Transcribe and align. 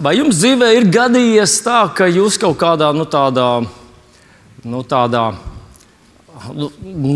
Vai 0.00 0.14
jums 0.16 0.38
dzīvē 0.40 0.70
ir 0.78 0.86
gadījies 0.88 1.58
tā, 1.60 1.82
ka 1.92 2.06
jūs 2.08 2.38
kaut 2.40 2.56
kādā, 2.60 2.88
nu, 2.96 3.04
tādā, 3.04 3.60
nu, 4.64 4.78
tādā 4.88 5.26
nu, 6.56 6.70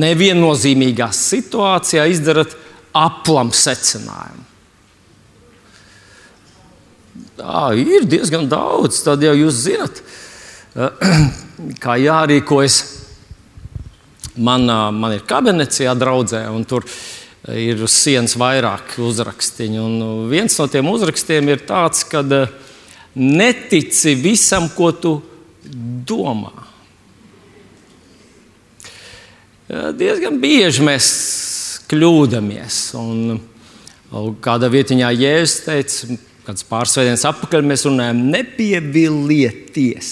neviennozīmīgā 0.04 1.06
situācijā 1.16 2.04
izdarat 2.12 2.52
aplam 2.92 3.54
secinājumu? 3.56 4.44
Tā 7.38 7.62
ir 7.80 8.04
diezgan 8.04 8.44
daudz. 8.52 9.00
Tad 9.06 9.24
jau 9.24 9.32
jūs 9.32 9.62
zinat, 9.64 10.02
kā 11.84 11.96
jārīkojas. 12.02 12.76
Man, 14.44 14.68
man 14.68 15.14
ir 15.14 15.24
kabinets, 15.24 15.80
jādraudzē, 15.80 16.42
un 16.52 16.68
tur 16.68 16.84
ir 17.48 17.80
uz 17.86 17.96
sienas 17.96 18.36
vairāk 18.36 18.98
uzrakstiņu. 19.00 19.88
Un 19.88 20.28
viens 20.28 20.58
no 20.60 20.68
tiem 20.68 20.92
uzrakstiem 20.92 21.48
ir 21.54 21.64
tāds, 21.64 22.04
ka 22.10 22.20
netici 23.14 24.14
visam, 24.18 24.68
ko 24.74 24.90
tu 24.92 25.14
domā. 26.06 26.52
Diezgan 29.96 30.36
bieži 30.42 30.84
mēs 30.84 31.08
kļūdāmies. 31.88 32.78
Un 33.00 33.40
kādā 34.44 34.68
vietā 34.70 34.94
Jēzus 34.94 35.64
teica, 35.64 36.18
kāds 36.44 36.66
pārsvētdienas 36.68 37.24
atpakaļ 37.30 37.66
mēs 37.66 37.86
runājam, 37.88 38.20
nepievilieties. 38.34 40.10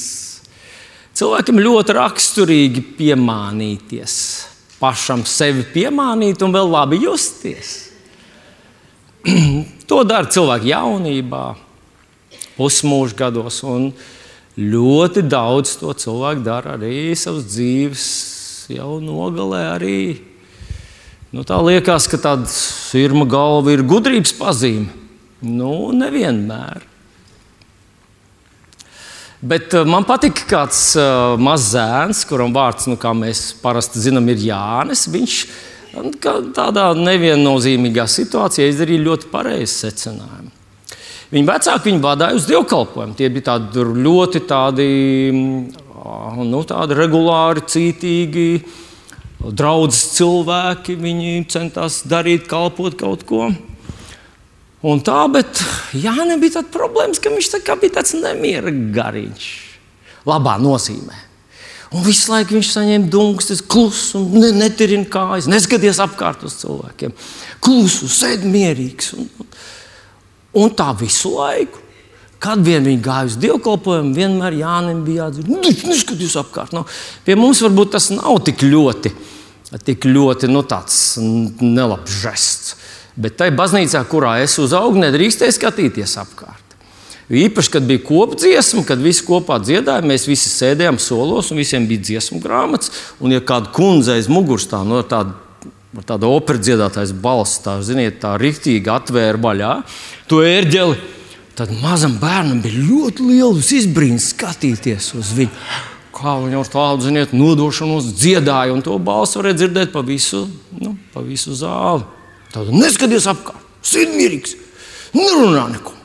Cilvēkam 1.12 1.60
ļoti 1.60 1.94
raksturīgi 1.98 2.82
piemānīties, 2.96 4.14
pašam 4.80 5.26
sevi 5.28 5.66
piemānīt 5.74 6.40
un 6.42 6.54
vēl 6.54 6.72
labi 6.72 7.02
justies. 7.04 7.74
to 9.90 10.00
dara 10.08 10.26
cilvēki 10.32 10.72
jaunībā, 10.72 11.44
pusmūža 12.58 13.18
gados, 13.18 13.62
ļoti 14.58 15.24
daudz 15.32 15.78
to 15.80 15.92
cilvēku 15.96 16.44
dara 16.44 16.76
arī 16.76 17.14
savas 17.16 17.46
dzīves 17.48 18.06
jau 18.72 18.98
nogalē. 19.00 19.62
Arī. 19.78 20.02
Nu, 21.32 21.46
tā 21.48 21.56
liekas, 21.64 22.08
ka 22.12 22.20
tāda 22.20 22.48
sirma 22.52 23.24
galva 23.24 23.72
ir 23.72 23.84
gudrības 23.88 24.34
pazīme. 24.36 24.90
Nu, 25.42 25.90
nevienmēr. 25.96 26.84
Bet 29.42 29.74
uh, 29.74 29.88
man 29.88 30.04
patīk 30.06 30.44
kāds 30.46 30.92
uh, 30.94 31.34
mazs 31.40 31.72
zēns, 31.72 32.22
kuram 32.28 32.52
vārds, 32.54 32.86
nu, 32.86 32.94
kā 33.00 33.10
mēs 33.16 33.48
parasti 33.58 34.04
zinām, 34.04 34.28
ir 34.30 34.44
Jānis. 34.52 35.08
Viņš 35.10 35.38
tādā 36.54 36.92
neviennozīmīgā 36.96 38.06
situācijā 38.08 38.68
izdarīja 38.70 39.08
ļoti 39.08 39.32
pareizu 39.32 39.88
secinājumu. 39.88 40.52
Viņa 41.32 41.48
vecāki 41.48 41.88
viņu 41.88 42.02
vadīja 42.04 42.36
uz 42.36 42.46
dievkalpojumu. 42.50 43.16
Tie 43.16 43.30
bija 43.32 43.48
tādi 43.54 43.84
ļoti 44.04 44.42
tādi, 44.44 44.86
mm, 45.32 46.42
nu, 46.44 46.60
tādi 46.68 46.98
regulāri, 46.98 47.64
cītīgi, 47.72 48.46
draugi 49.40 49.96
cilvēki. 50.18 50.98
Viņi 51.00 51.34
centās 51.52 52.02
darīt, 52.08 52.44
kalpot 52.50 52.98
kaut 53.00 53.24
ko. 53.28 53.48
Un 54.82 55.00
tā, 55.06 55.22
bet 55.32 55.62
Jānis 55.94 56.40
bija 56.42 56.58
tāds 56.58 56.72
problēmas, 56.74 57.22
ka 57.22 57.30
viņš 57.32 57.50
tā 57.54 57.76
bija 57.78 58.00
tāds 58.00 58.16
nemiera 58.18 58.72
gariņš, 58.72 59.50
labā 60.28 60.56
nozīmē. 60.60 61.28
Un 61.92 62.02
visu 62.04 62.32
laiku 62.32 62.56
viņš 62.56 62.70
saņēma 62.72 63.08
dunkstus, 63.12 63.60
klusu, 63.62 64.20
ne, 64.32 64.48
netirina 64.56 65.06
kājas, 65.12 65.48
neskaties 65.48 66.00
apkārt 66.02 66.44
uz 66.48 66.56
cilvēkiem. 66.62 67.12
Klusu, 67.62 68.08
sēdi 68.10 68.48
mierīgs. 68.48 69.12
Un, 69.16 69.28
un 69.44 69.50
tā 70.76 70.90
visu 70.98 71.34
laiku. 71.38 71.80
Kad 72.42 72.64
vien 72.66 72.82
viņi 72.82 73.02
gāja 73.04 73.28
uz 73.30 73.36
dievkalpojumu, 73.38 74.16
vienmēr 74.16 74.56
Jānis 74.58 75.04
bija 75.06 75.28
jādzird, 75.28 75.50
nu, 75.52 75.60
neskaties 75.62 76.34
apkārt. 76.40 76.72
Nu, 76.74 76.82
pie 77.22 77.36
mums 77.38 77.62
varbūt 77.62 77.92
tas 77.94 78.08
nav 78.10 78.40
tik 78.48 78.64
ļoti, 78.66 79.12
tik 79.86 80.08
ļoti 80.10 80.50
nu, 80.50 80.64
nelabs 81.62 82.18
žests. 82.24 82.74
Bet 83.14 83.36
tajā 83.38 83.54
baznīcā, 83.54 84.02
kurā 84.08 84.40
es 84.42 84.56
uzaugu, 84.58 84.98
nedrīkstēju 85.04 85.54
skatīties 85.54 86.16
apkārt. 86.18 86.62
Īpaši, 87.32 87.70
kad 87.72 87.84
bija 87.88 88.02
kopdziesma, 88.04 88.82
kad 88.84 89.00
visi 89.00 89.22
kopā 89.24 89.56
dziedāja, 89.62 90.04
mēs 90.04 90.26
visi 90.28 90.50
sēdējām 90.50 90.98
solos 91.00 91.52
un 91.52 91.60
visiem 91.62 91.86
bija 91.88 92.02
dziesmu 92.08 92.40
grāmatas. 92.42 92.90
Un, 93.22 93.32
ja 93.32 93.40
kāda 93.44 93.70
kundze 93.72 94.16
aiz 94.18 94.28
muguras 94.32 94.66
tā, 94.68 94.82
no 94.84 94.98
tāda, 95.06 95.36
tāda 96.00 96.28
opera 96.32 96.60
dziedātājs 96.60 97.12
balss, 97.12 97.60
tā, 97.64 97.76
ziniet, 97.84 98.20
tā 98.22 98.34
riktīgi 98.40 98.88
atvēra 98.88 99.40
vaļā 99.42 99.72
to 100.30 100.40
ērģeli, 100.46 100.96
tad 101.58 101.72
mazam 101.82 102.16
bērnam 102.20 102.62
bija 102.64 102.86
ļoti 102.88 103.28
liels 103.28 103.72
izbrīns 103.76 104.30
skatīties 104.32 105.12
uz 105.18 105.34
viņu. 105.36 105.52
Kā 106.16 106.36
viņi 106.40 106.58
ar 106.60 106.68
tādu 106.70 107.08
ziniet, 107.08 107.32
nodošanos 107.36 108.12
dziedāja, 108.14 108.72
un 108.72 108.84
to 108.84 108.96
balsu 109.02 109.40
varēja 109.40 109.62
dzirdēt 109.62 109.92
pa 109.92 110.04
visu, 110.06 110.46
nu, 110.78 110.94
pa 111.12 111.24
visu 111.24 111.56
zāli. 111.58 112.06
Tad 112.52 112.68
neskaties 112.72 113.26
apkārt, 113.32 113.64
sirdsmīrīgs, 113.84 114.54
nerunā 115.16 115.66
neko. 115.72 115.96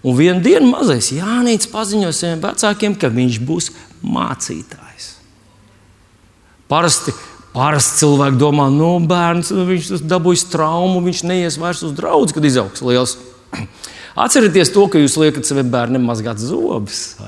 Un 0.00 0.16
vienā 0.16 0.40
dienā 0.44 0.64
mazais 0.64 1.10
Jānis 1.12 1.68
paziņoja 1.68 2.16
saviem 2.16 2.44
vecākiem, 2.44 2.94
ka 2.96 3.10
viņš 3.12 3.40
būs 3.44 3.68
mācītājs. 4.00 5.08
Parasti, 6.70 7.12
parasti 7.54 8.02
cilvēki 8.04 8.38
domā, 8.40 8.68
nu, 8.72 8.92
bērns 9.10 9.50
viņš 9.50 10.04
dabūjis 10.10 10.46
traumu, 10.52 11.02
viņš 11.04 11.24
neies 11.26 11.58
vairs 11.60 11.82
uz 11.86 11.94
draugu, 11.96 12.30
kad 12.36 12.46
izaugs 12.46 12.84
liels. 12.86 13.16
Atcerieties 14.24 14.72
to, 14.74 14.86
ka 14.90 15.00
jūs 15.00 15.18
liekat 15.20 15.48
saviem 15.48 15.70
bērniem 15.72 16.06
mazgāt 16.06 16.42
zobus? 16.42 17.18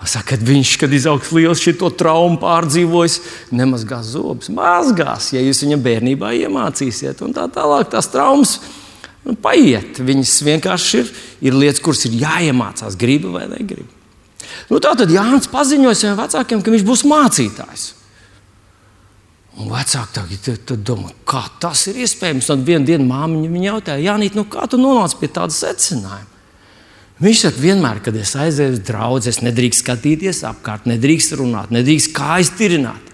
Saka, 0.00 0.32
kad 0.32 0.44
viņš, 0.48 0.74
kad 0.80 0.92
izaugs 0.96 1.28
liels, 1.36 1.60
šo 1.60 1.90
traumu 1.92 2.38
pārdzīvojis, 2.40 3.18
nemazgās 3.52 4.14
zobus. 4.14 4.48
Mazgās, 4.56 5.28
ja 5.34 5.42
jūs 5.44 5.60
viņam 5.66 5.82
bērnībā 5.84 6.32
iemācīsiet, 6.46 7.20
un 7.26 7.36
tā 7.36 7.44
tālāk 7.52 7.90
tās 7.92 8.08
traumas 8.08 8.56
nu, 9.26 9.36
paiet. 9.36 10.00
Viņas 10.00 10.38
vienkārši 10.46 11.02
ir, 11.02 11.14
ir 11.50 11.58
lietas, 11.60 11.84
kuras 11.84 12.06
ir 12.08 12.16
jāiemācās, 12.22 12.96
gribi 13.00 13.32
vai 13.34 13.44
negribi. 13.52 13.90
Nu, 14.72 14.80
tā 14.80 14.94
tad 14.96 15.12
Jānis 15.12 15.50
paziņoja 15.52 15.98
saviem 15.98 16.20
vecākiem, 16.22 16.64
ka 16.64 16.72
viņš 16.72 16.86
būs 16.88 17.04
mācītājs. 17.10 17.86
Un 19.60 19.68
vecāki 19.68 20.38
tagad, 20.40 20.70
domā, 20.86 21.10
kā 21.28 21.42
tas 21.60 21.82
ir 21.90 21.98
iespējams. 22.00 22.48
Tad 22.48 22.62
vienā 22.64 22.86
dienā 22.88 23.04
māmiņa 23.04 23.50
viņa 23.52 23.66
jautāja, 23.66 24.04
Jānis, 24.06 24.32
nu, 24.38 24.46
kā 24.48 24.64
tu 24.70 24.80
nonāci 24.80 25.18
pie 25.20 25.28
tāda 25.36 25.52
secinājuma? 25.52 26.28
Viņš 27.20 27.42
saka, 27.44 27.60
vienmēr, 27.60 28.00
kad 28.00 28.16
es 28.16 28.32
aizēju 28.40 28.78
uz 28.78 28.80
draugu, 28.88 29.20
es 29.28 29.42
nedrīkstu 29.44 29.84
skatīties 29.84 30.40
apkārt, 30.48 30.88
nedrīkst 30.88 31.36
runāt, 31.36 31.68
nedrīkst 31.74 32.14
kājas 32.16 32.54
tirināt. 32.56 33.12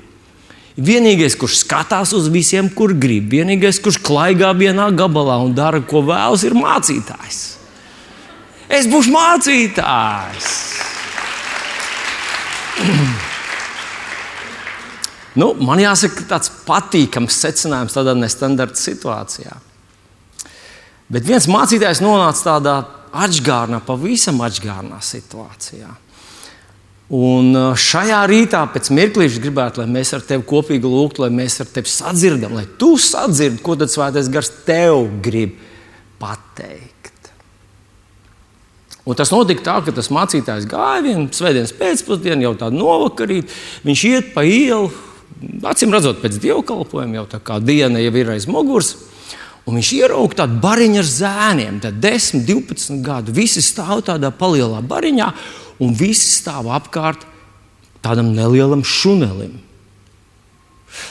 Vienīgais, 0.77 1.35
kurš 1.41 1.65
skatās 1.65 2.13
uz 2.15 2.29
visiem, 2.31 2.69
kur 2.71 2.95
grib, 2.95 3.33
vienīgais, 3.33 3.81
kurš 3.83 3.99
klaigā 4.07 4.53
vienā 4.55 4.93
gabalā 4.95 5.41
un 5.43 5.57
dara, 5.57 5.81
ko 5.83 6.05
vēlas, 6.07 6.45
ir 6.47 6.55
mācītājs. 6.55 7.41
Es 8.71 8.87
būšu 8.93 9.11
mācītājs. 9.17 10.53
nu, 15.41 15.53
man 15.61 15.81
jāsaka, 15.83 16.27
tāds 16.31 16.51
patīkams 16.67 17.39
secinājums 17.45 17.97
tādā 17.97 18.17
nestandarta 18.19 18.81
situācijā. 18.81 19.57
Bet 21.13 21.27
viens 21.29 21.47
mācītājs 21.51 22.03
nonāca 22.03 22.49
tādā 22.49 22.77
atgādnā, 23.17 23.79
pavisam 23.87 24.43
atgādnā 24.45 24.99
situācijā. 25.05 25.93
Un 27.17 27.55
šajā 27.79 28.19
rītā, 28.27 28.65
pēc 28.75 28.91
mirklīša, 28.91 29.43
gribētu, 29.45 29.79
lai 29.83 29.87
mēs 29.95 30.11
ar 30.17 30.25
tevi 30.27 30.43
kopīgi 30.51 30.91
lūgtu, 30.91 31.23
lai 31.23 31.31
mēs 31.31 31.61
ar 31.63 31.71
tevi 31.71 31.93
sadzirdam, 31.93 32.57
lai 32.59 32.67
tu 32.81 32.97
sadzirdi, 32.99 33.63
ko 33.63 33.77
tas 33.79 33.95
svētais 33.95 34.31
gars 34.33 34.51
tev 34.67 35.07
grib 35.23 35.55
pateikt. 36.19 37.15
Un 39.07 39.15
tas 39.15 39.31
notika 39.31 39.63
tā, 39.63 39.77
ka 39.87 39.95
tas 39.95 40.11
mācītājs 40.11 40.67
gāja 40.67 41.05
vienā 41.05 41.29
svētdienas 41.31 41.77
pēcpusdienā, 41.79 42.43
jau 42.49 42.57
tādu 42.59 42.81
novakarīt. 42.81 43.55
Viņš 43.87 44.03
iet 44.11 44.33
pa 44.35 44.43
ielu, 44.43 44.91
acīm 45.71 45.93
redzot, 45.95 46.23
pēc 46.23 46.39
dievkalpojuma, 46.43 47.21
jau 47.21 47.27
tā 47.37 47.41
kā 47.45 47.59
diena 47.63 48.01
jau 48.03 48.15
ir 48.17 48.33
aiz 48.37 48.49
muguras. 48.51 48.95
Un 49.67 49.81
viņš 49.81 49.93
ieraudzīja 49.97 50.41
tādu 50.45 50.61
bariņu 50.63 51.01
ar 51.03 51.09
zēniem, 51.11 51.79
tad 51.83 51.97
10, 52.03 52.45
12 52.47 53.01
gadu. 53.03 53.35
Visi 53.35 53.63
stāv 53.65 54.05
tādā 54.07 54.31
lielā 54.31 54.79
bariņā, 54.87 55.31
un 55.83 55.95
visi 55.99 56.29
stāv 56.39 56.71
apkārt 56.71 57.27
tādam 58.05 58.31
nelielam 58.37 58.85
šunelim. 58.87 59.57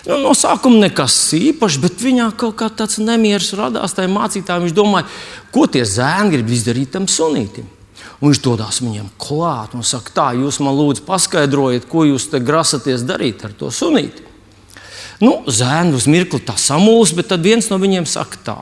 Nu, 0.08 0.18
no 0.24 0.32
sākuma 0.38 0.86
nekas 0.86 1.14
īpašs, 1.36 1.78
bet 1.84 2.02
viņā 2.02 2.32
kaut 2.40 2.56
kā 2.62 2.72
tāds 2.74 2.98
nemieris 3.02 3.52
radās. 3.58 3.94
Tā 3.94 4.08
mācītājai 4.10 4.64
viņš 4.64 4.76
domāja, 4.78 5.10
ko 5.54 5.68
tie 5.70 5.84
zēni 5.86 6.38
grib 6.38 6.54
izdarīt 6.56 6.94
tam 6.96 7.10
sunītam. 7.12 7.68
Un 8.22 8.32
viņš 8.32 8.42
dodas 8.46 8.80
viņiem 8.80 9.10
klāt 9.20 9.74
un 9.76 9.84
saka, 9.84 10.14
tā, 10.16 10.28
jūs 10.40 10.62
man 10.64 10.78
lūdzu 10.78 11.04
paskaidrojiet, 11.08 11.88
ko 11.92 12.06
jūs 12.08 12.30
te 12.32 12.40
grasaties 12.40 13.04
darīt 13.08 13.44
ar 13.44 13.56
to 13.58 13.72
sunīti. 13.74 14.24
Nu, 15.24 15.42
zēni 15.48 15.96
uz 15.96 16.08
mirkli 16.12 16.42
tā 16.44 16.56
samulst, 16.60 17.16
bet 17.16 17.30
tad 17.32 17.44
viens 17.44 17.68
no 17.72 17.80
viņiem 17.80 18.08
saka 18.08 18.40
tā. 18.44 18.58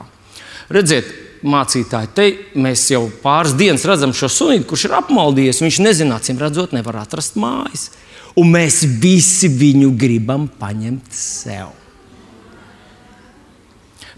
Redziet, 0.74 1.10
mācītāji, 1.44 2.10
te 2.16 2.26
mēs 2.58 2.86
jau 2.92 3.04
pāris 3.22 3.54
dienas 3.58 3.84
redzam 3.88 4.14
šo 4.16 4.30
sunīti, 4.32 4.66
kurš 4.70 4.88
ir 4.88 4.98
apmaldījies. 5.00 5.62
Viņš 5.64 5.80
nezina, 5.84 6.20
cim 6.24 6.40
redzot, 6.40 6.74
nevar 6.76 7.02
atrast 7.02 7.38
mājas. 7.40 7.90
Un 8.38 8.50
mēs 8.54 8.82
visi 9.02 9.50
viņu 9.52 9.92
gribam 9.98 10.48
paņemt 10.60 11.14
sev. 11.14 11.70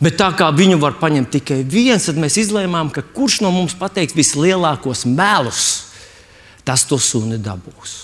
Bet 0.03 0.19
tā 0.21 0.29
kā 0.37 0.51
viņu 0.53 0.77
var 0.83 0.99
paņemt 1.01 1.31
tikai 1.39 1.63
viens, 1.65 2.09
tad 2.09 2.19
mēs 2.21 2.37
izlēmām, 2.43 2.91
ka 2.93 3.05
kurš 3.17 3.41
no 3.45 3.53
mums 3.55 3.77
pateiks 3.79 4.17
vislielākos 4.17 5.07
melus, 5.09 5.63
tas 6.67 6.85
to 6.85 6.99
suni 7.01 7.41
dabūs. 7.41 8.03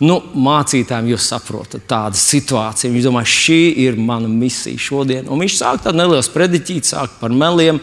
Nu, 0.00 0.16
mācītājiem 0.32 1.10
jūs 1.12 1.26
saprotat, 1.28 1.84
tāda 1.88 2.16
situācija. 2.16 2.88
Viņš 2.88 3.04
domā, 3.04 3.20
šī 3.28 3.58
ir 3.82 3.98
mana 4.00 4.30
misija 4.32 4.80
šodien. 4.80 5.28
Un 5.28 5.42
viņš 5.44 5.58
sāk 5.58 5.82
tādu 5.84 6.00
nelielu 6.00 6.24
sprediķīti, 6.24 6.88
sāk 6.88 7.18
par 7.20 7.34
meliem 7.36 7.82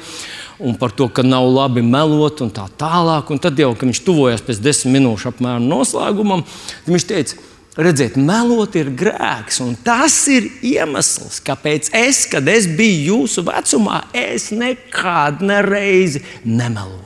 un 0.58 0.74
par 0.82 0.96
to, 0.98 1.06
ka 1.14 1.22
nav 1.22 1.46
labi 1.46 1.84
melot 1.86 2.42
un 2.42 2.50
tā 2.50 2.66
tālāk. 2.82 3.30
Un 3.30 3.42
tad 3.44 3.62
jau, 3.62 3.70
kad 3.78 3.86
viņš 3.92 4.02
tuvojas 4.02 4.42
pēc 4.42 4.64
desmit 4.66 4.98
minūšu 4.98 5.30
apmēram 5.30 5.70
noslēgumam, 5.70 6.42
viņš 6.90 7.06
teica, 7.06 7.38
redziet, 7.78 8.18
melot 8.18 8.76
ir 8.78 8.90
grēks. 8.98 9.62
Un 9.64 9.76
tas 9.86 10.16
ir 10.32 10.50
iemesls, 10.66 11.40
kāpēc 11.46 11.92
es, 11.96 12.26
kad 12.30 12.48
es 12.50 12.68
biju 12.78 13.04
jūsu 13.14 13.46
vecumā, 13.48 14.02
es 14.18 14.50
nekad 14.56 15.44
nereizi 15.46 16.24
nemeloju. 16.46 17.06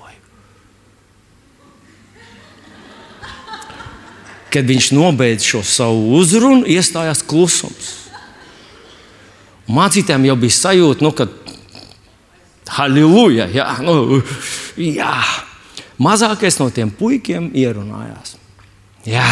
Kad 4.52 4.68
viņš 4.68 4.90
nobeidza 4.92 5.48
šo 5.48 5.62
savu 5.64 6.18
uzrunu, 6.18 6.66
iestājās 6.68 7.22
klusums. 7.24 7.94
Mācītājiem 9.72 10.26
jau 10.28 10.36
bija 10.42 10.58
sajūta, 10.58 11.06
nu, 11.06 11.14
ka 11.16 11.30
halleluja! 12.76 13.48
Jā, 13.56 13.70
nu, 13.86 14.20
jā. 14.76 15.16
Mazākais 16.02 16.58
no 16.60 16.68
tiem 16.74 16.92
puikiem 16.92 17.52
ierunājās. 17.56 18.36
Jā, 19.08 19.32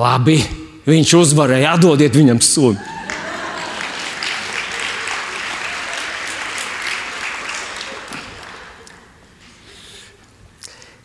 labi, 0.00 0.40
viņš 0.88 1.14
uzvarēja, 1.20 1.76
atdodiet 1.76 2.16
viņam 2.16 2.40
sunu. 2.44 2.80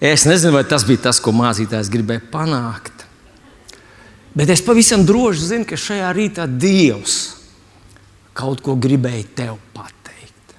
Es 0.05 0.25
nezinu, 0.27 0.53
vai 0.53 0.65
tas 0.67 0.83
bija 0.85 1.07
tas, 1.07 1.19
ko 1.23 1.31
mācītājs 1.33 1.89
gribēja 1.89 2.21
panākt. 2.29 3.05
Bet 4.35 4.51
es 4.51 4.61
pavisam 4.61 5.05
droši 5.07 5.47
zinu, 5.49 5.65
ka 5.65 5.79
šajā 5.79 6.11
rītā 6.13 6.45
Dievs 6.45 7.15
kaut 8.35 8.59
ko 8.61 8.75
gribēja 8.75 9.23
tev 9.39 9.55
pateikt. 9.73 10.57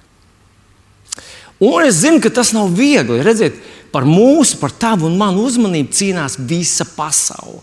Un 1.61 1.85
es 1.85 2.01
zinu, 2.01 2.19
ka 2.19 2.33
tas 2.33 2.51
nav 2.57 2.73
viegli. 2.73 3.21
Redziet, 3.23 3.61
par 3.93 4.09
mūsu, 4.09 4.57
par 4.59 4.73
tavu 4.73 5.07
un 5.07 5.15
manu 5.21 5.45
uzmanību 5.45 5.93
cīnās 5.93 6.39
visa 6.49 6.89
pasaule. 6.97 7.61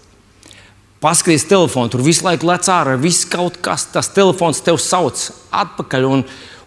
Paskaties, 1.05 1.45
telefonu, 1.45 1.91
tur 1.93 2.01
visu 2.01 2.25
laiku 2.25 2.49
lec 2.49 2.65
ārā, 2.73 2.95
viss 2.97 3.27
kaut 3.29 3.59
kas, 3.61 3.83
tas 3.93 4.09
telefons 4.17 4.62
tev 4.65 4.79
sauc 4.81 5.21
atpakaļ. 5.53 6.06
Un, 6.09 6.23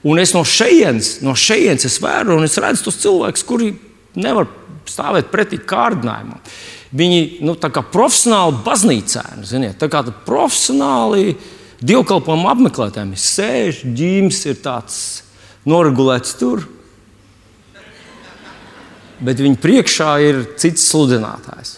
un 0.06 0.22
es 0.22 0.36
no 0.36 0.44
šejienes, 0.46 1.16
no 1.26 1.34
šejienes 1.34 1.98
vēroju, 2.04 2.38
un 2.38 2.46
es 2.46 2.58
redzu 2.62 2.86
tos 2.86 3.00
cilvēkus, 3.02 3.46
kuri 3.50 3.72
nevar 4.14 4.46
stāvēt 4.86 5.32
pretī 5.34 5.58
kārdinājumam. 5.58 6.38
Viņi 6.98 7.24
nu, 7.50 7.56
kā 7.58 7.82
profesionāli 7.82 8.62
baznīcēni, 8.68 9.48
ziniet, 9.50 9.80
tā 9.82 9.90
kā 9.92 10.04
profesionāli 10.28 11.34
dievkalpojumu 11.82 12.54
apmeklētājiem 12.54 13.18
sēž, 13.18 13.82
ģīms 13.98 14.44
ir 14.54 14.62
tāds 14.62 15.02
noregulēts 15.66 16.38
tur. 16.38 16.62
Bet 19.18 19.42
viņa 19.42 19.62
priekšā 19.66 20.14
ir 20.30 20.46
cits 20.62 20.86
sludinātājs. 20.94 21.77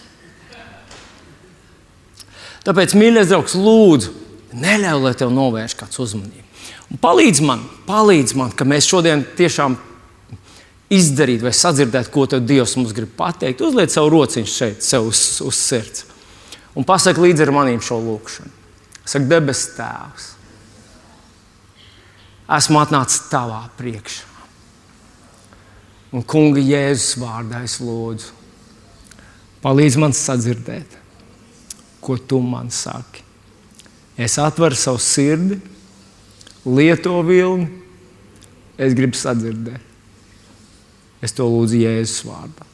Tāpēc, 2.67 2.95
mīļais 2.99 3.31
draugs, 3.31 3.55
lūdzu, 3.55 4.13
neļauj, 4.59 5.03
lai 5.05 5.13
tev 5.17 5.31
novērš 5.33 5.75
kāds 5.79 6.01
uzmanību. 6.03 6.45
Un 6.89 6.99
palīdz 7.01 7.41
man, 7.45 7.63
palīdz 7.87 8.35
man, 8.37 8.51
ka 8.55 8.65
mēs 8.67 8.87
šodien 8.89 9.23
tiešām 9.37 9.77
izdarīt 10.89 11.43
vai 11.45 11.53
sadzirdēt, 11.53 12.09
ko 12.11 12.25
Dievs 12.25 12.75
mums 12.79 12.95
grib 12.97 13.11
pateikt, 13.17 13.61
uzliek 13.61 13.91
savu 13.93 14.09
rociņu 14.15 14.49
šeit, 14.49 14.83
sev 14.83 15.09
uz, 15.11 15.21
uz 15.45 15.57
sirds. 15.57 16.05
Un 16.77 16.85
pasak 16.87 17.19
līdzi 17.21 17.45
ar 17.45 17.53
maniem 17.53 17.81
šo 17.83 17.99
lūkšanu. 18.01 18.51
Saka, 19.09 19.25
debes 19.25 19.63
Tēvs, 19.77 20.25
esmu 22.59 22.81
atnācis 22.81 23.23
tavā 23.31 23.63
priekšā. 23.77 24.27
Un 26.13 26.25
kunga 26.25 26.61
Jēzus 26.61 27.19
vārdā 27.21 27.61
es 27.65 27.77
lūdzu, 27.85 28.33
palīdz 29.61 29.97
man 30.01 30.15
sadzirdēt, 30.17 30.98
ko 32.01 32.17
tu 32.17 32.39
man 32.43 32.71
saki. 32.71 33.23
Es 34.19 34.37
atveru 34.41 34.75
savu 34.75 34.99
sirdi, 34.99 35.59
lieto 36.67 37.21
vilni, 37.23 37.69
es 38.79 38.95
gribu 38.97 39.15
sadzirdēt. 39.19 39.85
Es 41.23 41.35
to 41.35 41.47
lūdzu 41.51 41.81
Jēzus 41.81 42.23
vārdā. 42.27 42.67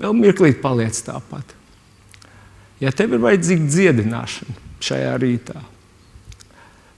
Vēl 0.00 0.16
mirklīt 0.18 0.62
paliec 0.62 0.96
tāpat. 1.06 1.52
Ja 2.82 2.90
tev 2.96 3.12
ir 3.14 3.22
vajadzīga 3.22 3.68
dziedināšana 3.70 4.56
šajā 4.82 5.12
rītā, 5.22 5.60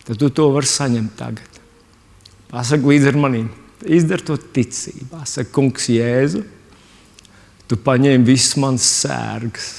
tad 0.07 0.21
tu 0.21 0.31
to 0.33 0.47
vari 0.55 0.71
saņemt 0.71 1.13
tagad. 1.19 1.61
Pasaki 2.49 2.89
līdzi 2.89 3.11
ar 3.11 3.19
maniem. 3.21 3.51
Izdari 3.85 4.25
to 4.25 4.39
ticībā. 4.39 5.25
Saka, 5.29 5.51
Kungs, 5.53 5.91
Jēzu, 5.93 6.45
tu 7.69 7.79
paņēmi 7.81 8.29
visas 8.29 8.59
manas 8.61 8.87
sērgas, 9.03 9.71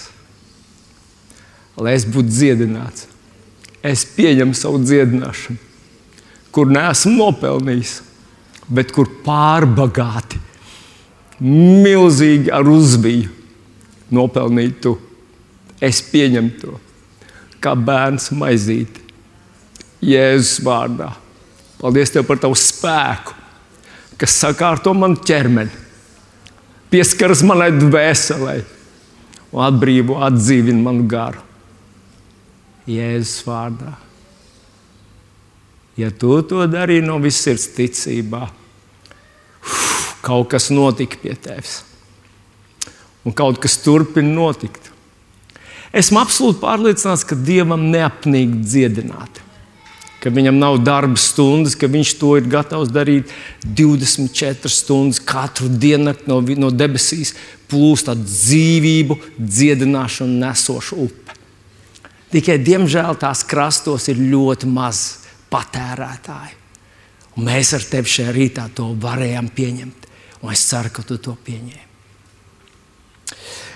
lai 1.78 1.94
es 1.98 2.08
būtu 2.08 2.32
dziedināts. 2.32 3.08
Es 3.86 4.02
pieņemu 4.16 4.56
savu 4.58 4.80
dziedināšanu 4.82 5.66
kur 6.56 6.72
neesmu 6.72 7.18
nopelnījis, 7.20 7.98
bet 8.72 8.94
kur 8.96 9.10
pārbagāti, 9.26 10.40
milzīgi 11.44 12.54
ar 12.56 12.68
uzviju 12.72 13.34
nopelnīt 14.16 14.80
tu. 14.86 14.96
Es 15.84 16.00
pieņemu 16.08 16.54
to 16.62 16.78
kā 17.60 17.74
bērns 17.76 18.30
maizīti 18.38 19.04
Jēzus 20.06 20.62
vārdā. 20.64 21.10
Paldies 21.82 22.14
Tev 22.14 22.24
par 22.28 22.40
Tavu 22.40 22.56
spēku, 22.56 23.34
kas 24.22 24.38
sakārto 24.40 24.94
manu 24.96 25.20
ķermeni, 25.28 25.74
pieskaras 26.96 27.44
manai 27.44 27.74
dvēselē 27.76 28.56
un 29.52 29.64
atbrīvo, 29.66 30.20
atdzīvina 30.24 30.80
manu 30.80 31.04
garu. 31.12 31.42
Jēzus 32.88 33.42
vārdā. 33.48 33.96
Ja 36.00 36.12
tu 36.12 36.38
to 36.48 36.64
darīji 36.68 37.06
no 37.06 37.18
visas 37.24 37.68
ticībā, 37.76 38.46
uf, 39.64 39.86
kaut 40.24 40.52
kas 40.52 40.70
notika 40.72 41.20
pie 41.20 41.36
tevis. 41.40 41.82
Un 43.26 43.34
kaut 43.36 43.60
kas 43.64 43.80
turpina 43.82 44.30
notikt. 44.36 44.92
Esmu 45.96 46.20
absolūti 46.22 46.62
pārliecināts, 46.62 47.24
ka 47.26 47.38
Dievam 47.40 47.88
neapnīk 47.90 48.60
dziedināt. 48.62 49.42
Ka 50.26 50.32
viņam 50.34 50.58
nav 50.58 50.80
darba 50.82 51.22
stundas, 51.22 51.76
ka 51.78 51.86
viņš 51.86 52.16
to 52.18 52.32
ir 52.40 52.48
gatavs 52.50 52.90
darīt 52.90 53.30
24 53.78 54.72
stundas 54.74 55.20
katru 55.22 55.70
dienu 55.70 56.16
no, 56.26 56.40
no 56.42 56.72
debesīs. 56.74 57.36
Plūst 57.70 58.10
tāda 58.10 58.26
dzīvību, 58.26 59.20
dziedināšanu 59.38 60.40
nesoša 60.42 60.98
upe. 60.98 61.38
Tikai, 62.34 62.58
diemžēl, 62.58 63.20
tās 63.22 63.46
krastos 63.46 64.10
ir 64.10 64.18
ļoti 64.34 64.72
maz 64.74 65.04
patērētāji. 65.54 66.58
Un 67.38 67.46
mēs 67.52 67.76
ar 67.78 67.86
tevi 67.86 68.18
šajā 68.18 68.34
rītā 68.34 68.66
to 68.74 68.90
varējām 69.06 69.54
pieņemt. 69.54 70.10
Un 70.42 70.58
es 70.58 70.66
ceru, 70.66 70.90
ka 70.90 71.06
tu 71.06 71.22
to 71.22 71.38
pieņēmi. 71.46 71.86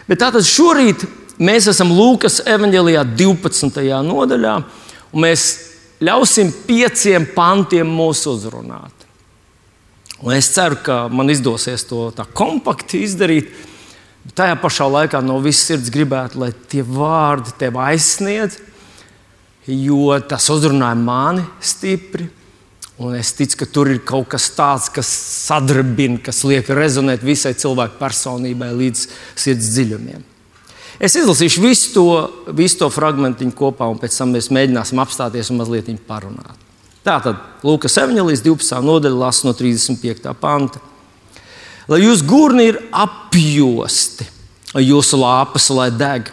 Bet 0.10 0.26
tātad 0.26 0.50
šorīt 0.50 1.06
mēs 1.38 1.70
esam 1.70 1.94
Lūkas 1.94 2.42
evanģēlijā 2.50 3.06
12. 3.14 3.86
nodaļā, 4.10 4.58
mēs 5.14 5.50
ļausim 6.04 6.52
pieciem 6.68 7.28
pantiem 7.36 7.90
mūs 7.92 8.24
uzrunāt. 8.32 8.96
Un 10.20 10.36
es 10.36 10.50
ceru, 10.52 10.80
ka 10.84 11.08
man 11.12 11.32
izdosies 11.32 11.86
to 11.88 12.10
tā 12.16 12.26
kompakti 12.36 13.04
izdarīt. 13.06 13.52
Tajā 14.36 14.58
pašā 14.60 14.88
laikā 14.92 15.22
no 15.24 15.38
visas 15.44 15.70
sirds 15.70 15.92
gribētu, 15.94 16.42
lai 16.42 16.52
tie 16.72 16.84
vārdi 16.84 17.54
tevi 17.60 17.80
aizsniedz, 17.82 18.60
jo 19.70 20.18
tas 20.28 20.50
uzrunāja 20.52 21.00
mani 21.00 21.46
stipri. 21.64 22.28
Un 23.00 23.16
es 23.16 23.32
ticu, 23.32 23.62
ka 23.62 23.68
tur 23.72 23.88
ir 23.94 24.02
kaut 24.04 24.28
kas 24.34 24.50
tāds, 24.52 24.90
kas 24.92 25.08
sadarbina, 25.48 26.20
kas 26.20 26.44
liek 26.44 26.68
rezonēt 26.68 27.24
visai 27.24 27.54
cilvēku 27.56 27.96
personībai 28.02 28.74
līdz 28.76 29.06
sirds 29.40 29.72
dziļumiem. 29.72 30.26
Es 31.00 31.16
izlasīšu 31.16 31.62
visu 31.64 31.92
to, 31.96 32.08
visu 32.52 32.82
to 32.82 32.90
fragmentiņu 32.92 33.54
kopā, 33.56 33.88
un 33.88 34.00
pēc 34.02 34.18
tam 34.20 34.34
mēs 34.36 34.50
mēģināsim 34.52 35.00
apstāties 35.00 35.52
un 35.52 35.62
mazliet 35.62 35.88
parunāt. 36.08 36.58
Tātad 37.08 37.40
Lūkas 37.64 37.96
7 37.96 38.20
līdz 38.28 38.44
12 38.44 38.84
nodaļa 38.84 39.20
lasa 39.22 39.48
no 39.48 39.54
35. 39.56 40.34
panta. 40.40 40.82
Lai 41.90 42.02
jūs 42.04 42.22
gurni 42.28 42.68
ir 42.70 42.82
apjosti, 42.92 44.28
jūsu 44.76 45.22
lāpas 45.22 45.70
lai 45.74 45.88
deg. 45.96 46.28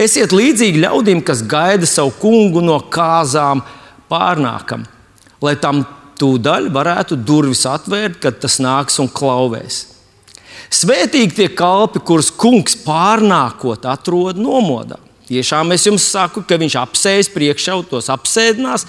Esiet 0.00 0.34
līdzīgi 0.34 0.82
ļaudīm, 0.82 1.22
kas 1.24 1.44
gaida 1.46 1.86
savu 1.88 2.12
kungu 2.18 2.60
no 2.64 2.80
kāzām 2.92 3.62
pārnākam, 4.10 4.84
lai 5.44 5.54
tam 5.60 5.84
tūdaļ 6.20 6.68
varētu 6.74 7.16
durvis 7.16 7.62
atvērt, 7.68 8.18
kad 8.20 8.42
tas 8.42 8.58
nāks 8.60 8.98
un 9.00 9.08
klauvēs. 9.08 9.84
Svētīgi 10.68 11.36
tie 11.36 11.48
kalpi, 11.56 12.02
kurus 12.04 12.28
kungs 12.30 12.76
pārnākot 12.84 13.86
atrod 13.88 14.38
nomodā. 14.40 14.98
Tiešām 15.30 15.70
es 15.72 15.86
jums 15.86 16.08
saku, 16.10 16.42
ka 16.42 16.58
viņš 16.58 16.76
apsēs 16.80 17.30
priekšā, 17.30 17.76
tos 17.86 18.10
apsēdinās, 18.10 18.84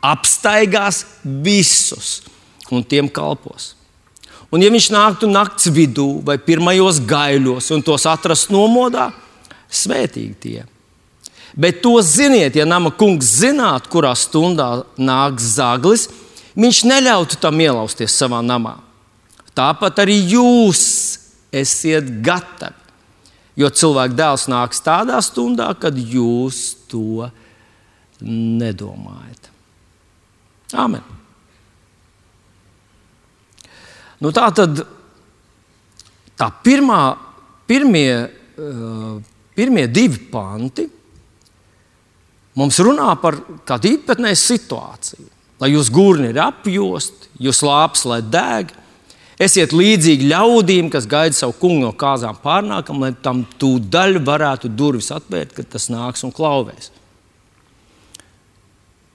apstaigās 0.00 1.04
visus 1.24 2.20
un 2.70 2.84
tiem 2.86 3.10
kalpos. 3.10 3.74
Un, 4.50 4.62
ja 4.62 4.70
viņš 4.70 4.88
nāktu 4.90 5.28
naktas 5.30 5.70
vidū 5.74 6.20
vai 6.26 6.36
pirmajos 6.42 6.98
gaiļos 7.06 7.70
un 7.74 7.82
tos 7.86 8.06
atrastu 8.10 8.54
nomodā, 8.54 9.10
svētīgi 9.70 10.34
tie. 10.42 10.60
Bet 11.54 11.82
to 11.82 11.96
ziniet, 12.02 12.54
ja 12.58 12.66
nama 12.66 12.90
kungs 12.94 13.30
zinātu, 13.40 13.90
kurā 13.90 14.12
stundā 14.18 14.84
nāks 14.98 15.56
zaglis, 15.56 16.06
viņš 16.58 16.84
neļautu 16.86 17.38
tam 17.42 17.58
ielausties 17.62 18.14
savā 18.14 18.42
namā. 18.46 18.76
Tāpat 19.60 19.98
arī 20.00 20.16
jūs 20.32 20.82
esiet 21.52 22.06
gatavi. 22.24 22.78
Jo 23.60 23.68
cilvēka 23.68 24.16
dēls 24.16 24.46
nāks 24.48 24.80
tādā 24.80 25.18
stundā, 25.20 25.68
kad 25.76 25.98
jūs 25.98 26.62
to 26.88 27.26
nedomājat. 28.24 29.50
Amen. 30.80 31.04
Nu, 34.20 34.30
tā 34.36 34.46
tad 34.54 34.80
tā 36.40 36.48
pirmā, 36.64 37.02
pirmie, 37.68 38.12
uh, 38.30 39.14
pirmie 39.56 39.86
divi 39.92 40.22
panti 40.32 40.86
mums 42.56 42.80
runā 42.84 43.12
par 43.20 43.38
kādu 43.68 43.94
īpatnēju 43.96 44.40
situāciju. 44.40 45.28
Lai 45.60 45.74
jūs 45.74 45.90
gurni 45.92 46.30
ir 46.32 46.40
apjosti, 46.40 47.28
jūs 47.44 47.60
lāps, 47.64 48.06
lai 48.08 48.22
deg, 48.24 48.72
esiet 49.40 49.72
līdzīgi 49.76 50.28
ļaudīm, 50.30 50.90
kas 50.92 51.08
gaida 51.10 51.36
savu 51.36 51.56
kungu 51.60 51.86
no 51.86 51.92
kāzām 51.96 52.36
pārnākam, 52.42 53.00
lai 53.02 53.12
tam 53.24 53.44
tūdaļ 53.60 54.20
varētu 54.26 54.70
durvis 54.76 55.10
atvērt, 55.16 55.54
kad 55.56 55.70
tas 55.72 55.88
nāks 55.92 56.26
un 56.26 56.34
klauvēs. 56.34 56.92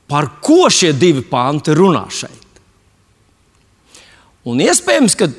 Par 0.09 0.35
ko 0.43 0.67
šie 0.69 0.91
divi 0.93 1.23
panti 1.25 1.73
runā 1.77 2.05
šeit? 2.13 2.41
Un 4.45 4.61
iespējams, 4.61 5.15
ka 5.17 5.29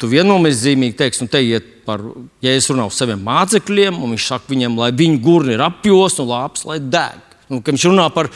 tu 0.00 0.08
viennozīmīgi 0.08 0.96
teiksi, 0.98 1.24
nu, 1.24 1.30
te 1.30 1.42
iet 1.44 1.68
par, 1.86 2.00
ja 2.42 2.54
es 2.56 2.68
runāju 2.72 2.94
saviem 2.96 3.20
mācekļiem, 3.26 4.00
un 4.00 4.14
viņš 4.14 4.28
saka 4.32 4.50
viņiem, 4.52 4.78
lai 4.80 4.90
viņu 4.96 5.20
gurni 5.22 5.56
ir 5.56 5.64
apjos 5.64 6.16
un 6.22 6.30
lāps, 6.32 6.64
lai 6.68 6.80
deg. 6.80 7.20
Un, 7.52 7.60
viņš 7.60 7.88
runā 7.90 8.08
par, 8.14 8.30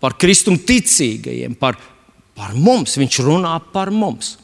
par 0.00 0.14
kristumu 0.20 0.62
ticīgajiem, 0.66 1.58
par, 1.58 1.78
par 2.38 2.54
mums, 2.54 2.94
viņš 3.00 3.20
runā 3.26 3.56
par 3.74 3.90
mums. 3.90 4.36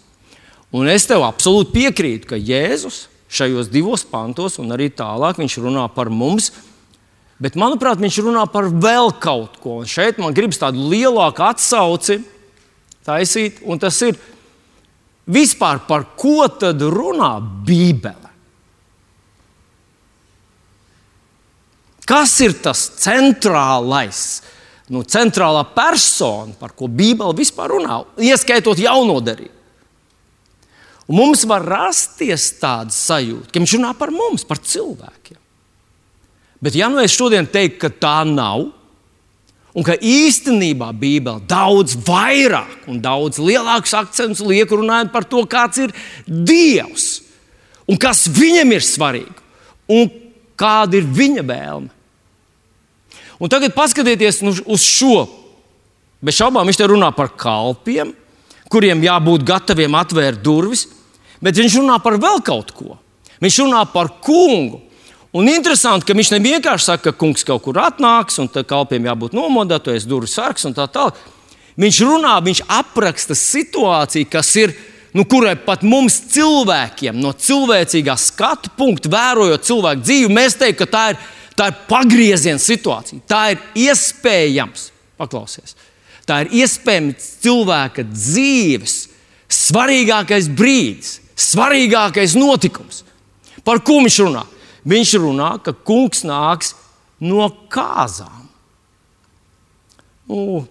Un 0.76 0.90
es 0.92 1.06
tev 1.09 1.25
absolūti 1.25 1.73
piekrītu, 1.76 2.28
ka 2.28 2.38
Jēzus 2.40 3.06
šajos 3.33 3.71
divos 3.73 4.04
pantos, 4.06 4.61
un 4.62 4.75
arī 4.75 4.90
tālāk, 4.92 5.40
viņš 5.40 5.59
runā 5.64 5.87
par 5.95 6.11
mums. 6.12 6.52
Bet, 7.40 7.56
manuprāt, 7.59 8.00
viņš 8.00 8.21
runā 8.25 8.45
par 8.52 8.68
vēl 8.71 9.12
kaut 9.21 9.59
ko. 9.61 9.80
Un 9.83 9.90
šeit 9.90 10.21
man 10.21 10.37
gribas 10.37 10.61
tādu 10.61 10.87
lielāku 10.92 11.45
atsauci 11.45 12.21
taisīt, 13.06 13.61
un 13.64 13.80
tas 13.80 13.99
ir 14.06 14.16
Vispār 15.26 15.80
par 15.88 16.04
ko 16.14 16.47
tad 16.47 16.78
runā 16.78 17.35
Bībele? 17.66 18.30
Kas 22.06 22.37
ir 22.38 22.54
tas 22.62 22.85
centrālais, 23.02 24.21
nu, 24.95 25.02
centrālā 25.02 25.64
persona, 25.75 26.54
par 26.54 26.76
ko 26.78 26.87
Bībele 26.87 27.35
vispār 27.35 27.75
runā, 27.75 28.04
ieskaitot 28.23 28.78
jauno 28.78 29.18
darību? 29.18 29.56
Un 31.07 31.21
mums 31.21 31.45
var 31.47 31.63
rasties 31.63 32.49
tāda 32.61 32.95
sajūta, 32.95 33.53
ka 33.53 33.63
viņš 33.63 33.77
runā 33.79 33.93
par 33.99 34.11
mums, 34.15 34.43
par 34.47 34.59
cilvēkiem. 34.59 35.39
Bet, 36.63 36.75
ja 36.75 36.89
nu 36.91 36.99
es 36.99 37.15
šodien 37.15 37.47
teiktu, 37.47 37.79
ka 37.85 37.93
tā 37.95 38.19
nav, 38.27 38.73
Un 39.77 39.85
ka 39.85 39.93
īstenībā 40.01 40.89
Bībele 40.97 41.45
daudz 41.45 41.99
vairāk 42.07 42.87
un 42.89 42.97
daudz 43.05 43.37
lielākus 43.37 43.93
akcentus 43.99 44.41
liek 44.41 44.71
runājot 44.73 45.11
par 45.13 45.27
to, 45.29 45.43
kāds 45.45 45.83
ir 45.85 45.93
Dievs 46.25 47.19
un 47.85 48.01
kas 48.01 48.25
viņam 48.33 48.73
ir 48.73 48.87
svarīgi 48.87 49.37
un 49.93 50.09
kāda 50.57 50.97
ir 50.97 51.05
viņa 51.05 51.45
vēlme. 51.45 51.93
Un 53.37 53.53
tagad 53.53 53.75
paskatieties 53.77 54.41
nu, 54.47 54.55
uz 54.65 54.81
šo. 54.81 55.27
Bez 56.25 56.39
šaubām 56.39 56.65
viņš 56.65 56.81
te 56.81 56.89
runā 56.89 57.11
par 57.13 57.35
kalpiem, 57.37 58.15
kuriem 58.73 59.05
jābūt 59.05 59.45
gataviem 59.47 59.93
atvērt 60.01 60.41
durvis, 60.41 60.87
bet 61.43 61.61
viņš 61.61 61.81
runā 61.81 62.00
par 62.02 62.19
vēl 62.23 62.43
kaut 62.45 62.73
ko. 62.76 62.99
Viņš 63.43 63.62
runā 63.64 63.85
par 63.93 64.14
kungu, 64.25 64.87
Un 65.37 65.50
interesanti, 65.52 66.07
ka 66.09 66.14
viņš 66.16 66.31
ne 66.33 66.38
vienkārši 66.40 66.87
saka, 66.87 67.11
ka 67.11 67.21
kungs 67.21 67.45
kaut 67.45 67.61
kur 67.66 67.76
atnāks, 67.83 68.38
un 68.40 68.49
kalpiem 68.49 69.05
jābūt 69.05 69.35
nomodāties, 69.37 70.07
durvis 70.09 70.37
sargs 70.38 70.64
un 70.64 70.73
tā 70.73 70.87
tālāk. 70.88 71.19
Viņš 71.76 71.99
runā, 72.09 72.38
viņš 72.40 72.62
apraksta 72.73 73.37
situāciju, 73.37 74.31
kas 74.33 74.55
ir, 74.57 74.73
nu, 75.12 75.26
kurai 75.28 75.52
pat 75.61 75.85
mums 75.85 76.16
cilvēkiem, 76.33 77.19
no 77.21 77.35
cilvēcīgā 77.37 78.14
skatu 78.16 78.73
punkta, 78.78 79.12
vērojot 79.12 79.66
cilvēku 79.69 80.07
dzīvi, 80.07 80.33
mēs 80.38 80.57
teiktu, 80.57 80.87
ka 80.87 80.88
tā 80.95 81.05
ir, 81.12 81.21
tā 81.59 81.69
ir 81.69 81.76
pagrieziena 81.90 82.62
situācija. 82.62 83.21
Tā 83.28 83.43
ir 83.52 83.61
iespējams, 83.90 84.88
paklausies, 85.21 85.76
tā 86.25 86.47
ir 86.47 86.57
iespējams 86.62 87.28
cilvēka 87.45 88.07
dzīves 88.09 88.97
svarīgākais 89.52 90.49
brīdis, 90.49 91.19
svarīgākais 91.37 92.37
notikums. 92.38 93.05
Par 93.66 93.83
ko 93.85 94.00
viņš 94.02 94.21
runā? 94.25 94.45
viņš 94.87 95.16
runā, 95.23 95.50
ka 95.62 95.75
kungs 95.87 96.25
nāks 96.26 96.75
no 97.23 97.49
kāzām. 97.73 98.47
Nu, 100.26 100.64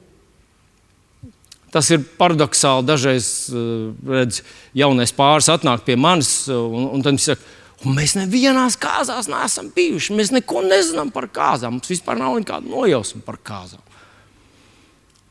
tas 1.73 1.89
ir 1.93 2.03
paradoxāli. 2.19 2.87
Dažreiz 2.87 3.29
eh, 3.51 3.91
redz, 4.07 4.41
jaunais 4.75 5.13
pāris 5.15 5.51
atnāk 5.51 5.85
pie 5.87 5.97
manis, 5.99 6.45
eh, 6.49 6.55
un, 6.55 6.89
un 6.95 7.05
viņš 7.05 7.29
saka, 7.31 7.55
un 7.85 7.95
mēs 7.95 8.15
nevienās 8.19 8.77
kāzās 8.79 9.29
neesam 9.31 9.71
bijuši. 9.75 10.15
Mēs 10.15 10.31
neko 10.35 10.63
nezinām 10.67 11.11
par 11.15 11.29
kāzām. 11.31 11.77
Mums 11.77 11.91
vispār 11.91 12.19
nav 12.19 12.37
nekāda 12.39 12.67
nojausma 12.67 13.23
par 13.25 13.39
kāzām. 13.43 13.83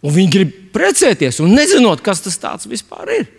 Un 0.04 0.12
viņi 0.12 0.32
grib 0.32 0.56
precēties, 0.74 1.38
un 1.40 1.54
nezinot, 1.56 2.02
kas 2.04 2.20
tas 2.20 2.68
vispār 2.68 3.12
ir. 3.14 3.30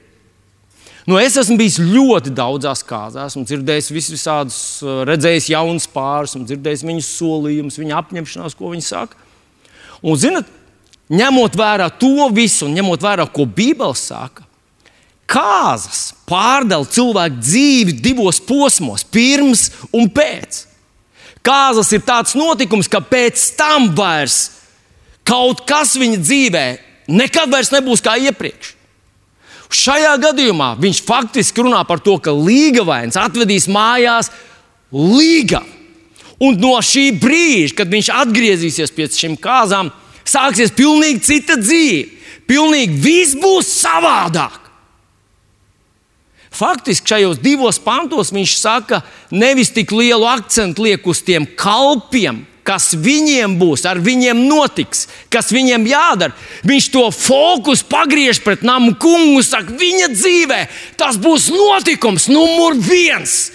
Nu, 1.05 1.19
es 1.21 1.35
esmu 1.37 1.59
bijis 1.59 1.77
ļoti 1.77 2.31
daudzās 2.33 2.81
kāzās, 2.85 3.35
esmu 3.35 3.43
dzirdējis 3.45 3.91
visādus, 3.93 4.59
redzējis 5.05 5.51
jaunus 5.53 5.85
pārus, 5.93 6.33
dzirdējis 6.33 6.85
viņu 6.87 7.03
solījumus, 7.05 7.77
viņu 7.77 7.93
apņemšanās, 7.99 8.55
ko 8.57 8.71
viņi 8.73 8.87
saka. 8.87 9.19
Un, 10.01 10.17
zinat, 10.17 10.49
ņemot 11.13 11.57
vērā 11.61 11.91
to 12.01 12.29
visu, 12.33 12.65
un 12.65 12.73
ņemot 12.79 13.05
vērā, 13.05 13.27
ko 13.29 13.45
Bībele 13.45 13.93
saka, 13.97 14.47
kāzas 15.29 16.07
pārdala 16.29 16.89
cilvēku 16.89 17.41
dzīvi 17.41 17.97
divos 18.01 18.41
posmos, 18.41 19.05
pirms 19.05 19.67
un 19.93 20.09
pēc. 20.09 20.63
Kāzas 21.45 21.91
ir 21.93 22.01
tāds 22.05 22.33
notikums, 22.37 22.89
ka 22.89 23.03
pēc 23.05 23.51
tam 23.57 23.91
vairs 23.97 24.47
kaut 25.25 25.61
kas 25.69 25.93
viņa 26.01 26.21
dzīvē 26.21 26.65
nekad 27.13 27.53
vairs 27.53 27.69
nebūs 27.73 28.01
kā 28.05 28.17
iepriekš. 28.25 28.74
Šajā 29.73 30.15
gadījumā 30.21 30.73
viņš 30.81 31.01
faktiski 31.05 31.65
runā 31.65 31.81
par 31.87 32.01
to, 32.03 32.17
ka 32.21 32.33
līgavains 32.35 33.17
atvedīs 33.19 33.69
mājās 33.71 34.31
līgavu. 34.93 35.71
Un 36.45 36.57
no 36.59 36.75
šī 36.83 37.13
brīža, 37.15 37.77
kad 37.79 37.91
viņš 37.91 38.11
atgriezīsies 38.11 38.91
pie 38.91 39.07
šīm 39.07 39.37
kāzām, 39.39 39.89
sāksies 40.27 40.73
pilnīgi 40.75 41.23
cita 41.23 41.55
dzīve. 41.61 42.11
Pilnīgi 42.45 42.99
viss 43.01 43.37
būs 43.39 43.71
savādāk. 43.79 44.59
Faktiski 46.55 47.09
šajos 47.11 47.39
divos 47.43 47.79
pantos 47.83 48.31
viņš 48.31 48.57
saka, 48.59 49.01
nevis 49.31 49.73
tik 49.75 49.91
lielu 49.91 50.27
akcentu 50.29 50.85
liek 50.85 51.07
uz 51.07 51.19
tiem 51.25 51.47
kalpiem, 51.57 52.43
kas 52.65 52.93
viņiem 52.97 53.59
būs, 53.59 53.85
ar 53.85 53.99
viņiem 54.01 54.45
notiks, 54.49 55.05
kas 55.29 55.51
viņiem 55.53 55.85
jādara. 55.89 56.33
Viņš 56.65 56.89
to 56.93 57.03
fokusu 57.13 57.85
pagriež 57.91 58.41
pret 58.43 58.65
namu 58.65 58.95
kungu 58.97 59.37
un 59.39 59.45
saka, 59.45 59.75
viņa 59.77 60.09
dzīvē 60.15 60.61
tas 60.97 61.19
būs 61.21 61.51
notikums 61.53 62.27
numur 62.33 62.77
viens. 62.81 63.53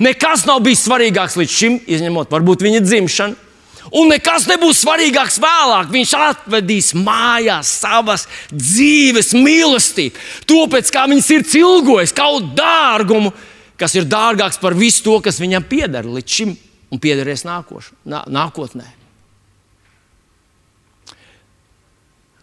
Nekas 0.00 0.46
nav 0.48 0.62
bijis 0.64 0.84
svarīgāks 0.84 1.36
līdz 1.40 1.56
šim, 1.56 1.80
izņemot 1.88 2.32
varbūt 2.32 2.64
viņa 2.64 2.84
dzimšanu. 2.84 3.46
Un 3.96 4.12
nekas 4.12 4.44
nebūs 4.46 4.84
svarīgāks 4.84 5.40
vēlāk. 5.40 5.88
Viņš 5.90 6.12
atvedīs 6.14 6.92
mājās 6.94 7.72
savas 7.80 8.26
dzīves 8.52 9.32
mīlestību, 9.34 10.20
to 10.46 10.66
pēc 10.70 10.92
kā 10.94 11.08
viņa 11.10 11.24
sirds 11.24 11.56
ilgojas, 11.58 12.12
kaut 12.14 12.52
dārgumu, 12.56 13.32
kas 13.80 13.96
ir 13.96 14.08
dārgāks 14.08 14.60
par 14.60 14.76
visu 14.76 15.02
to, 15.08 15.16
kas 15.24 15.40
viņam 15.40 15.64
pieder 15.66 16.06
līdz 16.06 16.36
šim 16.36 16.58
un 16.90 17.00
piederēs 17.00 17.44
nākoš, 17.46 17.92
nā, 18.04 18.24
nākotnē. 18.30 18.86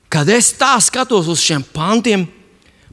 Kad 0.08 0.30
es 0.32 0.54
tā 0.56 0.78
skatos 0.84 1.28
uz 1.28 1.44
šiem 1.44 1.66
pantiem, 1.76 2.24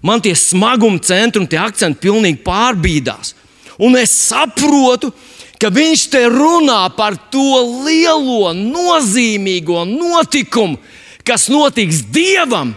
man 0.02 0.22
tie 0.22 0.34
smaguma 0.36 0.98
centri 0.98 1.40
un 1.42 1.48
tie 1.50 1.60
akcenti 1.62 2.02
pilnīgi 2.02 2.42
pārbīdās. 2.44 3.32
Un 3.78 3.94
es 3.98 4.12
saprotu, 4.28 5.12
ka 5.58 5.70
viņš 5.72 6.08
te 6.12 6.24
runā 6.30 6.82
par 6.98 7.16
to 7.30 7.62
lielo, 7.86 8.52
nozīmīgo 8.54 9.86
notikumu, 9.88 10.80
kas 11.24 11.48
notiks 11.48 12.02
Dievam, 12.12 12.74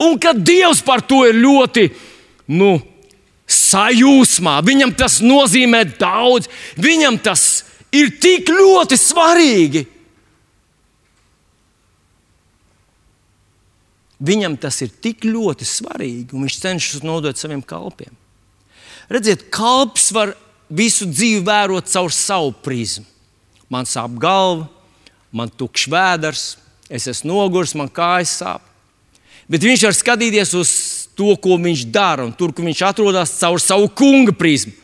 un 0.00 0.18
ka 0.20 0.34
Dievs 0.34 0.82
par 0.84 1.02
to 1.06 1.22
ir 1.28 1.38
ļoti 1.38 1.86
nu, 2.50 2.74
sajūsmā. 3.50 4.58
Viņam 4.66 4.92
tas 4.98 5.18
nozīmē 5.24 5.84
daudz, 5.98 6.50
viņam 6.78 7.18
tas 7.22 7.59
ir 7.94 8.12
tik 8.22 8.50
ļoti 8.50 8.98
svarīgi. 8.98 9.84
Viņam 14.20 14.58
tas 14.60 14.76
ir 14.84 14.90
tik 15.00 15.24
ļoti 15.24 15.64
svarīgi, 15.64 16.34
un 16.36 16.44
viņš 16.44 16.58
cenšas 16.60 17.04
nodot 17.06 17.38
saviem 17.40 17.62
kalpiem. 17.64 18.12
Redziet, 19.10 19.46
kalps 19.52 20.10
var 20.12 20.34
visu 20.68 21.08
dzīvi 21.08 21.40
vērot 21.46 21.88
caur 21.90 22.12
savu 22.14 22.52
prizmu. 22.62 23.06
Man 23.70 23.88
sāp 23.88 24.18
galva, 24.20 24.68
man 25.32 25.50
tukšs 25.50 25.88
vēders, 25.90 26.44
es 26.90 27.06
esmu 27.10 27.32
nogurs, 27.32 27.72
man 27.78 27.88
kājas 27.88 28.36
sāp. 28.42 28.66
Bet 29.50 29.64
viņš 29.64 29.86
var 29.88 29.96
skatīties 29.96 30.52
uz 30.58 30.70
to, 31.18 31.32
ko 31.42 31.56
viņš 31.58 31.86
dara, 31.90 32.26
un 32.26 32.34
tur, 32.36 32.52
kur 32.54 32.66
viņš 32.66 32.84
atrodas, 32.86 33.32
caur 33.40 33.62
savu 33.62 33.88
kunga 33.94 34.34
prizmu. 34.36 34.74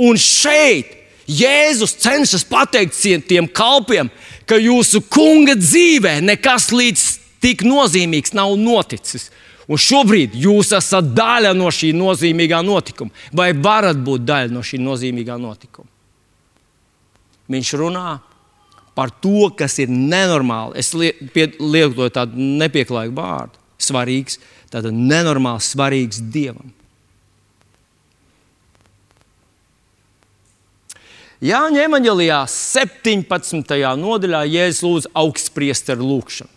Un 0.00 0.16
šeit 0.20 0.99
Jēzus 1.30 1.94
cenšas 2.02 2.42
pateikt 2.48 2.96
tiem 3.28 3.46
kalpiem, 3.46 4.10
ka 4.48 4.58
jūsu 4.58 5.02
kunga 5.06 5.54
dzīvē 5.58 6.18
nekas 6.24 6.70
līdz 6.74 7.04
tik 7.44 7.62
nozīmīgs 7.66 8.34
nav 8.34 8.56
noticis. 8.58 9.28
Un 9.70 9.78
šobrīd 9.78 10.34
jūs 10.34 10.72
esat 10.74 11.12
daļa 11.14 11.52
no 11.54 11.68
šī 11.70 11.92
nozīmīgā 11.94 12.58
notikuma, 12.66 13.14
vai 13.30 13.52
varat 13.54 14.00
būt 14.02 14.24
daļa 14.26 14.50
no 14.50 14.64
šī 14.66 14.80
nozīmīgā 14.82 15.36
notikuma. 15.38 15.86
Viņš 17.50 17.70
runā 17.78 18.18
par 18.98 19.12
to, 19.22 19.46
kas 19.54 19.78
ir 19.82 19.90
nenormāli. 19.90 20.80
Es 20.82 20.90
lietoju 20.94 22.10
tādu 22.14 22.50
nepieklājīgu 22.60 23.14
vārdu, 23.14 23.62
svarīgs, 23.80 24.40
tātad 24.72 24.94
nenormāli 24.94 25.62
svarīgs 25.62 26.18
Dievam. 26.34 26.74
Jāņa 31.40 31.86
evanģelijā 31.86 32.38
17. 32.52 33.78
nodaļā 33.96 34.42
Jēzus 34.44 34.82
lūdz 34.84 35.06
augstpriesteru 35.16 36.04
lūgšanu. 36.04 36.52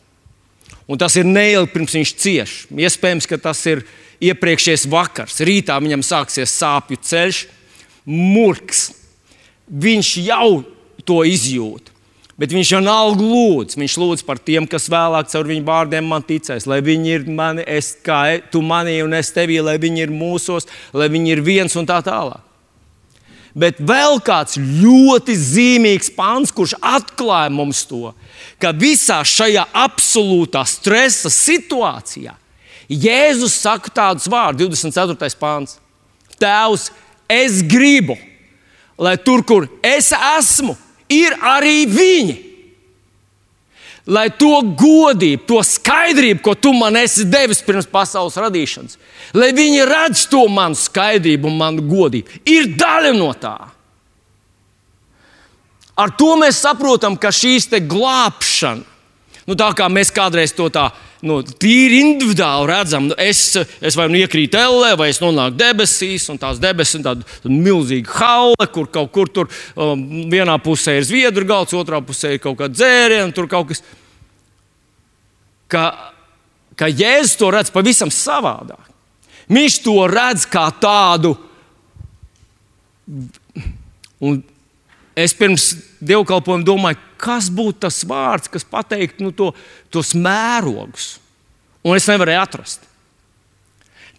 Un 0.92 1.00
tas 1.00 1.16
ir 1.16 1.24
neilgi 1.24 1.72
pirms 1.72 1.96
viņš 1.96 2.12
cieš. 2.20 2.56
Iespējams, 2.68 3.30
ka 3.32 3.40
tas 3.40 3.62
ir 3.72 3.86
iepriekšējais 4.20 4.84
vakars. 4.92 5.40
Rītā 5.48 5.80
viņam 5.80 6.04
sāksies 6.04 6.58
sāpju 6.60 7.00
ceļš, 7.00 7.42
murgs. 8.12 8.90
Viņš 9.72 10.13
jau 10.28 10.52
to 11.08 11.22
izjūt. 11.32 11.94
Bet 12.36 12.52
viņš 12.52 12.75
nav 12.84 13.16
lūdz. 13.16 13.80
Viņš 13.80 14.00
lūdz 14.04 14.28
par 14.28 14.44
tiem, 14.44 14.68
kas 14.68 14.92
vēlāk 14.92 15.32
caur 15.32 15.48
viņu 15.48 15.63
vārdiem 15.63 16.12
man 16.12 16.28
ticēs. 16.28 16.68
Lai 16.68 16.84
viņi 16.84 17.22
ir 17.22 17.30
mani, 17.32 17.63
es, 17.63 17.96
kā 18.04 18.25
e, 18.36 18.42
tu 18.52 18.60
manī 18.60 19.00
un 19.06 19.16
es 19.16 19.32
tevī, 19.32 19.63
lai 19.63 19.80
viņi 19.80 20.10
ir 20.10 20.12
mūsos, 20.12 20.68
lai 20.92 21.08
viņi 21.13 21.38
ir 21.38 21.48
viens 21.48 21.80
un 21.80 21.88
tā 21.88 22.04
tālāk. 22.04 22.44
Bet 23.53 23.77
vēl 23.77 24.17
kāds 24.25 24.58
ļoti 24.58 25.36
zīmīgs 25.38 26.10
pāns, 26.15 26.49
kurš 26.54 26.73
atklāja 26.82 27.51
mums 27.54 27.84
to, 27.86 28.13
ka 28.58 28.71
visā 28.73 29.19
šajā 29.21 29.67
absolūtā 29.84 30.63
stresa 30.65 31.30
situācijā 31.30 32.34
Jēzus 32.89 33.56
saka 33.63 33.91
tādus 33.93 34.28
vārdus, 34.30 34.67
24. 34.84 35.38
pāns. 35.39 35.78
Tēvs, 36.41 36.89
es 37.32 37.62
gribu, 37.65 38.17
lai 38.99 39.15
tur, 39.17 39.43
kur 39.47 39.67
es 39.86 40.12
esmu, 40.12 40.75
ir 41.10 41.36
arī 41.39 41.86
viņi 41.89 42.36
lai 44.06 44.28
to 44.36 44.60
godību, 44.78 45.46
to 45.48 45.62
skaidrību, 45.63 46.42
ko 46.44 46.56
tu 46.60 46.74
man 46.76 46.98
esi 47.00 47.26
devis 47.30 47.63
pirms 47.63 47.88
pasaules 47.89 48.38
radīšanas, 48.39 48.98
lai 49.38 49.52
viņi 49.56 49.86
redz 49.88 50.26
to 50.32 50.44
manu 50.52 50.78
skaidrību 50.80 51.48
un 51.50 51.60
manu 51.60 51.86
godību, 51.88 52.42
ir 52.46 52.74
daļa 52.80 53.13
no 53.16 53.32
tā. 53.39 53.58
Ar 55.94 56.16
to 56.18 56.34
mēs 56.42 56.63
saprotam, 56.63 57.16
ka 57.16 57.30
šīs 57.30 57.70
glābšana, 57.70 58.92
nu, 59.47 59.58
tā 59.60 59.69
kā 59.77 59.89
mēs 59.91 60.12
kādreiz 60.13 60.53
to 60.56 60.69
tā 60.73 60.89
nu, 61.23 61.39
tīri 61.41 62.01
individuāli 62.03 62.67
redzam, 62.69 63.08
nu, 63.10 63.17
es, 63.21 63.56
es 63.84 63.97
vai 63.97 64.10
nu 64.12 64.19
iekrītu 64.19 64.60
ellē, 64.60 64.93
vai 64.99 65.10
es 65.13 65.21
nonāku 65.23 65.56
debesīs, 65.60 66.27
un 66.32 66.39
tās 66.41 66.60
debesis 66.63 66.99
ir 66.99 67.06
tāda 67.06 67.49
milzīga 67.49 68.17
haule, 68.19 68.67
kur 68.75 68.89
kaut 68.91 69.12
kur 69.15 69.32
tur 69.32 69.51
um, 69.75 70.03
vienā 70.32 70.58
pusē 70.63 70.97
ir 70.99 71.08
zviedru 71.08 71.47
galds, 71.47 71.75
otrā 71.77 72.01
pusē 72.03 72.36
ir 72.36 72.43
kaut 72.43 72.60
kāda 72.60 72.75
dzēriena, 72.75 73.32
tur 73.36 73.47
kaut 73.51 73.71
kas. 73.71 73.84
Ka, 75.71 75.86
ka 76.77 76.91
Jēzus 76.91 77.38
to 77.39 77.49
redz 77.53 77.71
pavisam 77.73 78.12
savādāk. 78.13 78.91
Viņš 79.51 79.79
to 79.84 79.95
redz 80.12 80.45
kā 80.49 80.67
tādu. 80.82 81.34
Un 84.23 84.38
es 85.19 85.34
pirms 85.38 85.71
dievkalpojuma 86.03 86.67
domāju, 86.67 86.99
kas 87.23 87.49
būtu 87.53 87.86
tas 87.86 88.01
vārds, 88.07 88.51
kas 88.51 88.67
pateiktu 88.67 89.23
nu, 89.23 89.31
to, 89.36 89.51
tos 89.93 90.13
mērogus. 90.17 91.17
Un 91.83 91.97
es 91.97 92.07
nevarēju 92.07 92.43
atrast. 92.43 92.88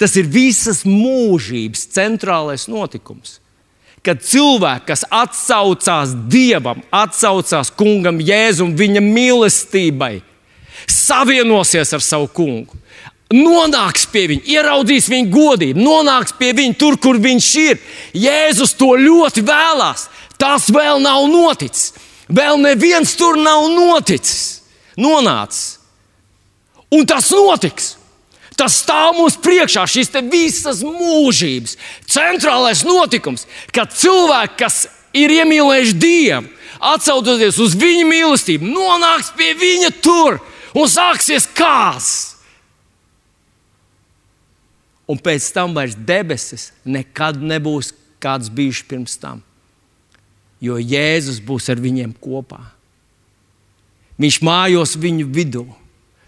Tas 0.01 0.17
ir 0.19 0.29
visas 0.29 0.83
mūžības 0.89 1.87
centrālais 1.95 2.67
notikums. 2.69 3.39
Kad 4.05 4.21
cilvēki, 4.21 4.89
kas 4.91 5.05
atsaucās 5.09 6.13
Dievam, 6.29 6.83
atsaucās 6.93 7.71
Kungam, 7.73 8.19
Jēzum, 8.21 8.75
viņa 8.77 9.01
mīlestībai, 9.01 10.19
savienosies 10.91 11.95
ar 11.97 12.03
savu 12.05 12.29
kungu, 12.37 12.77
nonāks 13.33 14.05
pie 14.13 14.27
viņa, 14.35 14.45
ieraudzīs 14.59 15.09
viņa 15.09 15.31
godību, 15.33 15.81
nonāks 15.81 16.35
pie 16.37 16.53
viņa 16.59 16.77
tur, 16.81 16.99
kur 17.01 17.17
viņš 17.23 17.49
ir. 17.63 17.81
Jēzus 18.27 18.77
to 18.77 18.93
ļoti 19.01 19.47
vēlās. 19.47 20.09
Tas 20.37 20.69
vēl 20.75 21.01
nav 21.01 21.25
noticis. 21.31 21.95
Vēl 22.35 22.59
neviens 22.59 23.15
tur 23.19 23.37
nav 23.39 23.69
noticis, 23.71 24.63
nonācis. 24.99 25.79
Un 26.95 27.07
tas 27.07 27.31
notiks. 27.35 27.95
Tas 28.55 28.77
stāv 28.85 29.17
mums 29.19 29.35
priekšā, 29.43 29.83
šīs 29.91 30.13
visas 30.31 30.83
mūžības 30.87 31.75
centrālais 32.07 32.85
notikums, 32.87 33.49
kad 33.75 33.91
cilvēki, 33.91 34.59
kas 34.61 34.85
ir 35.15 35.33
iemīlējuši 35.41 35.97
Dievu, 35.99 36.53
atsaucoties 36.79 37.59
uz 37.59 37.75
viņa 37.75 38.05
mīlestību, 38.07 38.69
nonāks 38.71 39.33
pie 39.35 39.55
viņa 39.59 39.91
tur 40.05 40.39
un 40.75 40.87
sāksies 40.91 41.49
kāds. 41.51 42.13
Un 45.11 45.19
pēc 45.19 45.51
tam 45.53 45.75
vairs 45.75 45.99
debesis 45.99 46.71
nekad 46.87 47.43
nebūs 47.43 47.91
kāds 48.23 48.49
bijis 48.55 48.87
pirms 48.87 49.19
tam 49.19 49.43
jo 50.63 50.79
Jēzus 50.79 51.41
būs 51.45 51.71
ar 51.73 51.81
viņiem 51.83 52.15
kopā. 52.23 52.61
Viņš 54.21 54.39
mājos 54.47 54.95
viņu 55.01 55.27
vidū. 55.35 55.65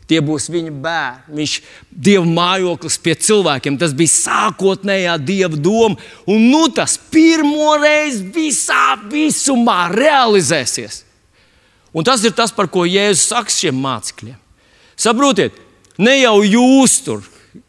Tie 0.07 0.21
būs 0.23 0.47
viņa 0.55 0.71
bērni. 0.71 1.35
Viņš 1.41 1.55
ir 1.59 1.71
Dieva 1.91 2.27
mājoklis 2.31 2.99
pie 3.03 3.17
cilvēkiem. 3.19 3.79
Tas 3.79 3.95
bija 3.97 4.13
sākotnējā 4.15 5.17
Dieva 5.19 5.59
doma. 5.59 5.99
Un 6.31 6.47
nu 6.53 6.67
tas 6.75 6.95
pirmo 7.11 7.75
reizi 7.83 8.23
visā 8.35 8.95
visumā 9.11 9.87
realizēsies. 9.95 11.03
Un 11.97 12.07
tas 12.07 12.23
ir 12.29 12.35
tas, 12.37 12.53
par 12.55 12.69
ko 12.71 12.85
Jēzus 12.87 13.31
saka 13.33 13.51
šiem 13.51 13.79
mācekļiem. 13.83 14.39
Saprotiet, 15.01 15.57
ne 15.99 16.19
jau 16.21 16.39
jūs 16.45 17.01
tur 17.05 17.25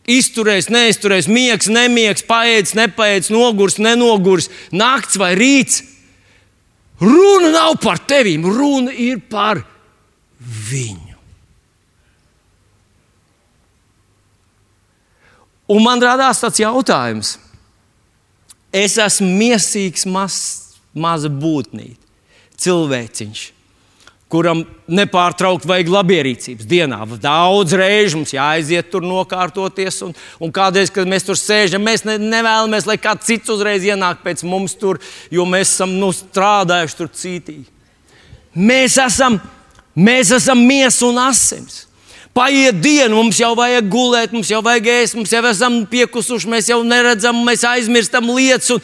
izturēs, 0.07 0.69
neizturēs, 0.71 1.27
miegs, 1.31 1.69
nemiegs, 1.71 2.25
paēdis, 2.27 2.75
nepaēdis, 2.77 3.31
nogurs, 3.33 3.77
nenogurs, 3.81 4.49
nakts 4.71 5.19
vai 5.19 5.33
rīts. 5.39 5.81
Runa 7.01 7.51
nav 7.53 7.75
par 7.81 7.99
tevīm, 8.10 8.45
runa 8.49 8.93
ir 8.93 9.19
par 9.29 9.62
viņu. 10.41 11.17
Un 15.67 15.83
man 15.83 16.01
radās 16.01 16.39
tāds 16.41 16.62
jautājums. 16.63 17.36
Es 18.71 18.95
esmu 19.01 19.27
mīsīgs, 19.39 20.05
maz, 20.10 20.38
maza 20.95 21.29
būtnīte, 21.31 21.99
cilvēciņš. 22.63 23.43
Kuram 24.31 24.65
nepārtraukti 24.91 25.69
vajag 25.69 25.89
labierīcības 25.91 26.67
dienā. 26.67 26.99
Daudz 27.23 27.75
reižu 27.79 28.19
mums 28.19 28.33
jāaiziet 28.35 28.89
tur 28.91 29.05
nokārtoties, 29.07 30.01
un, 30.03 30.13
un 30.43 30.51
kādreiz, 30.53 30.91
kad 30.91 31.07
mēs 31.07 31.27
tur 31.27 31.39
sēžam, 31.39 31.83
mēs 31.87 32.03
ne, 32.07 32.17
nevēlamies, 32.19 32.87
lai 32.89 32.97
kāds 32.99 33.27
cits 33.27 33.51
uzreiz 33.53 33.87
ienāk 33.87 34.23
pēc 34.25 34.43
mums 34.47 34.75
tur, 34.79 34.99
jo 35.31 35.47
mēs 35.47 35.71
esam 35.71 35.95
nu, 36.01 36.11
strādājuši 36.15 36.97
tur 36.99 37.11
cītīgi. 37.21 37.67
Mēs 38.57 38.97
esam, 38.99 39.37
mēs 39.95 40.33
esam 40.35 40.63
miesa 40.65 41.05
un 41.07 41.21
asins. 41.23 41.85
Paiet 42.35 42.81
diena, 42.83 43.15
mums 43.15 43.39
jau 43.41 43.53
vajag 43.57 43.87
gulēt, 43.89 44.33
mums 44.35 44.49
jau 44.51 44.59
vajag 44.65 44.89
ēst, 44.93 45.15
mums 45.17 45.31
jau 45.33 45.41
esam 45.49 45.79
piekusuši, 45.89 46.49
mēs 46.51 46.67
jau 46.69 46.83
neredzam, 46.85 47.39
mēs 47.47 47.63
aizmirstam 47.65 48.27
lietas. 48.35 48.83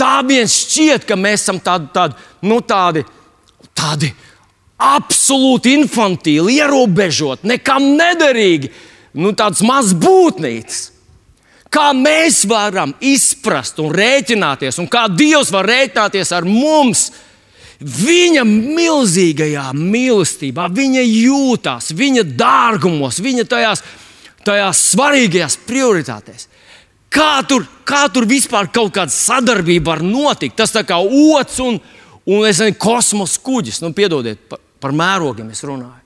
Tā 0.00 0.18
viens 0.26 0.52
šķiet, 0.64 1.06
ka 1.08 1.16
mēs 1.16 1.44
esam 1.44 1.60
tādi, 1.64 1.88
tādi, 1.94 2.18
nu, 2.48 2.58
tādi, 2.64 3.04
tādi 3.76 4.10
absolūti 4.80 5.74
infantīli, 5.78 6.58
ierobežoti, 6.60 7.48
nekam 7.50 7.92
nederīgi, 7.98 8.70
nu, 9.20 9.34
tāds 9.36 9.62
mazs 9.66 9.94
būtnītis. 9.98 10.86
Kā 11.70 11.92
mēs 11.94 12.42
varam 12.50 12.96
izprast 12.98 13.78
un 13.78 13.92
rēķināties, 13.94 14.80
un 14.82 14.88
kā 14.90 15.04
Dievs 15.06 15.52
var 15.54 15.68
rēķināties 15.70 16.32
ar 16.34 16.46
mums, 16.48 17.04
viņa 17.80 18.42
milzīgajā 18.44 19.68
mīlestībā, 19.78 20.66
viņa 20.74 21.04
jūtās, 21.06 21.92
viņa 21.96 22.24
dārgumos, 22.34 23.20
viņa 23.22 23.46
tajās, 23.48 23.84
tajās 24.44 24.82
svarīgajās 24.90 25.60
prioritātēs. 25.68 26.48
Kā 27.10 27.40
tur, 27.46 27.64
kā 27.86 28.04
tur 28.12 28.26
vispār 28.30 28.68
kaut 28.70 28.92
kāda 28.94 29.10
sadarbība 29.14 29.96
var 29.96 30.02
notikt? 30.06 30.58
Tas 30.60 30.74
tā 30.74 30.84
kā 30.86 31.00
otrs 31.00 31.58
un, 31.64 31.80
un 32.26 32.44
nezinu, 32.44 32.76
kosmosa 32.78 33.40
kuģis. 33.42 33.80
Nu, 33.82 33.90
piedodiet, 33.96 34.44
par, 34.80 34.94
mērogiem 34.96 35.50
es 35.54 35.64
runāju. 35.66 36.00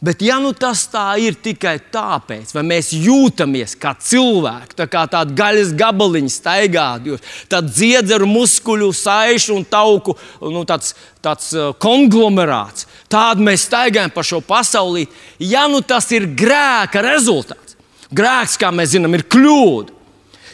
Bet, 0.00 0.22
ja 0.24 0.38
nu 0.40 0.54
tas 0.56 0.86
tā 0.88 1.18
ir 1.20 1.34
tikai 1.44 1.74
tāpēc, 1.92 2.54
vai 2.56 2.62
mēs 2.64 2.88
jūtamies 2.96 3.74
kā 3.76 3.90
cilvēki, 4.00 4.78
tā 4.78 4.86
kā 4.88 5.02
tāda 5.12 5.36
gaļas 5.36 5.74
gabaliņa 5.76 6.32
staigājot, 6.32 7.26
tad 7.52 7.68
dziedzeru 7.68 8.24
muskuļu, 8.30 8.88
saišu 8.96 9.58
un 9.58 9.66
tauku 9.68 10.16
nu, 10.40 10.64
tāds, 10.64 10.94
tāds 11.20 11.52
uh, 11.52 11.74
konglomerāts, 11.84 12.88
tādu 13.12 13.44
mēs 13.44 13.66
staigājam 13.68 14.16
pa 14.16 14.24
šo 14.24 14.40
pasauli. 14.40 15.04
Ja 15.36 15.66
nu 15.68 15.82
tas 15.84 16.08
ir 16.16 16.30
grēka 16.32 17.04
rezultāts, 17.04 17.76
grēks, 18.08 18.56
kā 18.56 18.72
mēs 18.72 18.94
zinām, 18.96 19.20
ir 19.20 19.28
kļūda. 19.28 19.99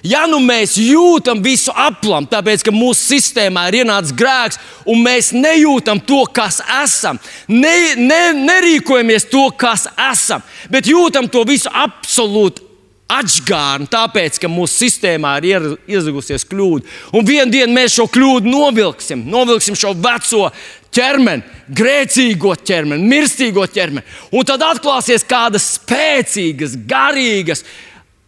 Ja 0.06 0.26
nu 0.30 0.38
mēs 0.44 0.76
jūtam 0.78 1.40
visu 1.42 1.72
aplam, 1.74 2.28
tāpēc 2.30 2.62
ka 2.66 2.74
mūsu 2.74 3.16
sistēmā 3.16 3.66
ir 3.70 3.80
ienācis 3.80 4.14
grēks, 4.16 4.60
un 4.86 5.02
mēs 5.02 5.32
nejūtam 5.34 6.02
to, 6.06 6.22
kas 6.36 6.60
esam, 6.82 7.18
ne, 7.50 7.96
ne, 7.98 8.20
nerīkojamies 8.38 9.26
to, 9.32 9.48
kas 9.58 9.88
esam, 10.10 10.44
bet 10.70 10.86
jūtam 10.90 11.26
to 11.32 11.42
visu 11.48 11.72
absolūti 11.72 12.62
atgādni, 13.06 13.86
tāpēc, 13.90 14.40
ka 14.42 14.50
mūsu 14.50 14.82
sistēmā 14.84 15.36
ir 15.46 15.68
iezagusies 15.86 16.46
kļūda. 16.50 16.96
Un 17.14 17.26
vienā 17.26 17.46
dienā 17.52 17.70
mēs 17.74 17.94
šo 17.98 18.08
kļūdu 18.10 18.50
novilksim, 18.50 19.22
novilksim 19.30 19.78
šo 19.78 19.92
veco 19.94 20.48
ķermeni, 20.96 21.44
grēcīgo 21.76 22.54
ķermeni, 22.66 23.06
mirstīgo 23.10 23.66
ķermeni. 23.70 24.06
Un 24.34 24.46
tad 24.48 24.64
atklāsies 24.66 25.26
kādas 25.28 25.76
spēcīgas, 25.76 26.74
garīgas, 26.88 27.62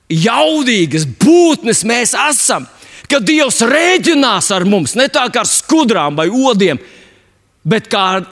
jaudīgas 0.08 1.06
būtnes 1.20 1.84
mēs 1.88 2.14
esam. 2.28 2.66
Kad 3.08 3.24
Dievs 3.24 3.62
rēķinās 3.64 4.50
ar 4.52 4.66
mums, 4.68 4.94
ne 4.98 5.08
tā 5.12 5.24
kā 5.32 5.44
ar 5.44 5.48
skudrām 5.48 6.16
vai 6.18 6.28
odiem, 6.28 6.80
bet 7.64 7.88
kā 7.88 8.02
ar 8.18 8.26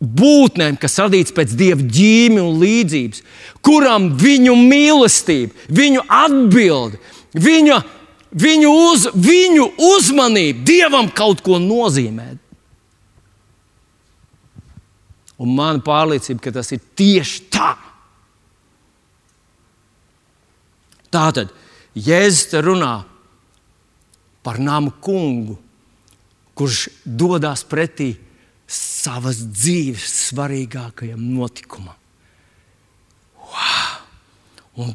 būtnēm, 0.00 0.76
kas 0.80 0.98
radīts 1.00 1.34
pēc 1.34 1.54
dieva 1.56 1.80
ģīmi 1.80 2.40
un 2.42 2.58
līdzības, 2.60 3.22
kuram 3.64 4.10
viņu 4.18 4.56
mīlestība, 4.58 5.54
viņu 5.72 6.02
atbilde, 6.12 6.98
viņa, 7.32 7.78
viņu, 8.34 8.74
uz, 8.90 9.06
viņu 9.14 9.70
uzmanība 9.94 10.66
dievam 10.66 11.08
kaut 11.14 11.40
ko 11.46 11.60
nozīmē. 11.62 12.34
Un 15.36 15.52
man 15.52 15.82
pārliecība, 15.84 16.46
ka 16.46 16.54
tas 16.58 16.72
ir 16.72 16.80
tieši 16.96 17.42
tā. 17.52 17.74
Tātad 21.16 21.52
Jēzus 21.96 22.52
runā 22.60 22.92
par 24.44 24.60
namu 24.60 24.92
kungu, 25.00 25.56
kurš 26.56 26.86
dodas 27.04 27.64
pretī 27.64 28.12
savas 28.68 29.40
dzīves 29.40 30.12
svarīgākajam 30.28 31.22
notikumam. 31.32 31.96
Wow! 33.46 34.02
Un 34.84 34.92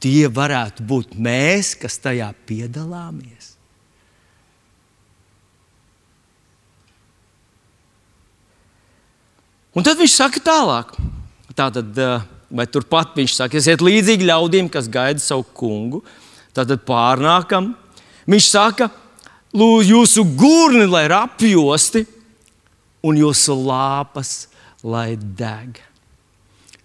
tie 0.00 0.28
varētu 0.30 0.84
būt 0.86 1.16
mēs, 1.18 1.74
kas 1.80 1.98
tajā 1.98 2.30
piedalāmies. 2.46 3.56
Un 9.74 9.86
tad 9.86 10.00
viņš 10.00 10.14
saka 10.14 10.42
tālāk. 10.42 10.94
Tātad, 11.54 11.90
uh, 11.98 12.22
vai 12.50 12.66
turpat 12.66 13.14
viņš 13.16 13.36
saka, 13.36 13.58
esiet 13.60 13.82
līdzīgi 13.84 14.26
ļaudīm, 14.28 14.70
kas 14.72 14.90
gaida 14.90 15.22
savu 15.22 15.46
kungu. 15.54 16.02
Tad 16.54 16.72
pārnākam. 16.86 17.72
Viņš 18.30 18.48
saka, 18.50 18.90
lūdzu, 19.54 19.94
jūsu 19.94 20.24
gurni, 20.38 20.86
lai 20.90 21.04
ir 21.06 21.14
apjosti, 21.14 22.04
un 23.06 23.20
jūsu 23.20 23.54
lāpas, 23.56 24.48
lai 24.82 25.14
deg. 25.16 25.78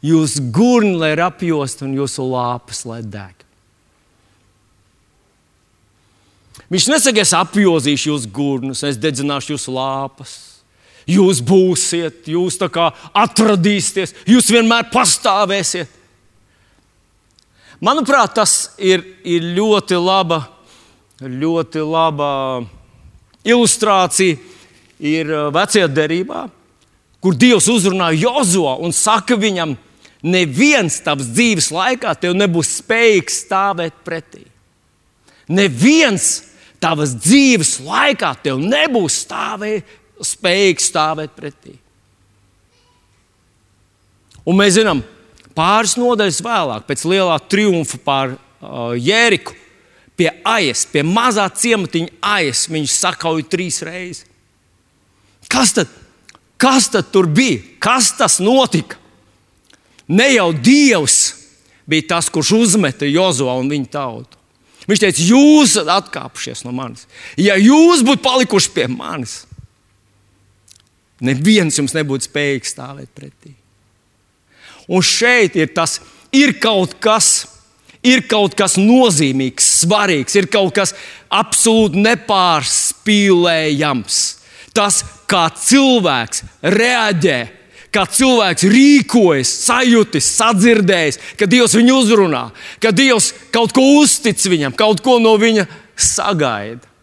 Jūsu 0.05 0.43
gurni, 0.53 0.93
lai 1.01 1.15
ir 1.15 1.23
apjosti, 1.25 1.87
un 1.87 1.95
jūsu 1.97 2.27
lāpas, 2.29 2.85
lai 2.85 3.01
deg. 3.01 3.41
Viņš 6.71 6.89
nesaka, 6.89 7.21
es 7.21 7.33
apjozīšu 7.35 8.09
jūsu 8.13 8.29
gurnus, 8.33 8.83
es 8.85 8.97
dedzināšu 9.01 9.53
jūsu 9.53 9.73
lāpas. 9.75 10.54
Jūs 11.05 11.41
būsiet, 11.45 12.25
jūs 12.25 12.57
atradīsieties, 12.57 14.15
jūs 14.25 14.49
vienmēr 14.49 14.87
pastāvēsiet. 14.89 15.91
Manuprāt, 17.85 18.33
tas 18.33 18.71
ir, 18.81 19.03
ir 19.21 19.43
ļoti 19.53 19.99
laba, 19.99 20.39
ļoti 21.21 21.83
laba 21.85 22.29
ilustrācija. 23.45 24.53
Ir 24.95 25.27
uh, 25.27 25.49
vecajā 25.51 25.89
derībā, 25.91 26.45
kur 27.19 27.35
Dievs 27.35 27.65
uzrunā 27.67 28.13
Jozo 28.15 28.77
un 28.79 28.93
saka 28.95 29.35
viņam, 29.35 29.73
neviens 30.23 31.01
tavs 31.03 31.27
dzīves 31.35 31.67
laikā 31.75 32.13
tev 32.21 32.31
nebūs 32.39 32.77
spējīgs 32.79 33.41
stāvēt 33.43 33.97
pretī. 34.07 34.45
Neviens 35.51 36.29
tavas 36.79 37.11
dzīves 37.19 37.81
laikā 37.83 38.31
tev 38.45 38.63
nebūs 38.63 39.19
stāvēt, 39.25 39.83
spējīgs 40.23 40.91
stāvēt 40.91 41.35
pretī. 41.35 41.75
Un 44.45 44.59
mēs 44.59 44.75
zinām, 44.77 45.01
pāris 45.57 45.95
nodaļas 45.97 46.41
vēlāk, 46.45 46.85
pēc 46.87 47.05
lielā 47.09 47.37
triumfa 47.49 47.99
pār 48.05 48.35
uh, 48.35 48.93
Jēriku, 48.93 49.55
pie 50.15 50.29
aijas, 50.47 50.85
pie 50.87 51.03
mazā 51.03 51.47
ciematiņa 51.51 52.19
aijas, 52.35 52.67
viņš 52.71 52.99
sakauja 53.01 53.47
trīs 53.51 53.81
reizes. 53.83 54.27
Kas 55.51 55.73
tad, 55.75 55.89
kas 56.61 56.87
tad 56.93 57.11
tur 57.13 57.27
bija? 57.29 57.61
Kas 57.81 58.13
tas 58.17 58.39
notika? 58.41 58.97
Ne 60.07 60.31
jau 60.35 60.51
Dievs 60.53 61.19
bija 61.89 62.15
tas, 62.15 62.29
kurš 62.29 62.53
uzmeta 62.57 63.05
Jozo 63.09 63.49
un 63.53 63.69
viņa 63.69 63.91
tautu. 63.93 64.39
Viņš 64.85 65.01
teica, 65.01 65.23
jūs 65.25 65.73
esat 65.73 65.89
atkāpušies 65.89 66.61
no 66.65 66.73
manis. 66.75 67.07
Ja 67.41 67.57
jūs 67.57 68.03
būtu 68.05 68.21
palikuši 68.25 68.73
pie 68.75 68.85
manis, 68.91 69.43
Neviens 71.23 71.77
jums 71.79 71.95
nebūtu 71.95 72.27
spējīgs 72.27 72.73
stāvēt 72.75 73.07
pretī. 73.15 73.55
Un 74.91 74.99
šeit 75.05 75.55
ir 75.57 75.67
tas, 75.73 76.01
ir 76.35 76.53
kaut 76.61 76.93
kas, 77.01 77.47
ir 78.05 78.21
kaut 78.29 78.53
kas 78.57 78.77
nozīmīgs, 78.77 79.65
svarīgs, 79.81 80.35
ir 80.37 80.45
kaut 80.51 80.73
kas 80.75 80.93
absolūti 81.31 81.97
nepārspīlējams. 82.03 84.35
Tas, 84.75 85.03
kā 85.31 85.49
cilvēks 85.55 86.43
reaģē, 86.75 87.47
kā 87.95 88.03
cilvēks 88.11 88.63
rīkojas, 88.67 89.47
sajūtis, 89.69 90.25
sadzirdējis, 90.35 91.19
ka 91.39 91.45
Dievs 91.47 91.77
viņu 91.79 91.93
uzrunā, 92.01 92.51
ka 92.83 92.91
Dievs 92.91 93.31
kaut 93.55 93.71
ko 93.75 93.83
uztic 94.01 94.39
viņam, 94.43 94.75
kaut 94.75 94.99
ko 95.05 95.13
no 95.23 95.33
viņa 95.39 95.63
sagaida. 95.95 96.94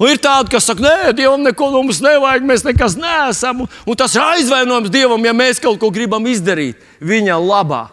Un 0.00 0.08
ir 0.08 0.20
tādi, 0.22 0.48
kas 0.54 0.64
saka, 0.64 0.80
nē, 0.80 1.12
Dievam 1.16 1.42
neko 1.44 1.68
no 1.74 1.82
mums 1.84 2.00
nevajag, 2.00 2.44
mēs 2.48 2.64
nekas 2.64 2.96
neesam. 2.96 3.66
Un, 3.66 3.72
un 3.84 3.98
tas 4.00 4.14
ir 4.16 4.24
aizvainojums 4.24 4.92
Dievam, 4.92 5.24
ja 5.28 5.34
mēs 5.36 5.60
kaut 5.60 5.76
ko 5.82 5.92
gribam 5.92 6.24
izdarīt 6.30 6.80
viņa 7.04 7.36
labā. 7.36 7.86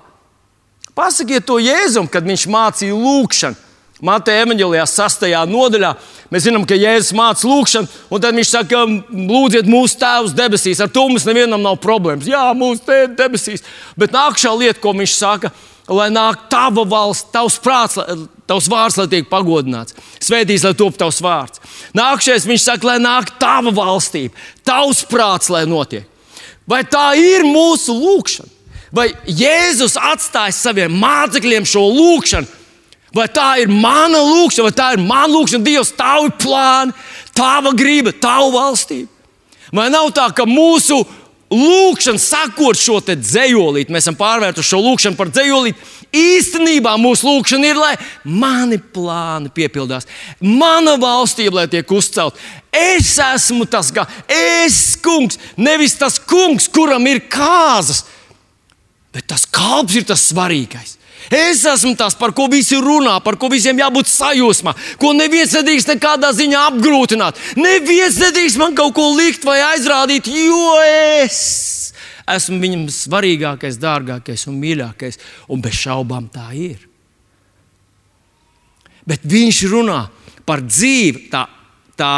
Pasakiet 0.95 1.45
to 1.45 1.59
Jēzum, 1.61 2.07
kad 2.09 2.25
viņš 2.25 2.47
mācīja 2.49 2.95
lūgšanu. 2.95 3.65
Mateja 4.07 4.45
evanģēlijā, 4.45 4.83
6. 4.85 5.23
nodaļā, 5.49 5.95
Mēs 6.27 6.43
zinām, 6.43 6.65
ka 6.67 6.75
Jēzus 6.75 7.15
māca 7.15 7.47
lūgšanu, 7.47 7.87
un 8.11 8.23
tad 8.23 8.35
viņš 8.35 8.49
saka, 8.51 8.81
lūdziet 9.29 9.67
mūsu 9.71 9.95
tēvus 10.01 10.35
debesīs. 10.35 10.81
Ar 10.83 10.91
to 10.91 11.05
mums 11.07 11.25
nevienam 11.27 11.63
nav 11.63 11.77
problēmas. 11.83 12.27
Jā, 12.27 12.49
mūsu 12.57 12.83
tēvs 12.83 13.15
debesīs. 13.15 13.63
Bet 13.99 14.15
nākamā 14.15 14.55
lieta, 14.59 14.81
ko 14.83 14.91
viņš 14.97 15.13
saka, 15.15 15.53
lai 15.87 16.09
nāk 16.11 16.49
tava 16.51 16.83
valsts, 16.87 17.29
tavs 17.31 17.55
prāts, 17.63 17.95
tavs 18.47 18.69
vārds, 18.71 18.97
lai 18.99 19.07
tiek 19.11 19.29
pagodināts. 19.29 19.95
Svētīs, 20.23 20.65
lai 20.65 20.73
top 20.77 20.97
tavs 20.99 21.21
vārds. 21.23 21.61
Nākamais 21.97 22.47
viņš 22.47 22.67
saka, 22.67 22.91
lai 22.91 22.99
nāk 23.03 23.33
tava 23.41 23.73
valstība, 23.75 24.35
tavs 24.67 25.03
prāts, 25.09 25.51
lai 25.53 25.65
notiek. 25.69 26.07
Vai 26.67 26.83
tā 26.83 27.13
ir 27.19 27.47
mūsu 27.47 27.95
lūgšana? 27.95 28.53
Vai 28.91 29.09
Jēzus 29.27 29.97
atstāja 29.99 30.55
saviem 30.55 30.95
mācekļiem 30.99 31.67
šo 31.67 31.83
lūgšanu? 31.91 32.47
Vai 33.15 33.27
tā 33.31 33.47
ir 33.61 33.71
mana 33.71 34.19
lūkšana, 34.19 34.67
vai 34.67 34.75
tā 34.75 34.87
ir 34.95 35.03
mana 35.03 35.31
lūkšana, 35.31 35.63
Dievs, 35.63 35.93
tavi 35.95 36.31
plāni, 36.43 36.95
tava 37.35 37.71
griba, 37.75 38.11
tava 38.11 38.49
valstība? 38.53 39.09
Vai 39.75 39.87
nav 39.91 40.11
tā, 40.15 40.27
ka 40.35 40.45
mūsu 40.47 40.99
lūkšana, 41.51 42.19
sakot 42.19 42.79
šo 42.79 42.99
dzējolīti, 43.07 43.93
mēs 43.93 44.05
esam 44.05 44.17
pārvērtuši 44.19 44.71
šo 44.73 44.81
lūkšanu 44.83 45.19
par 45.19 45.31
dzējolīti. 45.31 45.87
Īstenībā 46.17 46.95
mūsu 47.01 47.27
lūkšana 47.27 47.71
ir, 47.71 47.79
lai 47.79 47.93
mani 48.23 48.79
plāni 48.79 49.51
piepildās, 49.53 50.07
mana 50.41 50.97
valstība, 50.99 51.61
lai 51.61 51.67
tiek 51.71 51.91
uzcelt. 51.93 52.37
Es 52.73 53.15
esmu 53.21 53.67
tas, 53.69 53.91
kā 53.93 54.05
es 54.31 54.97
kungs, 55.03 55.39
nevis 55.57 55.97
tas 55.99 56.19
kungs, 56.19 56.69
kuram 56.73 57.05
ir 57.09 57.23
kāzas, 57.31 58.05
bet 59.13 59.29
tas 59.31 59.47
kalps 59.49 59.97
ir 59.97 60.07
tas 60.07 60.27
svarīgais. 60.31 60.97
Es 61.33 61.65
esmu 61.67 61.95
tas, 61.99 62.15
par 62.15 62.31
ko 62.31 62.45
visi 62.47 62.77
runā, 62.79 63.17
par 63.23 63.35
ko 63.39 63.49
visiem 63.51 63.79
jābūt 63.81 64.07
sajūsmā, 64.07 64.73
ko 65.01 65.11
neviens 65.17 65.55
nedrīkst 65.57 65.89
nekādā 65.91 66.29
ziņā 66.37 66.67
apgrūtināt. 66.71 67.41
Neviens 67.59 68.19
nedrīkst 68.21 68.61
man 68.61 68.77
kaut 68.77 68.95
ko 68.95 69.09
likt 69.17 69.43
vai 69.47 69.59
aizrādīt, 69.73 70.29
jo 70.31 70.77
es 70.85 71.41
esmu 71.41 71.76
viņam 72.27 72.87
svarīgākais, 72.91 73.79
dārgākais 73.79 74.47
un 74.51 74.59
mīļākais. 74.59 75.19
Un 75.53 75.63
bez 75.63 75.79
šaubām 75.79 76.27
tā 76.33 76.49
ir. 76.57 76.81
Bet 79.07 79.23
viņš 79.23 79.61
runā 79.71 80.01
par 80.47 80.61
dzīvi, 80.65 81.29
tā, 81.31 81.45
tā 81.95 82.13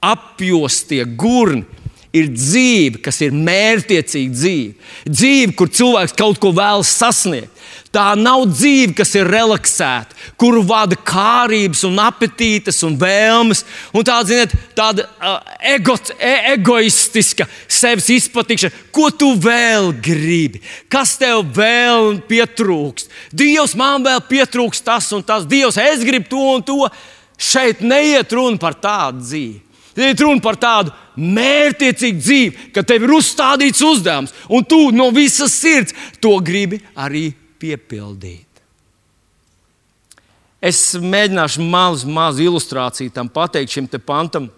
apjostie 0.00 1.02
gurni 1.18 1.79
ir 2.16 2.30
dzīve, 2.34 3.00
kas 3.04 3.20
ir 3.22 3.34
mērķiecīga 3.34 4.34
dzīve. 4.34 4.90
Dzīve, 5.06 5.54
kur 5.58 5.70
cilvēks 5.70 6.16
kaut 6.18 6.40
ko 6.42 6.52
vēlas 6.56 6.90
sasniegt. 6.98 7.56
Tā 7.90 8.12
nav 8.14 8.44
dzīve, 8.46 8.92
kas 9.00 9.10
ir 9.18 9.26
relaksēta, 9.26 10.14
kuru 10.38 10.60
vada 10.62 10.94
kārības, 10.94 11.80
un 11.88 11.96
apetītes 11.98 12.78
un 12.86 12.94
vēlmes. 12.98 13.64
Un 13.90 14.06
tā, 14.06 14.20
ziniet, 14.26 14.54
tāda 14.78 15.08
uh, 15.18 15.40
ego, 15.72 15.96
e 16.14 16.34
egoistiska 16.52 17.48
sevis 17.66 18.06
izpatikšana. 18.14 18.84
Ko 18.94 19.08
tu 19.10 19.32
vēl 19.42 19.90
gribi? 20.06 20.62
Kas 20.90 21.16
tev 21.18 21.42
vēl 21.56 22.20
pietrūkst? 22.30 23.10
Dievs, 23.34 23.74
man 23.78 24.06
vēl 24.06 24.22
pietrūkst 24.30 24.86
tas 24.86 25.10
un 25.16 25.26
tas. 25.26 25.48
Dievs, 25.50 25.80
es 25.82 26.06
gribu 26.06 26.30
to 26.30 26.44
un 26.54 26.66
to. 26.66 26.78
Šeit 27.40 27.82
neiet 27.82 28.30
runa 28.36 28.60
par 28.60 28.78
tādu 28.78 29.24
dzīvi. 29.24 29.69
Iet 30.00 30.22
runa 30.24 30.40
par 30.42 30.56
tādu 30.60 30.94
mērķiecīgu 31.20 32.20
dzīvi, 32.20 32.68
ka 32.74 32.84
tev 32.86 33.04
ir 33.04 33.16
uzstādīts 33.18 33.82
uzdevums, 33.84 34.32
un 34.48 34.64
tu 34.64 34.88
no 34.94 35.10
visas 35.14 35.52
sirds 35.52 35.96
to 36.22 36.36
gribi 36.44 36.80
arī 36.96 37.28
piepildīt. 37.60 38.46
Es 40.60 40.92
mēģināšu 41.00 41.64
mazu, 41.64 42.08
mazu 42.12 42.44
ilustrāciju 42.44 43.12
tam 43.14 43.30
pateikt 43.32 43.72
šim 43.72 43.86
pantam 44.04 44.50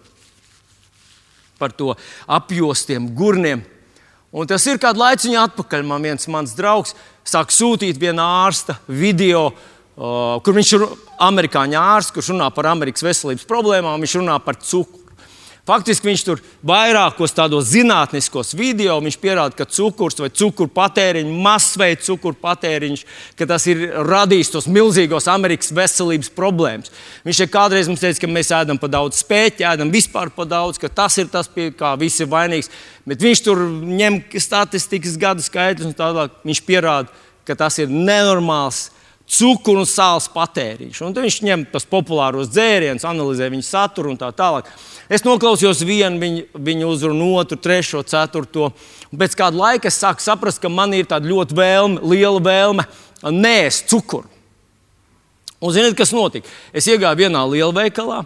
par 1.57 1.71
to 1.71 1.93
apjostiem 2.27 3.07
gurniem. 3.15 3.63
Un 4.33 4.49
tas 4.49 4.65
ir 4.67 4.81
kādu 4.81 4.99
laiciņu 4.99 5.37
atpakaļ. 5.39 5.85
Man 5.87 6.03
viens 6.03 6.27
mans 6.27 6.55
draugs 6.57 6.95
sāk 7.23 7.53
sūtīt 7.53 7.99
vienu 8.01 8.23
ārsta 8.23 8.75
video, 8.87 9.45
uh, 9.53 10.41
kur 10.43 10.57
viņš 10.57 10.73
ir 10.75 10.85
amerikāņu 11.23 11.77
ārsts, 11.79 12.11
kurš 12.15 12.33
runā 12.33 12.49
par 12.51 12.67
Amerikas 12.73 13.05
veselības 13.05 13.47
problēmām, 13.47 14.01
viņš 14.01 14.17
runā 14.19 14.39
par 14.43 14.59
cukuru. 14.59 15.02
Faktiski 15.63 16.09
viņš 16.09 16.21
tur 16.27 16.41
vairākos 16.67 17.31
tādos 17.31 17.69
zinātniskos 17.71 18.49
video 18.59 18.97
pierāda, 19.15 19.55
ka 19.55 19.63
cukurs 19.63 20.17
vai 20.19 20.27
cukuru 20.27 20.67
patēriņš, 20.67 21.37
masveida 21.39 22.01
cukuru 22.03 22.35
patēriņš, 22.41 23.03
ka 23.39 23.47
tas 23.47 23.63
ir 23.71 23.85
radījis 24.03 24.51
tos 24.51 24.67
milzīgos 24.67 25.29
Amerikas 25.31 25.71
veselības 25.71 26.33
problēmas. 26.35 26.91
Viņš 27.23 27.39
ja 27.39 27.47
kādreiz 27.47 27.87
mums 27.87 28.03
teica, 28.03 28.25
ka 28.25 28.27
mēs 28.27 28.51
ēdam 28.51 28.81
par 28.81 28.91
daudz 28.91 29.21
spēķi, 29.23 29.63
ēdam 29.63 29.93
vispār 29.93 30.33
par 30.35 30.49
daudz, 30.51 30.81
ka 30.81 30.91
tas 30.91 31.15
ir 31.23 31.31
tas, 31.31 31.47
pie 31.47 31.69
kā 31.71 31.93
viss 31.95 32.19
ir 32.19 32.27
vainīgs. 32.27 32.67
Bet 33.07 33.23
viņš 33.23 33.43
tur 33.47 33.63
ņem 33.71 34.19
statistikas 34.35 35.15
gadu 35.15 35.47
skaitļus 35.47 35.93
un 35.93 35.95
tālāk. 35.95 36.35
Viņš 36.43 36.63
pierāda, 36.67 37.23
ka 37.47 37.55
tas 37.55 37.79
ir 37.79 37.87
nenormāls 37.87 38.89
cukuru 39.33 39.83
un 39.83 39.89
sāls 39.89 40.27
patēriņš. 40.33 40.99
Un 41.05 41.15
viņš 41.17 41.39
ņem 41.47 41.65
tos 41.73 41.87
populāros 41.89 42.51
dzērienus, 42.53 43.05
analizē 43.07 43.49
viņu 43.53 43.65
saturu 43.67 44.13
un 44.13 44.19
tā 44.19 44.29
tālāk. 44.35 44.69
Es 45.11 45.25
noklausījos 45.25 45.83
vienu 45.87 46.21
viņu, 46.21 46.43
viņu 46.69 46.91
uzrunu, 46.91 47.31
otru, 47.41 47.57
trešo, 47.59 48.03
ceturto. 48.07 48.71
Pēc 49.13 49.37
kāda 49.39 49.59
laika 49.59 49.89
es 49.89 49.99
sāku 50.01 50.23
saprast, 50.23 50.61
ka 50.61 50.71
man 50.71 50.93
ir 50.95 51.09
tāda 51.09 51.29
ļoti 51.29 51.57
vēlme, 51.57 52.03
liela 52.13 52.43
vēlme 52.43 52.87
nēst 53.33 53.89
cukuru. 53.91 54.29
Un 55.63 55.71
ziniet, 55.71 55.95
kas 55.95 56.11
notika? 56.11 56.49
Es 56.75 56.87
iegāju 56.91 57.23
vienā 57.23 57.43
lielveikalā 57.47 58.23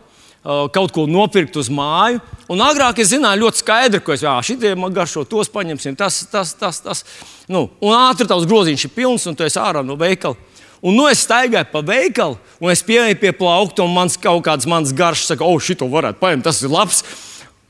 kaut 0.74 0.94
ko 0.96 1.06
nopirkt 1.10 1.58
uz 1.60 1.70
māju. 1.74 2.22
Un 2.52 2.62
agrāk 2.64 3.02
es 3.04 3.12
zināju 3.12 3.44
ļoti 3.44 3.62
skaidri, 3.62 4.00
ko 4.04 4.14
es 4.16 4.24
jā, 4.24 4.38
šitie 4.46 4.72
man 4.80 4.94
garšo, 4.96 5.26
tos 5.28 5.52
paņemsim, 5.52 5.98
tas, 6.00 6.22
tas, 6.32 6.54
tas. 6.56 6.80
tas. 6.86 7.04
Nu, 7.52 7.68
un 7.84 7.96
ātri 7.96 8.28
tavs 8.30 8.48
groziņš 8.48 8.88
ir 8.88 8.94
pilns, 8.96 9.28
un 9.28 9.36
tu 9.36 9.44
esi 9.44 9.60
ārā 9.60 9.84
no 9.84 9.98
veikala. 10.00 10.40
Un 10.86 10.94
nu 10.94 11.08
es 11.10 11.24
staigāju 11.26 11.72
pa 11.72 11.82
veikalu, 11.86 12.38
un 12.62 12.72
es 12.72 12.84
pieeju 12.86 13.18
pie 13.18 13.32
plaukta, 13.34 13.86
un 13.86 13.96
mans 13.96 14.18
kaut 14.22 14.44
kāds 14.46 14.68
mans 14.70 14.94
garš 14.94 15.26
saka, 15.32 15.46
o, 15.46 15.58
šito 15.58 15.88
varētu 15.90 16.22
paņemt, 16.22 16.46
tas 16.46 16.62
ir 16.62 16.74
labs. 16.74 17.02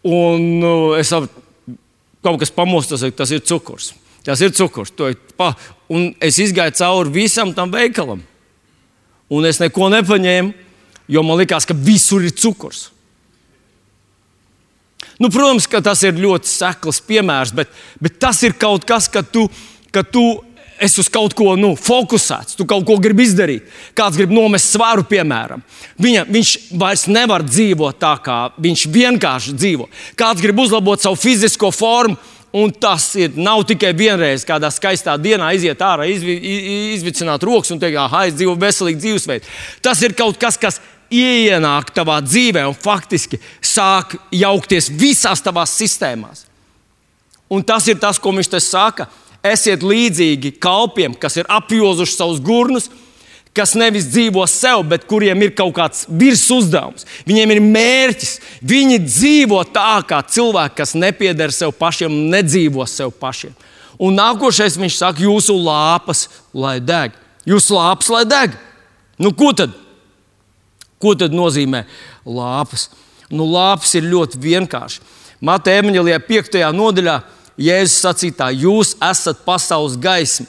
Un 0.07 0.43
nu, 0.61 0.73
es 0.99 1.13
kaut 1.13 2.41
kas 2.41 2.51
pamostas, 2.53 3.05
tas 3.15 3.31
ir 3.31 3.43
cukurs. 3.47 3.93
Tas 4.27 4.41
ir 4.43 4.51
cukurs. 4.51 4.91
Pa, 5.39 5.53
un 5.87 6.09
es 6.23 6.39
izgāju 6.43 6.75
cauri 6.81 7.15
visam 7.21 7.53
tam 7.55 7.71
veikalam. 7.71 8.19
Un 9.31 9.47
es 9.47 9.59
neko 9.59 9.87
nepaņēmu, 9.91 10.53
jo 11.11 11.23
man 11.23 11.39
likās, 11.39 11.67
ka 11.67 11.75
visur 11.75 12.23
ir 12.27 12.35
cukurs. 12.35 12.89
Nu, 15.17 15.31
protams, 15.33 15.65
ka 15.65 15.79
tas 15.81 16.03
ir 16.05 16.19
ļoti 16.19 16.49
sekls 16.51 16.99
piemērs, 17.07 17.53
bet, 17.55 17.71
bet 18.03 18.19
tas 18.21 18.37
ir 18.45 18.53
kaut 18.59 18.85
kas, 18.87 19.07
ka 19.09 19.23
tu, 19.25 19.47
ka 19.95 20.03
tu 20.05 20.23
esi 20.79 21.01
uz 21.01 21.09
kaut 21.11 21.33
ko 21.37 21.55
nu, 21.59 21.73
fokusēts, 21.79 22.57
tu 22.57 22.65
kaut 22.69 22.85
ko 22.87 22.97
gribi 23.01 23.25
izdarīt. 23.27 23.67
Kāds 23.97 24.17
grib 24.19 24.33
nomest 24.33 24.71
svaru, 24.73 25.05
piemēram. 25.07 25.63
Viņa, 26.01 26.25
viņš 26.29 26.53
vairs 26.77 27.07
nevar 27.09 27.45
dzīvot 27.45 27.99
tā, 28.01 28.15
kā 28.23 28.39
viņš 28.61 28.87
vienkārši 28.93 29.55
dzīvo. 29.57 29.87
Kāds 30.19 30.43
grib 30.43 30.59
uzlabot 30.63 31.01
savu 31.01 31.19
fizisko 31.19 31.71
formu. 31.75 32.17
Un 32.57 32.71
tas 32.71 33.09
ir 33.19 33.35
nav 33.35 33.65
tikai 33.67 33.89
vienreiz, 33.93 34.45
kādā 34.47 34.69
skaistā 34.71 35.17
dienā 35.19 35.49
iziet 35.53 35.81
ārā, 35.83 36.05
izvi, 36.09 36.37
izvicināt 36.95 37.43
rokas 37.43 37.73
un 37.75 37.81
teikt, 37.81 37.99
ah, 37.99 38.15
es 38.23 38.37
dzīvoju 38.37 38.61
veselīgu 38.61 39.01
dzīvesveidu. 39.03 39.51
Tas 39.83 39.99
ir 40.01 40.15
kaut 40.17 40.39
kas, 40.41 40.55
kas 40.57 40.79
ienāk 41.11 41.91
tavā 41.95 42.21
dzīvē 42.23 42.63
un 42.69 42.75
faktiski 42.75 43.39
sāk 43.61 44.15
jaukties 44.31 44.89
visās 44.95 45.43
tavās 45.43 45.75
sistēmās. 45.75 46.45
Un 47.51 47.63
tas 47.67 47.85
ir 47.87 47.99
tas, 47.99 48.19
ko 48.19 48.31
viņš 48.35 48.49
te 48.51 48.63
saka 48.63 49.07
esiet 49.53 49.83
līdzīgi 49.85 50.55
kalpiem, 50.61 51.15
kas 51.17 51.39
ir 51.39 51.49
apjozuši 51.51 52.15
savus 52.15 52.41
gurnus, 52.43 52.89
kas 53.57 53.73
nevis 53.77 54.05
dzīvo 54.11 54.43
sev, 54.49 54.83
bet 54.89 55.07
kuriem 55.09 55.41
ir 55.41 55.53
kaut 55.57 55.73
kāds 55.77 56.05
virsuzdevums. 56.07 57.07
Viņiem 57.27 57.55
ir 57.55 57.63
mērķis. 57.63 58.35
Viņi 58.61 58.99
dzīvo 59.05 59.63
tā, 59.73 60.03
kā 60.07 60.21
cilvēki, 60.21 60.77
kas 60.77 60.93
nepieder 60.97 61.53
sev 61.55 61.73
pašiem, 61.77 62.13
nedzīvo 62.33 62.85
sev 62.89 63.13
pašiem. 63.17 63.55
Un 63.97 64.17
nākošais 64.19 64.77
viņš 64.77 64.99
saka, 64.99 65.25
jūsu 65.25 65.55
lāpas, 65.57 66.27
lai 66.53 66.77
deg. 66.83 67.15
Jūsu 67.49 67.77
lāpas, 67.79 68.11
lai 68.13 68.23
deg. 68.29 68.53
Nu, 69.17 69.33
ko 69.33 69.49
tad? 69.57 69.73
Ko 71.01 71.15
tad 71.17 71.33
nozīmē 71.33 71.85
lāpas? 72.25 72.91
Nu, 73.33 73.47
lāpas 73.49 73.95
ir 73.97 74.05
ļoti 74.05 74.39
vienkārši. 74.41 75.01
Mateja 75.41 75.81
Emaņģelijā 75.81 76.21
5. 76.29 76.61
nodaļā 76.73 77.17
Jēzus 77.57 78.01
sacītā, 78.03 78.51
jūs 78.53 78.95
esat 79.01 79.41
pasaules 79.45 79.97
gaisma. 80.01 80.45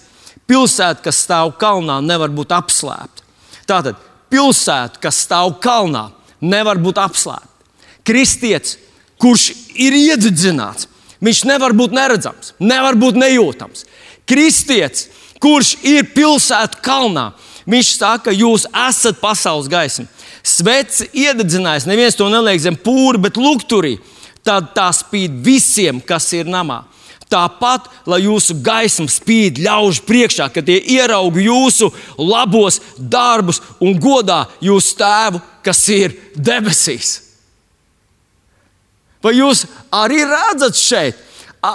Pilsēta, 0.48 1.02
kas 1.04 1.22
stāv 1.24 1.54
kalnā, 1.60 1.98
nevar 2.04 2.32
būt 2.32 2.52
apslēpta. 2.56 3.24
Tātad 3.68 3.98
pilsēta, 4.32 5.00
kas 5.02 5.22
stāv 5.26 5.58
kalnā, 5.64 6.08
nevar 6.40 6.80
būt 6.80 7.00
apslēpta. 7.00 7.48
Kristietis, 8.08 8.78
kurš 9.20 9.50
ir 9.76 9.96
iedziļināts, 9.98 10.88
viņš 11.24 11.42
nevar 11.48 11.74
būt 11.76 11.96
neredzams, 11.96 12.54
nevar 12.60 12.96
būt 12.96 13.18
nejūtams. 13.20 13.84
Kristietis, 14.28 15.08
kurš 15.40 15.74
ir 15.84 16.08
pilsēta 16.14 16.80
kalnā, 16.84 17.32
Viņš 17.68 17.88
saka, 17.98 18.32
jūs 18.32 18.64
esat 18.88 19.18
pasaules 19.20 19.68
gaisma. 19.68 20.06
Svets 20.46 21.02
iededzinājis, 21.12 21.84
neviens 21.88 22.16
to 22.16 22.28
neliek 22.32 22.60
zem 22.64 22.78
pūra, 22.80 23.20
bet 23.20 23.36
lukturī. 23.36 23.98
Tad 24.46 24.72
tā 24.76 24.88
spīd 24.94 25.40
visiem, 25.44 26.00
kas 26.00 26.30
ir 26.36 26.48
namā. 26.48 26.84
Tāpat, 27.28 27.90
lai 28.08 28.22
jūsu 28.24 28.56
gaisma 28.64 29.08
spīd 29.12 29.60
ļaužu 29.60 30.06
priekšā, 30.08 30.46
kad 30.48 30.64
tie 30.64 30.78
ieraudzītu 30.96 31.44
jūsu 31.44 31.90
labos 32.16 32.80
darbus 32.96 33.60
un 33.84 33.98
godā 34.00 34.46
jūsu 34.64 34.96
tēvu, 34.96 35.42
kas 35.64 35.82
ir 35.92 36.16
debesīs. 36.34 37.18
Vai 39.20 39.34
jūs 39.36 39.66
arī 39.92 40.22
redzat 40.24 40.78
šeit, 40.78 41.20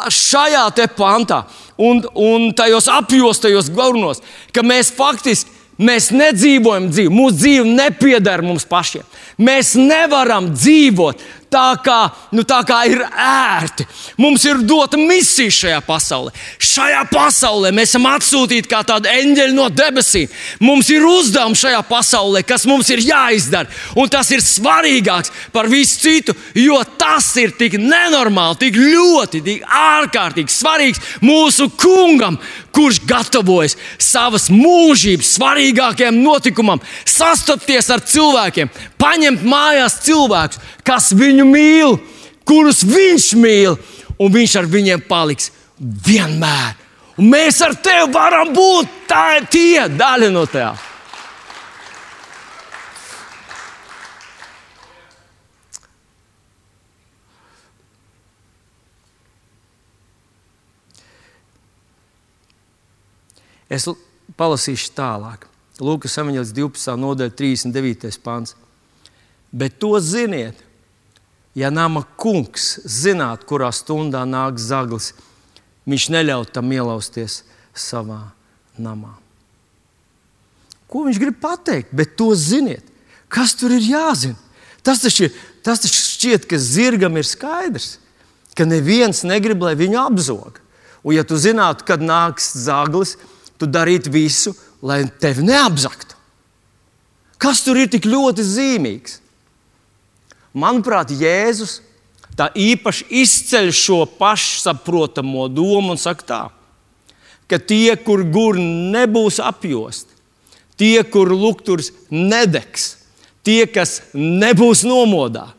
šajā 0.10 0.64
pantā 0.98 1.44
un, 1.78 2.02
un 2.16 2.50
tajos 2.58 2.88
apjostajos 2.90 3.70
galvenos, 3.70 4.24
ka 4.56 4.66
mēs 4.66 4.90
faktiski 4.96 5.62
Mēs 5.82 6.12
nedzīvojam 6.14 6.92
dzīvi, 6.92 7.10
mūsu 7.10 7.40
dzīve 7.40 7.64
nepieder 7.66 8.44
mums 8.46 8.66
pašiem. 8.70 9.06
Mēs 9.42 9.74
nevaram 9.74 10.52
dzīvot 10.54 11.24
tā 11.54 11.70
kā, 11.86 12.00
nu, 12.34 12.44
tā 12.48 12.60
kā 12.68 12.80
ir 12.90 13.04
ērti. 13.06 13.86
Mums 14.22 14.46
ir 14.48 14.64
dota 14.66 14.98
misija 15.00 15.54
šajā 15.54 15.82
pasaulē. 15.86 16.34
Šajā 16.64 17.04
pasaulē 17.12 17.72
mēs 17.76 17.94
esam 17.94 18.08
atsūtīti 18.10 18.72
kā 18.72 18.82
tādi 18.88 19.12
eņģeļi 19.12 19.58
no 19.58 19.70
debesīm. 19.74 20.32
Mums 20.64 20.90
ir 20.94 21.06
uzdevums 21.08 21.62
šajā 21.62 21.84
pasaulē, 21.90 22.44
kas 22.48 22.66
mums 22.70 22.90
ir 22.94 23.04
jāizdara. 23.06 23.70
Un 24.00 24.10
tas 24.12 24.32
ir 24.34 24.44
svarīgāks 24.44 25.34
par 25.54 25.70
visu 25.72 26.02
citu, 26.04 26.36
jo 26.58 26.80
tas 27.00 27.30
ir 27.42 27.54
tik 27.60 27.78
nenormāli, 27.82 28.60
tik 28.66 28.80
ļoti, 28.80 29.44
tik 29.46 29.68
ārkārtīgi 29.84 30.54
svarīgs 30.54 31.02
mūsu 31.24 31.70
kungam, 31.80 32.40
kurš 32.74 33.00
gatavojas 33.08 33.76
savas 34.02 34.50
mūžības 34.52 35.34
svarīgākajam 35.38 36.20
notikumam, 36.24 36.82
sastapties 37.06 37.90
ar 37.94 38.04
cilvēkiem, 38.06 38.72
paņemt 39.02 39.44
mājās 39.48 40.00
cilvēkus, 40.06 40.62
kas 40.86 41.12
viņu 41.18 41.48
mīl, 41.50 41.98
kurus 42.48 42.84
viņš 42.88 43.28
mīl, 43.40 43.78
un 44.20 44.34
viņš 44.34 44.56
ar 44.62 44.72
viņiem 44.72 45.06
paliks 45.10 45.52
vienmēr. 45.80 46.80
Un 47.22 47.30
mēs 47.30 47.60
ar 47.62 47.76
tevi 47.78 48.10
varam 48.14 48.50
būt 48.56 49.06
tā, 49.10 49.38
tie 49.52 49.86
daļa 49.94 50.32
no 50.34 50.48
tevis. 50.50 50.93
Es 63.74 63.88
palasīšu 64.38 64.94
tālāk. 64.98 65.48
Lūkas 65.82 66.20
evanģēlis 66.22 66.54
12. 66.54 66.94
nodaļa, 67.02 67.34
39. 67.34 68.20
pāns. 68.22 68.54
Bet 69.54 69.80
to 69.82 69.96
ziniet, 70.02 70.60
ja 71.58 71.72
nama 71.74 72.04
kungs 72.18 72.78
zinātu, 72.86 73.48
kurā 73.50 73.72
stundā 73.74 74.22
nāk 74.30 74.62
zaglis, 74.62 75.12
viņš 75.90 76.08
neļautu 76.14 76.54
tam 76.54 76.72
ielausties 76.74 77.42
savā 77.74 78.22
namā. 78.78 79.16
Ko 80.90 81.08
viņš 81.08 81.20
grib 81.22 81.40
pateikt? 81.42 81.94
Bet 81.94 82.14
to 82.20 82.32
ziniet, 82.38 82.86
kas 83.26 83.56
tur 83.58 83.74
ir 83.74 83.82
jāzina. 83.82 84.38
Tas 84.86 85.02
taču, 85.02 85.32
tas 85.66 85.82
taču 85.82 85.98
šķiet, 85.98 86.46
ka 86.50 86.60
zirgam 86.62 87.18
ir 87.18 87.26
skaidrs, 87.26 87.96
ka 88.54 88.68
neviens 88.70 89.24
negrib, 89.26 89.64
lai 89.66 89.74
viņu 89.80 90.02
apzog. 90.04 90.60
Un, 91.04 91.16
ja 91.16 91.24
tu 91.28 91.40
zinātu, 91.40 91.86
kad 91.88 92.04
nāks 92.04 92.52
zaglis, 92.66 93.16
tu 93.64 93.70
darītu 93.72 94.12
visu, 94.12 94.52
lai 94.84 95.06
tevi 95.08 95.46
neapzaktu. 95.48 96.20
Kas 97.40 97.64
tur 97.64 97.80
ir 97.80 97.90
tik 97.92 98.06
ļoti 98.08 98.44
zīmīgs? 98.44 99.20
Manuprāt, 100.54 101.12
Jēzus 101.16 101.80
tā 102.38 102.50
īpaši 102.54 103.08
izceļ 103.24 103.72
šo 103.76 104.04
pašsaprotamo 104.20 105.48
domu 105.52 105.94
un 105.96 106.02
saka 106.02 106.28
tā, 106.28 106.42
ka 107.50 107.60
tie, 107.60 107.96
kur 108.00 108.24
gurni 108.34 108.92
nebūs 108.94 109.40
apjosti, 109.44 110.12
tie, 110.80 111.04
kur 111.04 111.32
lukturs 111.34 111.92
nedegs, 112.10 112.94
tie, 113.46 113.66
kas 113.70 114.00
nebūs 114.14 114.84
nomodā, 114.88 115.50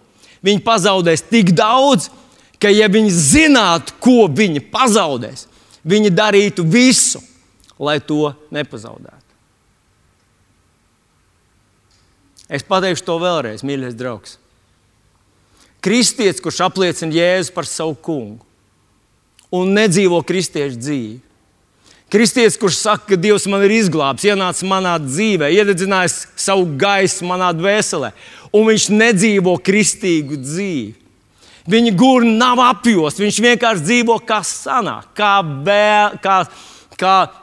viņi 0.44 0.64
pazaudēs 0.64 1.26
tik 1.30 1.54
daudz, 1.56 2.10
ka, 2.58 2.72
ja 2.72 2.88
viņi 2.90 3.12
zinātu, 3.12 3.98
ko 4.02 4.24
viņi 4.30 4.64
pazaudēs, 4.72 5.46
viņi 5.84 6.14
darītu 6.14 6.64
visu, 6.66 7.20
lai 7.84 7.98
to 8.02 8.32
nepazaudētu. 8.54 9.20
Es 12.48 12.64
pateikšu 12.66 13.06
to 13.06 13.18
vēlreiz, 13.22 13.64
mīļais 13.64 13.96
draugs. 13.96 14.38
Kristietis, 15.84 16.40
kurš 16.44 16.62
apliecina 16.64 17.12
Jēzu 17.12 17.52
par 17.56 17.68
savu 17.68 17.96
kungu 17.96 18.44
un 19.54 19.72
nedzīvo 19.76 20.20
kristiešu 20.26 20.80
dzīvi. 20.80 21.14
Kristietis, 22.12 22.58
kurš 22.60 22.78
saka, 22.78 23.08
ka 23.10 23.18
Dievs 23.18 23.46
man 23.50 23.64
ir 23.66 23.74
izglābis, 23.74 24.26
ienācis 24.28 24.66
manā 24.68 24.94
dzīvē, 25.02 25.48
iededzinājis 25.56 26.18
savu 26.38 26.66
gaisu 26.78 27.26
manā 27.26 27.50
dvēselē, 27.56 28.12
un 28.54 28.68
viņš 28.68 28.90
nedzīvo 28.92 29.56
kristīgu 29.64 30.38
dzīvi. 30.42 30.92
Viņa 31.70 31.94
gurni 31.96 32.34
nav 32.36 32.60
apjost, 32.60 33.22
viņš 33.22 33.40
vienkārši 33.40 33.86
dzīvo 33.86 34.18
kā 34.28 34.42
sanāk, 34.44 35.14
kā, 35.16 35.38
vēl, 35.40 36.18
kā, 36.20 36.42
kā, 36.44 36.73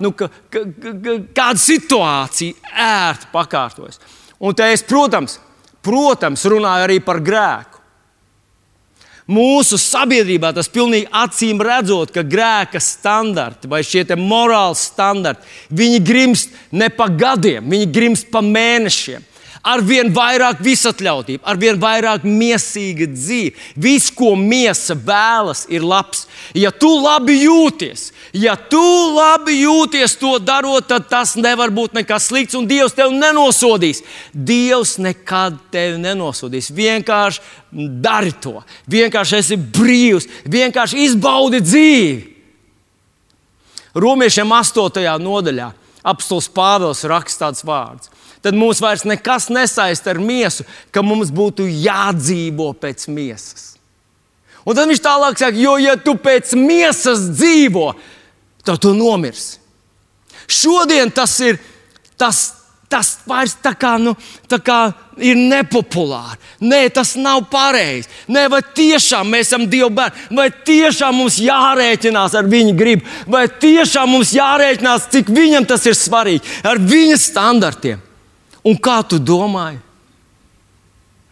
nu, 0.03 0.13
kā, 0.15 0.29
kā, 0.51 0.63
kā, 0.71 1.15
kāda 1.35 1.61
situācija 1.61 2.73
ērti 2.85 3.29
pakārtojas. 3.33 3.99
Un 4.41 4.55
te 4.57 4.71
es, 4.73 4.83
protams, 4.87 5.37
protams, 5.85 6.45
runāju 6.49 6.87
arī 6.87 6.99
par 7.03 7.21
grēku. 7.23 7.79
Mūsu 9.31 9.77
sabiedrībā 9.79 10.49
tas 10.51 10.67
pilnīgi 10.71 11.07
acīm 11.15 11.61
redzot, 11.63 12.11
ka 12.11 12.23
grēka 12.27 12.81
standarti 12.83 13.69
vai 13.71 13.83
šie 13.85 14.03
morāli 14.17 14.75
standarti, 14.75 15.47
viņi 15.69 15.99
grimst 16.03 16.55
ne 16.71 16.89
pa 16.89 17.07
gadiem, 17.07 17.69
viņi 17.69 17.91
grimst 17.93 18.31
pa 18.33 18.41
mēnešiem 18.43 19.30
ar 19.61 19.81
vien 19.85 20.09
vairāk 20.13 20.61
visatļautību, 20.63 21.43
ar 21.45 21.59
vien 21.61 21.77
vairāk 21.81 22.25
mīsīga 22.25 23.07
dzīve. 23.11 23.53
Viss, 23.81 24.11
ko 24.13 24.33
miesa 24.39 24.95
vēlas, 24.97 25.65
ir 25.69 25.85
labs. 25.85 26.25
Ja 26.57 26.71
tu 26.73 26.89
labi 27.01 27.37
jūties, 27.43 28.09
ja 28.33 28.55
tu 28.55 28.81
labi 29.15 29.59
jūties 29.61 30.17
to 30.21 30.37
darot, 30.41 30.87
tad 30.89 31.07
tas 31.11 31.35
nevar 31.37 31.73
būt 31.73 31.95
nekas 31.99 32.29
slikts, 32.31 32.57
un 32.57 32.67
Dievs 32.69 32.95
tevi 32.97 33.17
nenosodīs. 33.17 34.01
Dievs 34.33 34.97
nekad 35.01 35.59
tevi 35.73 36.01
nenosodīs. 36.01 36.71
Vienkārši 36.73 37.41
dari 38.01 38.33
to, 38.41 38.59
vienkārši 38.91 39.37
esi 39.39 39.59
brīvs, 39.61 40.27
vienkārši 40.49 41.05
izbaudi 41.05 41.61
dzīvi. 41.63 42.17
Romiešiem 43.91 44.47
8. 44.55 45.03
nodaļā 45.19 45.67
apstults 46.07 46.47
Pāvils 46.49 47.03
raksta 47.05 47.49
tāds 47.49 47.65
vārds 47.67 48.07
tad 48.41 48.57
mūs 48.57 48.81
vairs 48.81 49.05
nekas 49.07 49.49
nesaista 49.53 50.13
ar 50.13 50.21
miesu, 50.21 50.65
ka 50.91 51.03
mums 51.05 51.31
būtu 51.33 51.67
jādzīvo 51.69 52.71
pēc 52.81 53.07
miesas. 53.13 53.71
Un 54.65 54.77
tad 54.77 54.89
viņš 54.89 55.01
tālāk 55.01 55.39
saka, 55.41 55.57
jo 55.57 55.75
ja 55.81 55.97
tu 55.97 56.15
pēc 56.21 56.53
miesas 56.57 57.25
dzīvo, 57.33 57.91
tad 58.65 58.81
tu 58.81 58.93
nomirsi. 58.97 59.57
Šodien 60.51 61.13
tas 61.13 61.37
ir 61.45 61.61
tas. 62.17 62.57
Tas 62.91 63.21
vairs 63.23 63.53
tā 63.63 63.71
kā, 63.79 63.93
nu, 64.03 64.11
tā 64.51 64.57
kā 64.59 64.89
ir 65.23 65.37
nepopulāri. 65.39 66.35
Nē, 66.67 66.81
tas 66.91 67.13
nav 67.15 67.45
pareizi. 67.47 68.09
Nē, 68.27 68.49
vai 68.51 68.59
tiešām 68.59 69.31
mēs 69.31 69.47
esam 69.47 69.63
Dieva 69.71 69.87
bērni, 69.95 70.25
vai 70.35 70.49
tiešām 70.51 71.15
mums 71.15 71.37
jārēķinās 71.39 72.35
ar 72.35 72.51
viņa 72.51 72.75
gribu, 72.75 73.07
vai 73.31 73.45
tiešām 73.47 74.11
mums 74.11 74.33
jārēķinās, 74.35 75.07
cik 75.15 75.31
viņam 75.31 75.69
tas 75.71 75.87
ir 75.87 75.95
svarīgi, 75.95 76.43
ar 76.67 76.83
viņa 76.83 77.21
standartiem. 77.23 78.03
Un 78.67 78.77
kā 78.77 78.99
tu 79.07 79.17
domāji? 79.17 79.79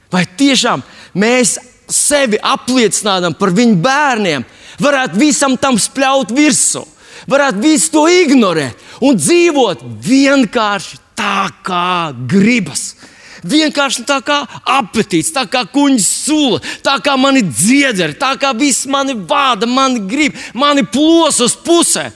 Vai 0.10 0.24
tiešām 0.26 0.82
mēs 1.14 1.58
sevi 1.90 2.40
apliecinām 2.42 3.36
par 3.38 3.52
viņu 3.54 3.78
bērniem, 3.84 4.46
varētu 4.82 5.20
visam 5.22 5.58
tam 5.58 5.78
spļaut 5.82 6.34
virsū, 6.34 6.82
varētu 7.30 7.62
visu 7.62 7.92
to 7.94 8.06
ignorēt 8.10 9.06
un 9.06 9.18
dzīvot 9.18 9.84
vienkārši 10.06 11.00
tā, 11.18 11.50
kā 11.66 12.12
gribas. 12.30 12.94
Vienkārši 13.40 14.04
tā 14.04 14.18
kā 14.26 14.42
apetīts, 14.68 15.32
tā 15.32 15.46
kā 15.48 15.62
kuģis 15.72 16.08
sula, 16.26 16.60
tā 16.84 16.98
kā 17.04 17.16
mani 17.16 17.46
dziederi, 17.46 18.18
tā 18.20 18.34
kā 18.40 18.52
viss 18.58 18.88
mani 18.90 19.16
vāda, 19.16 19.70
mani 19.70 20.02
grib, 20.10 20.36
mani 20.54 20.84
plos 20.84 21.40
uz 21.46 21.56
pusē. 21.56 22.10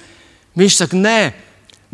Viņš 0.59 0.81
saka, 0.81 0.99
nē, 0.99 1.19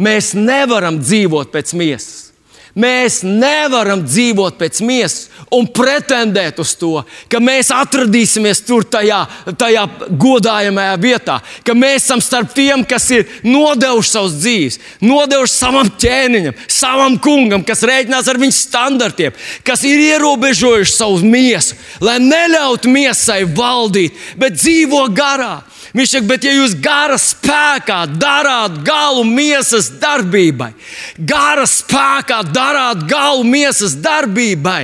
mēs 0.01 0.34
nevaram 0.34 0.97
dzīvot 1.03 1.53
pēc 1.53 1.76
miesas. 1.78 2.28
Mēs 2.78 3.24
nevaram 3.26 4.03
dzīvot 4.05 4.59
pēc 4.59 4.80
miesas 4.86 5.30
un 5.55 5.65
pretendēt 5.74 6.59
uz 6.61 6.76
to, 6.78 6.99
ka 7.32 7.39
mēs 7.41 7.72
atradīsimies 7.74 8.61
tur, 8.67 8.86
tajā, 8.86 9.24
tajā 9.57 9.86
godājamajā 10.22 10.99
vietā, 11.01 11.39
ka 11.65 11.74
mēs 11.74 12.05
esam 12.05 12.22
starp 12.22 12.53
tiem, 12.53 12.84
kas 12.86 13.07
ir 13.15 13.26
nodevuši 13.41 14.13
savus 14.13 14.38
dzīves, 14.38 14.78
nodevuši 15.01 15.55
savam 15.55 15.89
ķēniņam, 16.03 16.61
savam 16.70 17.17
kungam, 17.17 17.65
kas 17.65 17.82
rēķinās 17.89 18.30
ar 18.30 18.41
viņu 18.41 18.57
standartiem, 18.59 19.34
kas 19.65 19.84
ir 19.89 20.05
ierobežojuši 20.11 20.93
savu 20.93 21.24
miesu, 21.26 21.80
lai 22.05 22.20
neļautu 22.22 22.93
miesai 22.93 23.41
valdīt, 23.49 24.17
bet 24.38 24.61
dzīvo 24.61 25.07
garā. 25.17 25.57
Viņš 25.95 26.11
saka, 26.13 26.27
bet 26.29 26.45
ja 26.45 26.53
jūs 26.53 26.75
gara 26.77 27.17
spēkā 27.17 28.03
darāt 28.21 28.77
galu 28.85 29.23
miesas 29.25 29.89
darbībai, 30.01 30.69
gara 31.17 31.65
spēkā 31.69 32.43
darāt 32.53 33.07
galu 33.09 33.47
miesas 33.47 33.97
darbībai, 33.97 34.83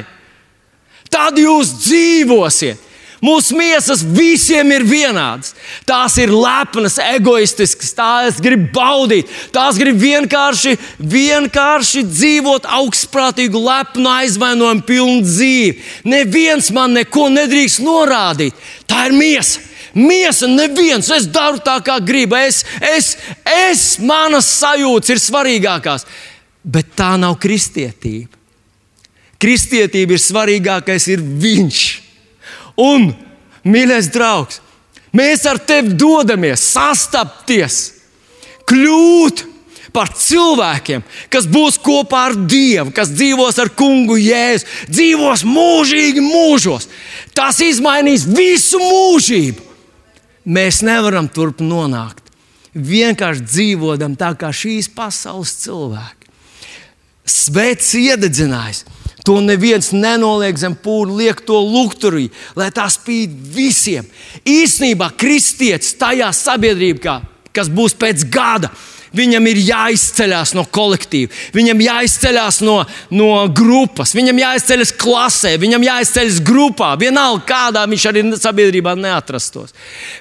tad 1.13 1.37
jūs 1.37 1.75
dzīvosiet. 1.83 2.81
Mūsu 3.25 3.55
miesas 3.57 4.03
visiem 4.03 4.69
ir 4.75 4.83
vienādas. 4.85 5.55
Tās 5.87 6.17
ir 6.21 6.33
lepnas, 6.35 6.99
egoistiskas, 7.01 7.93
tās 7.95 8.41
grib 8.43 8.67
baudīt, 8.75 9.31
tās 9.55 9.79
grib 9.81 9.97
vienkārši, 10.01 10.75
vienkārši 10.99 12.03
dzīvot 12.05 12.67
augstprātīgu, 12.79 13.61
lepnu, 13.65 14.09
aizvainojumu 14.11 14.85
pilnu 14.85 15.23
dzīvi. 15.25 15.77
Neviens 16.11 16.69
man 16.75 16.93
neko 16.99 17.29
nedrīkst 17.33 17.81
norādīt. 17.85 18.67
Tā 18.85 19.07
ir 19.09 19.17
miesa. 19.17 19.63
Miesa 19.95 20.47
neviens, 20.51 21.07
es 21.15 21.23
daru 21.31 21.61
tā, 21.63 21.77
kā 21.79 22.01
gribu. 22.03 22.35
Es, 22.35 22.65
es, 22.83 23.13
es 23.47 23.83
manas 24.03 24.49
sajūtas 24.59 25.13
ir 25.13 25.21
svarīgākās. 25.23 26.03
Bet 26.67 26.91
tā 26.99 27.13
nav 27.21 27.37
kristietība. 27.39 28.33
Kristietība 29.39 30.17
ir 30.17 30.21
svarīgākais, 30.21 31.07
ir 31.13 31.23
viņš. 31.23 31.81
Un, 32.83 33.13
mīļais 33.63 34.09
draugs, 34.11 34.59
mēs 35.15 35.45
ar 35.47 35.61
tevi 35.63 35.95
dodamies 35.95 36.63
sastapties, 36.73 37.77
kļūt 38.67 39.45
par 39.95 40.11
cilvēkiem, 40.11 41.05
kas 41.31 41.47
būs 41.47 41.77
kopā 41.79 42.25
ar 42.31 42.35
Dievu, 42.35 42.91
kas 42.91 43.13
dzīvos 43.15 43.61
ar 43.63 43.71
kungu 43.79 44.17
Jēzu, 44.19 44.67
dzīvos 44.91 45.45
mūžīgi 45.47 46.23
mūžos. 46.25 46.89
Tas 47.37 47.61
izmainīs 47.63 48.27
visu 48.27 48.81
mūžību 48.81 49.64
mēs 50.45 50.81
nevaram 50.85 51.27
turp 51.27 51.61
nonākt. 51.61 52.23
Vienkārši 52.75 53.45
dzīvodam 53.45 54.17
tā 54.19 54.33
kā 54.39 54.51
šīs 54.51 54.89
pasaules 54.91 55.53
cilvēki. 55.63 56.31
Svēts 57.25 57.93
iededzinājis. 57.97 58.83
To 59.25 59.39
neviens 59.41 59.89
nenoliek 59.95 60.57
zem 60.61 60.75
pūļa, 60.77 61.15
liek 61.17 61.39
to 61.47 61.57
lukturī, 61.57 62.27
lai 62.53 62.67
tā 62.69 62.85
spīd 62.93 63.31
visiem. 63.55 64.05
Īsnībā 64.45 65.07
kristietis 65.17 65.95
tajā 65.97 66.29
sabiedrībā, 66.29 67.15
kas 67.55 67.71
būs 67.71 67.95
pēc 67.99 68.27
gada, 68.31 68.71
Viņam 69.15 69.45
ir 69.47 69.59
jāizceļas 69.63 70.51
no 70.57 70.65
kolektīva, 70.75 71.31
viņam 71.55 71.81
jāizceļas 71.85 72.57
no, 72.65 72.79
no 73.15 73.29
grupas, 73.55 74.11
viņam 74.17 74.41
jāizceļas 74.41 74.91
klasē, 74.99 75.53
viņam 75.61 75.85
jāizceļas 75.87 76.41
grupā. 76.45 76.91
Vienalga, 76.99 77.45
kādā 77.47 77.85
viņš 77.87 78.07
arī 78.11 78.25
sabiedrībā 78.35 78.95
neatrastos. 78.99 79.75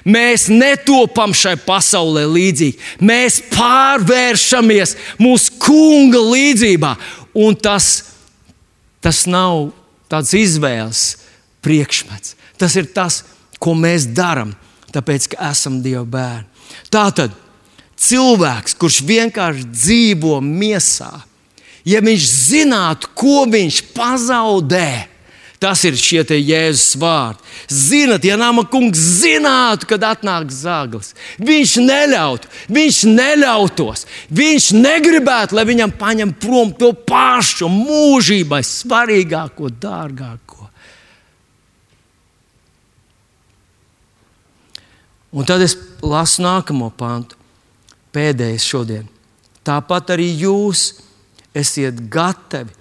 Mēs 0.07 0.47
netopam 0.53 1.35
šai 1.35 1.57
pasaulē 1.65 2.23
līdzīgi. 2.37 2.79
Mēs 3.03 3.41
pārvēršamies 3.51 4.95
mūsu 5.19 5.59
kunga 5.59 6.23
līdzjūtībā. 6.23 6.95
Un 7.35 7.57
tas, 7.59 7.91
tas 9.03 9.25
nav 9.27 9.73
tāds 10.11 10.31
izvēles 10.39 11.03
priekšmets. 11.65 12.37
Tas 12.55 12.79
ir 12.79 12.87
tas, 12.95 13.25
ko 13.59 13.75
mēs 13.75 14.07
darām, 14.15 14.55
tāpēc, 14.95 15.33
ka 15.33 15.49
esam 15.51 15.81
Dieva 15.83 16.05
bērni. 16.07 16.54
Tātad 16.93 17.33
cilvēks, 17.99 18.75
kurš 18.79 19.01
vienkārši 19.07 19.65
dzīvo 19.71 20.39
miesā, 20.43 21.11
ja 21.87 22.01
viņš 22.03 22.29
zinātu, 22.49 23.11
ko 23.17 23.43
viņš 23.49 23.81
pazaudē, 23.95 25.07
tas 25.65 25.81
ir 25.87 25.95
šie 25.97 26.21
Jēzus 26.35 26.97
vārdi. 27.01 27.41
Zinat, 27.71 28.25
ja 28.27 28.35
nama 28.37 28.65
kungs 28.69 28.99
zinātu, 29.21 29.87
kad 29.89 30.03
atnāks 30.05 30.61
zāglis, 30.65 31.13
viņš 31.41 31.77
neļautu, 31.81 32.51
viņš 32.69 32.99
neļautos, 33.09 34.05
viņš 34.29 34.71
negribētu, 34.77 35.57
lai 35.57 35.65
viņam 35.65 35.95
paņem 35.97 36.35
prom 36.41 36.73
to 36.77 36.91
pašu 36.93 37.71
mūžībai 37.71 38.61
svarīgāko, 38.65 39.71
dārgāko. 39.81 40.44
Un 45.35 45.43
tad 45.43 45.59
es 45.65 45.75
lasu 45.99 46.45
nākamo 46.45 46.87
pantu 46.95 47.35
pēdējais 48.15 48.63
šodien. 48.63 49.07
Tāpat 49.67 50.13
arī 50.15 50.29
jūs 50.39 51.01
esiet 51.55 51.97
gatavi, 52.11 52.71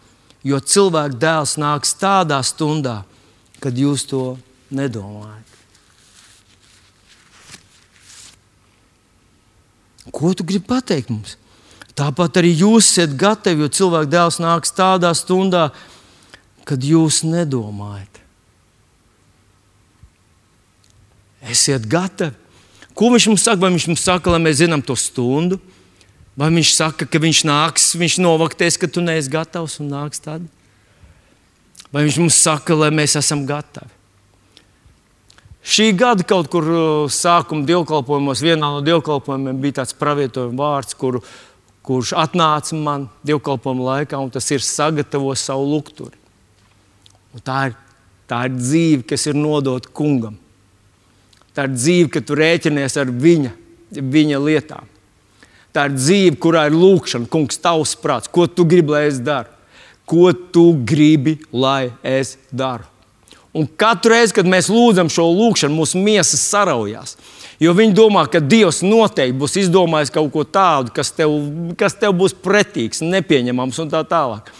jo 0.46 0.61
cilvēka 0.61 1.18
dēls 1.18 1.57
nāks 1.59 1.96
tādā 1.98 2.38
stundā, 2.46 3.00
kad 3.59 3.74
jūs 3.74 4.05
to 4.07 4.36
nedomājat. 4.70 5.50
Ko 10.14 10.30
tu 10.36 10.46
gribi 10.46 10.68
pateikt 10.68 11.11
mums? 11.11 11.34
Tāpat 11.98 12.38
arī 12.38 12.52
jūs 12.59 12.92
esat 12.92 13.16
gatavi, 13.18 13.64
jo 13.64 13.70
cilvēka 13.72 14.11
dēls 14.12 14.38
nāks 14.42 14.74
tādā 14.76 15.11
stundā, 15.16 15.68
kad 16.68 16.86
jūs 16.86 17.24
nedomājat. 17.26 18.22
Esiet 21.50 21.90
gatavi. 21.90 22.43
Ko 22.95 23.11
viņš 23.11 23.28
mums 23.30 23.45
saka? 23.47 23.61
Vai 23.62 23.72
viņš 23.74 23.88
mums 23.90 24.05
saka, 24.07 24.30
lai 24.30 24.42
mēs 24.42 24.61
zinām 24.62 24.82
to 24.86 24.95
stundu? 24.99 25.59
Vai 26.38 26.51
viņš 26.51 26.74
saka, 26.74 27.07
ka 27.07 27.20
viņš 27.22 27.45
nāks, 27.47 27.92
viņš 27.99 28.18
novaktēs, 28.22 28.78
ka 28.78 28.90
tu 28.90 29.03
neesi 29.03 29.30
gatavs 29.30 29.78
un 29.82 29.90
nāks 29.92 30.22
tad? 30.22 30.47
Vai 31.95 32.03
viņš 32.07 32.18
mums 32.22 32.38
saka, 32.42 32.74
lai 32.78 32.90
mēs 32.95 33.14
esam 33.18 33.45
gatavi? 33.47 33.92
Šī 35.64 35.95
gada 35.97 36.26
kaut 36.28 36.51
kur 36.53 36.66
uh, 36.68 36.80
sākuma 37.09 37.64
dievkalpojumos, 37.64 38.42
vienā 38.45 38.68
no 38.68 38.82
dievkalpojumiem 38.84 39.62
bija 39.62 39.78
tāds 39.78 39.95
pravietojuma 39.97 40.59
vārds, 40.61 40.97
kuru, 40.99 41.22
kurš 41.86 42.12
atnāca 42.20 42.76
man 42.76 43.07
dievkalpojuma 43.24 43.86
laikā, 43.88 44.20
un 44.20 44.28
tas 44.34 44.51
ir 44.53 44.61
sagatavot 44.61 45.40
savu 45.40 45.70
lukturi. 45.70 46.18
Un 47.32 47.47
tā 47.47 47.61
ir, 47.70 47.78
tā 48.28 48.42
ir 48.51 48.59
dzīve, 48.59 49.07
kas 49.09 49.24
ir 49.30 49.38
nodota 49.38 49.88
kungam. 49.88 50.36
Tā 51.55 51.68
ir 51.68 51.74
dzīve, 51.76 52.11
ka 52.11 52.22
tu 52.24 52.36
rēķinies 52.38 52.98
ar 52.98 53.11
viņa, 53.24 53.52
viņa 53.94 54.40
lietām. 54.42 54.88
Tā 55.74 55.88
ir 55.88 55.94
dzīve, 55.98 56.38
kurā 56.42 56.68
ir 56.68 56.76
lūkšana, 56.78 57.30
kungs, 57.30 57.59
tavs 57.62 57.94
prāts, 57.98 58.30
ko 58.30 58.46
tu 58.46 58.66
gribi, 58.66 58.94
lai 58.94 59.07
es 59.11 59.20
daru. 59.22 59.50
Ko 60.07 60.32
tu 60.32 60.68
gribi, 60.86 61.38
lai 61.50 61.92
es 62.07 62.36
daru? 62.52 62.86
Un 63.55 63.68
katru 63.78 64.11
reizi, 64.11 64.34
kad 64.34 64.48
mēs 64.50 64.66
lūdzam 64.66 65.07
šo 65.11 65.28
lūgšanu, 65.30 65.76
mūsu 65.78 66.00
miesas 66.02 66.42
saraujās. 66.50 67.14
Jo 67.62 67.70
viņi 67.78 67.94
domā, 67.94 68.24
ka 68.26 68.40
Dievs 68.42 68.80
noteikti 68.82 69.36
būs 69.38 69.55
izdomājis 69.62 70.11
kaut 70.14 70.32
ko 70.34 70.42
tādu, 70.42 70.90
kas 70.94 71.12
tev, 71.14 71.36
kas 71.78 71.94
tev 71.94 72.16
būs 72.18 72.34
pretīgs, 72.34 73.02
nepieņemams 73.07 73.78
un 73.84 73.92
tā 73.92 74.02
tālāk. 74.11 74.50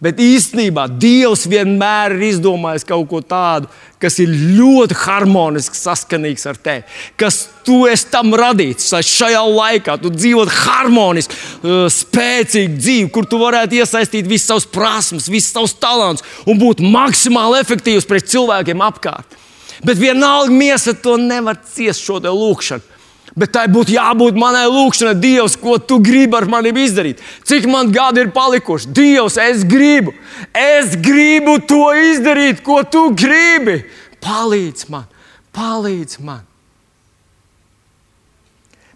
Bet 0.00 0.16
īstenībā 0.16 0.86
Dievs 0.96 1.42
vienmēr 1.50 2.14
ir 2.14 2.22
izdomājis 2.30 2.86
kaut 2.88 3.04
ko 3.10 3.18
tādu, 3.20 3.68
kas 4.00 4.14
ir 4.22 4.30
ļoti 4.32 4.96
harmonisks, 4.96 5.82
saskanīgs 5.84 6.46
ar 6.48 6.56
tevi. 6.56 6.86
Kas 7.20 7.42
tu 7.66 7.82
esi 7.84 8.08
tam 8.08 8.32
radīts, 8.32 8.88
lai 8.94 9.02
šajā 9.04 9.42
laikā 9.44 9.98
tu 10.00 10.08
dzīvotu 10.14 10.54
harmonisku, 10.62 11.36
uh, 11.36 11.82
spēcīgu 11.92 12.80
dzīvi, 12.80 13.10
kur 13.12 13.28
tu 13.28 13.42
varētu 13.42 13.76
iesaistīt 13.82 14.30
visas 14.30 14.48
savas 14.54 14.68
prasmes, 14.72 15.28
visas 15.28 15.52
savas 15.52 15.76
talants 15.76 16.24
un 16.48 16.56
būt 16.62 16.80
maksimāli 16.80 17.60
efektīvs 17.60 18.08
pret 18.08 18.32
cilvēkiem 18.32 18.80
apkārt. 18.88 19.36
Bet 19.84 20.00
vienalga 20.00 20.52
miesa 20.52 20.96
to 20.96 21.18
nevar 21.20 21.60
ciest 21.68 22.04
šo 22.04 22.22
lūkšanu. 22.24 22.89
Bet 23.38 23.52
tai 23.54 23.68
būtu 23.70 23.94
jābūt 23.94 24.38
manai 24.38 24.64
lūkšanai, 24.66 25.14
Dievs, 25.22 25.54
ko 25.60 25.76
tu 25.78 26.00
gribi 26.02 26.34
ar 26.34 26.48
mani 26.50 26.72
izdarīt. 26.82 27.20
Cik 27.46 27.68
man 27.70 27.92
gadi 27.94 28.24
ir 28.24 28.32
palikuši? 28.34 28.90
Dievs, 28.90 29.38
es 29.38 29.62
gribu, 29.64 30.14
es 30.56 30.96
gribu 30.98 31.60
to 31.62 31.84
izdarīt, 31.94 32.64
ko 32.66 32.82
tu 32.82 33.10
gribi. 33.14 33.84
Palīdz 34.20 34.88
man, 34.90 35.06
palīdz 35.54 36.18
man. 36.26 36.42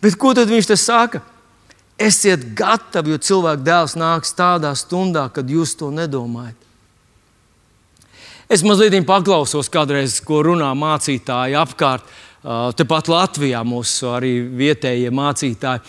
Bet 0.03 0.18
ko 0.20 0.35
tad 0.37 0.51
viņš 0.51 0.68
te 0.68 0.76
saka? 0.76 1.22
Esiet 1.95 2.51
gatavi, 2.59 3.14
jo 3.14 3.22
cilvēka 3.22 3.62
dēls 3.62 3.95
nāks 3.95 4.35
tādā 4.35 4.74
stundā, 4.76 5.28
kad 5.32 5.47
jūs 5.49 5.76
to 5.78 5.93
nedomājat. 5.95 6.59
Es 8.51 8.64
mazliet 8.66 9.07
paklausos 9.07 9.70
kādreiz, 9.72 10.18
ko 10.20 10.43
runā 10.45 10.68
mācītāji 10.76 11.57
apkārt 11.57 12.05
tepat 12.76 13.09
Latvijā 13.09 13.62
mūsu 13.64 14.11
arī 14.12 14.36
vietējie 14.53 15.12
mācītāji. 15.14 15.80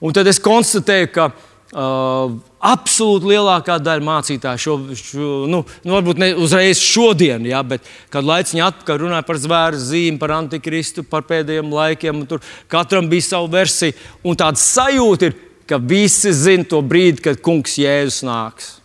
Un 0.00 0.16
tad 0.16 0.26
es 0.30 0.40
konstatēju, 0.42 1.10
ka 1.14 1.26
uh, 1.30 2.32
absolūti 2.72 3.30
lielākā 3.30 3.76
daļa 3.82 4.06
mācītāju 4.06 4.62
šo, 4.64 4.76
šo 4.96 5.28
nu, 5.50 5.62
nu, 5.84 5.94
varbūt 5.94 6.22
ne 6.22 6.30
uzreiz 6.40 6.80
šodien, 6.82 7.46
ja, 7.46 7.60
bet 7.62 7.86
kad 8.12 8.26
laiciņā 8.26 8.72
atpakaļ 8.72 9.00
runāja 9.04 9.28
par 9.28 9.40
zvēru 9.40 9.80
zīmi, 9.80 10.18
par 10.20 10.34
antikristu, 10.40 11.04
par 11.06 11.28
pēdējiem 11.28 11.70
laikiem, 11.76 12.24
tur 12.30 12.42
katram 12.72 13.10
bija 13.12 13.28
sava 13.28 13.52
versija. 13.60 13.96
Un 14.24 14.40
tāda 14.40 14.60
sajūta 14.60 15.30
ir, 15.30 15.38
ka 15.70 15.78
visi 15.78 16.32
zina 16.34 16.66
to 16.66 16.80
brīdi, 16.82 17.22
kad 17.28 17.38
kungs 17.44 17.78
Jēzus 17.78 18.24
nāks. 18.26 18.79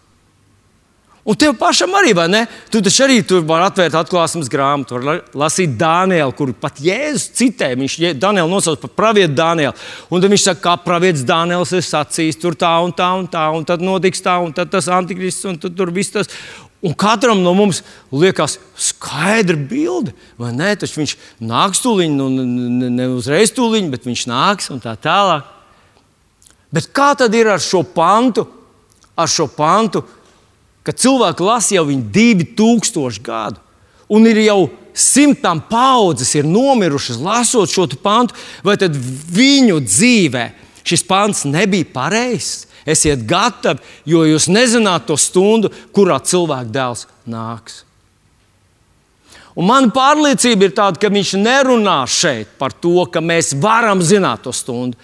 Un 1.26 1.34
tev 1.34 1.56
pašam 1.58 1.96
arī, 1.98 2.12
vai 2.14 2.28
ne? 2.30 2.44
Tu 2.70 2.78
taču 2.86 3.02
arī 3.02 3.16
tur 3.26 3.42
vari 3.50 3.66
atvērt 3.66 3.96
atklāsmes 3.98 4.50
grāmatu, 4.52 5.00
var 5.02 5.24
lasīt 5.34 5.72
Dānielu, 5.80 6.34
kur 6.38 6.52
pat 6.54 6.78
Jēzus 6.86 7.32
citē. 7.34 7.72
Viņš 7.80 7.96
Dānielu 8.22 8.52
nosauc 8.52 8.84
par 8.84 8.92
pravietu 8.94 9.34
Dānielu. 9.34 9.74
Un 10.14 10.22
tad 10.22 10.30
viņš 10.30 10.44
saka, 10.46 10.62
kā 10.68 10.76
pravietis 10.84 11.24
Dāniels 11.26 11.72
ir 11.74 11.82
sacījis, 11.82 12.38
tur 12.38 12.54
tā 12.62 12.70
un 12.86 12.94
tā 12.94 13.08
un 13.18 13.26
tā, 13.32 13.48
un 13.58 13.66
tad 13.66 13.82
notiks 13.82 14.22
tā, 14.22 14.36
un 14.44 14.54
tad 14.54 14.70
tas 14.70 14.86
antikrists, 14.94 15.48
un 15.50 15.58
tad 15.58 15.74
tur 15.80 15.90
viss 15.96 16.14
tas. 16.14 16.30
Un 16.86 16.94
katram 16.94 17.42
no 17.42 17.56
mums 17.58 17.80
liekas, 18.14 18.60
skaidra 18.78 19.58
bilde, 19.58 20.14
vai 20.38 20.52
ne? 20.54 20.76
Taču 20.78 21.00
viņš 21.00 21.16
nāks 21.42 21.82
tūlīt, 21.82 22.14
nu, 22.14 22.28
ne, 22.30 22.92
ne 22.94 23.08
uzreiz 23.16 23.50
tūlīt, 23.56 23.88
bet 23.90 24.06
viņš 24.06 24.28
nāks 24.30 24.70
un 24.76 24.84
tā 24.84 24.94
tālāk. 24.94 25.50
Bet 26.70 26.92
kā 26.94 27.16
tad 27.18 27.34
ir 27.34 27.50
ar 27.50 27.64
šo 27.64 27.82
pantu? 27.82 28.46
Ar 29.18 29.32
šo 29.32 29.48
pantu 29.50 30.04
ka 30.86 30.94
cilvēki 30.94 31.46
lasa 31.46 31.78
jau 31.78 31.86
viņu 31.90 32.10
divi 32.14 32.48
tūkstoši 32.58 33.24
gadu. 33.26 33.62
Un 34.14 34.28
ir 34.30 34.38
jau 34.46 34.68
simtām 34.94 35.64
paudzes 35.70 36.36
ir 36.38 36.46
nomirušas, 36.48 37.18
lasot 37.20 37.72
šo 37.72 37.88
pantu, 38.02 38.38
vai 38.64 38.78
tad 38.80 38.94
viņu 38.96 39.82
dzīvē 39.84 40.46
šis 40.86 41.04
pants 41.08 41.44
nebija 41.50 41.90
pareizs? 41.94 42.68
Esiet 42.86 43.24
gatavi, 43.26 43.82
jo 44.06 44.22
jūs 44.30 44.46
nezināt 44.46 45.08
to 45.10 45.18
stundu, 45.18 45.72
kurā 45.90 46.20
cilvēka 46.22 46.70
dēls 46.70 47.08
nāks. 47.26 47.82
Un 49.58 49.66
mana 49.66 49.90
pārliecība 49.90 50.68
ir 50.68 50.76
tāda, 50.76 51.00
ka 51.02 51.10
viņš 51.10 51.32
nerunā 51.40 52.02
šeit 52.12 52.52
par 52.60 52.76
to, 52.76 53.08
ka 53.10 53.24
mēs 53.24 53.56
varam 53.58 54.04
zināt 54.06 54.44
to 54.46 54.54
stundu, 54.54 55.00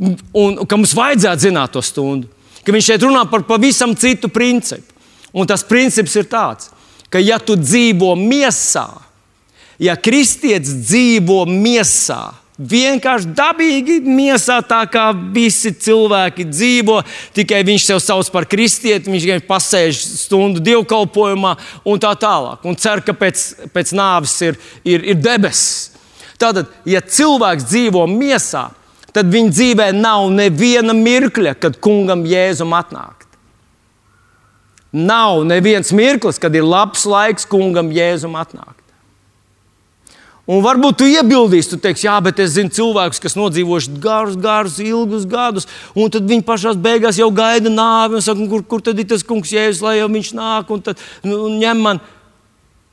un, 0.00 0.16
un 0.34 0.58
ka 0.66 0.78
mums 0.80 0.96
vajadzētu 0.96 1.46
zināt 1.46 1.76
to 1.76 1.84
stundu. 1.84 2.26
Ka 2.64 2.74
viņš 2.74 2.88
šeit 2.90 3.04
runā 3.06 3.22
par 3.30 3.44
pavisam 3.46 3.94
citu 3.96 4.32
principu. 4.32 4.88
Un 5.32 5.46
tas 5.46 5.62
princips 5.66 6.16
ir 6.18 6.26
tāds, 6.30 6.70
ka 7.10 7.22
ja 7.22 7.38
tu 7.38 7.56
dzīvo 7.58 8.14
miesā, 8.18 8.88
ja 9.80 9.96
kristietis 9.96 10.74
dzīvo 10.88 11.44
miesā, 11.48 12.22
vienkārši 12.60 13.30
dabīgi 13.36 13.98
miesā, 14.04 14.58
tā 14.66 14.82
kā 14.92 15.10
visi 15.34 15.72
cilvēki 15.72 16.44
dzīvo. 16.50 16.98
Tikai 17.36 17.62
viņš 17.66 17.86
sev 17.88 18.00
sauc 18.04 18.28
par 18.32 18.46
kristieti, 18.50 19.10
viņš 19.10 19.26
vienkārši 19.26 19.48
pasēž 19.48 20.02
stundu 20.24 20.62
dievkalpojumā 20.64 21.54
un 21.88 22.02
tā 22.02 22.12
tālāk. 22.20 22.66
Un 22.68 22.76
cer, 22.76 23.04
ka 23.06 23.16
pēc, 23.16 23.46
pēc 23.72 23.94
nāves 23.96 24.36
ir, 24.44 24.60
ir, 24.84 25.06
ir 25.14 25.22
debesis. 25.22 25.96
Tātad, 26.40 26.70
ja 26.88 27.02
cilvēks 27.04 27.66
dzīvo 27.68 28.06
miesā, 28.08 28.70
tad 29.12 29.28
viņa 29.32 29.52
dzīvē 29.52 29.88
nav 29.96 30.30
neviena 30.32 30.94
mirkļa, 30.96 31.56
kad 31.60 31.76
kungam 31.82 32.24
jēzum 32.28 32.72
atnāk. 32.76 33.19
Nav 34.90 35.44
neviens 35.46 35.92
mirklis, 35.94 36.40
kad 36.42 36.54
ir 36.54 36.66
labs 36.66 37.04
laiks 37.06 37.46
kungam 37.46 37.92
Jēzum 37.94 38.34
atnākt. 38.38 38.80
Un 40.50 40.64
varbūt 40.64 40.96
tu 40.98 41.06
iebildīsi, 41.06 41.68
tu 41.70 41.76
teiksi, 41.78 42.08
jā, 42.08 42.16
bet 42.24 42.40
es 42.42 42.56
zinu 42.56 42.72
cilvēkus, 42.74 43.20
kas 43.22 43.36
nodzīvojuši 43.38 43.98
garus, 44.02 44.38
garus, 44.40 44.80
ilgus 44.82 45.26
gadus, 45.30 45.68
un 45.94 46.10
tad 46.10 46.26
viņi 46.26 46.42
pašā 46.48 46.72
beigās 46.74 47.20
jau 47.20 47.28
gaida 47.30 47.70
nāvi 47.70 48.18
un 48.18 48.24
saka, 48.24 48.46
kur, 48.50 48.64
kur 48.66 48.82
tad 48.82 48.98
ir 48.98 49.06
tas 49.12 49.22
kungs 49.26 49.52
Jēzus, 49.54 49.84
lai 49.84 50.00
jau 50.00 50.08
viņš 50.10 50.32
nāk 50.34 50.72
un 50.74 50.82
tad, 50.88 51.04
nu, 51.22 51.44
ņem 51.60 51.84
man. 51.84 52.02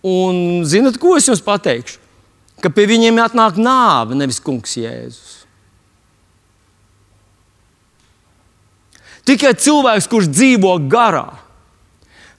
Un 0.05 0.61
zinat, 0.69 0.99
ko 1.01 1.15
es 1.17 1.25
jums 1.25 1.41
pateikšu? 1.41 1.97
Ka 2.61 2.69
pie 2.73 2.85
viņiem 2.89 3.17
atnāk 3.25 3.57
nāve, 3.57 4.13
nevis 4.17 4.37
kungs 4.43 4.77
Jēzus. 4.77 5.33
Tikai 9.27 9.55
cilvēks, 9.57 10.05
kurš 10.07 10.29
dzīvo 10.29 10.77
garā, 10.93 11.25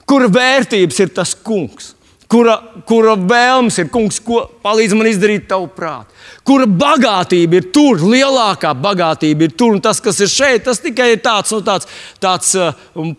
kura 0.08 0.28
vērtības 0.32 1.04
ir 1.04 1.14
tas 1.14 1.34
kungs. 1.34 1.94
Kura, 2.28 2.58
kura 2.84 3.14
vēlmes 3.16 3.78
ir, 3.80 3.86
kungs, 3.88 4.18
ko 4.20 4.42
palīdz 4.60 4.92
man 4.98 5.08
izdarīt 5.08 5.46
tavu 5.48 5.70
prātu. 5.72 6.12
Kura 6.44 6.66
bagātība 6.68 7.56
ir 7.56 7.70
tur, 7.72 8.02
lielākā 8.04 8.74
bagātība 8.76 9.46
ir 9.46 9.54
tur, 9.56 9.72
un 9.78 9.80
tas, 9.84 10.00
kas 10.04 10.20
ir 10.20 10.28
šeit, 10.28 10.66
tas 10.66 10.82
tikai 10.84 11.14
ir 11.14 11.22
tāds, 11.24 11.54
nu, 11.56 11.62
tāds, 11.64 11.88
tāds 12.20 12.52
uh, 12.60 12.76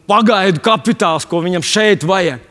pagaidu 0.10 0.62
kapitāls, 0.66 1.26
ko 1.26 1.42
viņam 1.42 1.66
šeit 1.66 2.06
vajag. 2.06 2.46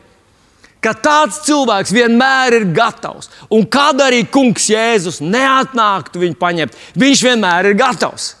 Ka 0.83 0.93
tāds 0.95 1.41
cilvēks 1.47 1.95
vienmēr 1.95 2.55
ir 2.59 2.67
gatavs. 2.75 3.31
Un 3.51 3.63
kad 3.71 3.99
arī 4.03 4.25
kungs 4.31 4.67
Jēzus 4.71 5.19
neatnāktu 5.23 6.23
viņu 6.23 6.39
paņemt, 6.39 6.75
viņš 6.99 7.23
vienmēr 7.27 7.71
ir 7.71 7.79
gatavs. 7.79 8.33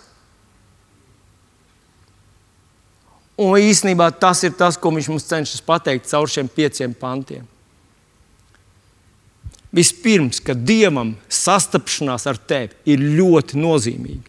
Un 3.39 3.55
īsnībā 3.55 4.09
tas 4.19 4.41
ir 4.43 4.51
tas, 4.59 4.75
ko 4.75 4.91
viņš 4.91 5.07
mums 5.13 5.27
cenšas 5.29 5.63
pateikt 5.63 6.09
caur 6.11 6.27
šiem 6.27 6.49
pieciem 6.51 6.91
pantiem. 6.97 7.45
Vispirms, 9.71 10.41
ka 10.41 10.55
dievam 10.57 11.13
sastapšanās 11.29 12.25
ar 12.27 12.39
tevi 12.49 12.73
ir 12.89 13.03
ļoti 13.19 13.59
nozīmīga. 13.61 14.25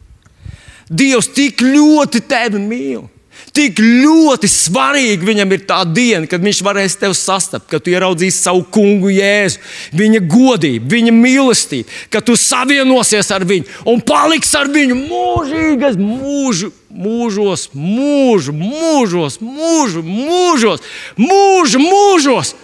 Dievs 0.90 1.30
tik 1.34 1.62
ļoti 1.64 2.20
tevi 2.28 2.61
mīl. 2.61 3.06
Tik 3.55 3.80
ļoti 3.82 4.49
svarīgi 4.51 5.26
viņam 5.26 5.53
ir 5.55 5.64
tā 5.66 5.80
diena, 5.88 6.28
kad 6.30 6.43
viņš 6.45 6.61
varēs 6.62 6.97
tevi 7.01 7.16
sastapt, 7.18 7.66
kad 7.70 7.82
tu 7.82 7.93
ieraudzīsi 7.93 8.45
savu 8.45 8.62
kungu 8.72 9.11
Jēzu, 9.11 9.59
viņa 9.99 10.20
godību, 10.30 10.91
viņa 10.93 11.14
mīlestību, 11.16 11.99
ka 12.12 12.22
tu 12.22 12.36
savienosies 12.38 13.30
ar 13.34 13.47
viņu 13.49 13.91
un 13.91 14.03
paliksi 14.07 14.57
ar 14.61 14.70
viņu 14.70 14.99
mūžīgas 15.03 15.99
mūžu, 15.99 16.70
mūžos, 16.91 17.68
mūžu, 17.74 18.55
mūžos, 18.57 19.41
mūžu, 19.43 20.05
mūžos, 20.07 20.84
mūžu, 21.18 21.84
mūžos, 21.84 22.55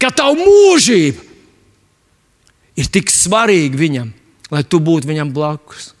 ka 0.00 0.12
tavu 0.14 0.40
mūžību 0.40 1.30
ir 2.80 2.90
tik 2.90 3.12
svarīga 3.12 3.78
viņam, 3.78 4.14
lai 4.50 4.64
tu 4.66 4.80
būtu 4.82 5.12
viņam 5.12 5.34
blakus 5.36 5.93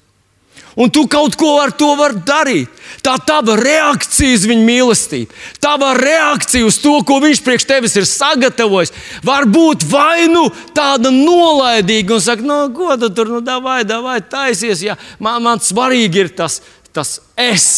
un 0.76 0.90
tu 0.90 1.06
kaut 1.10 1.36
ko 1.38 1.54
ar 1.62 1.72
to 1.74 1.92
vari 1.98 2.20
darīt. 2.26 2.82
Tā 3.04 3.16
ir 3.18 3.24
tava 3.28 3.56
reakcija 3.58 4.36
uz 4.38 4.44
viņa 4.48 4.64
mīlestību, 4.64 5.40
tava 5.62 5.92
reakcija 5.98 6.66
uz 6.66 6.78
to, 6.82 6.96
ko 7.06 7.18
viņš 7.22 7.42
priekš 7.44 7.66
tevis 7.68 7.96
ir 8.00 8.06
sagatavojis. 8.08 8.94
Var 9.24 9.48
būt 9.50 9.86
vai 9.90 10.26
nu 10.32 10.46
tāda 10.76 11.12
nolaidīga, 11.14 12.16
un 12.16 12.24
saka, 12.24 12.46
no 12.46 12.60
ko 12.74 12.96
tu 13.00 13.10
tur, 13.14 13.32
nu, 13.36 13.42
vai, 13.64 13.82
vai 13.84 14.20
taisies. 14.20 14.84
Ja 14.84 14.96
man, 15.18 15.42
man 15.44 15.62
svarīgi 15.62 16.24
ir 16.24 16.32
tas, 16.36 16.60
tas 16.94 17.18
es. 17.36 17.68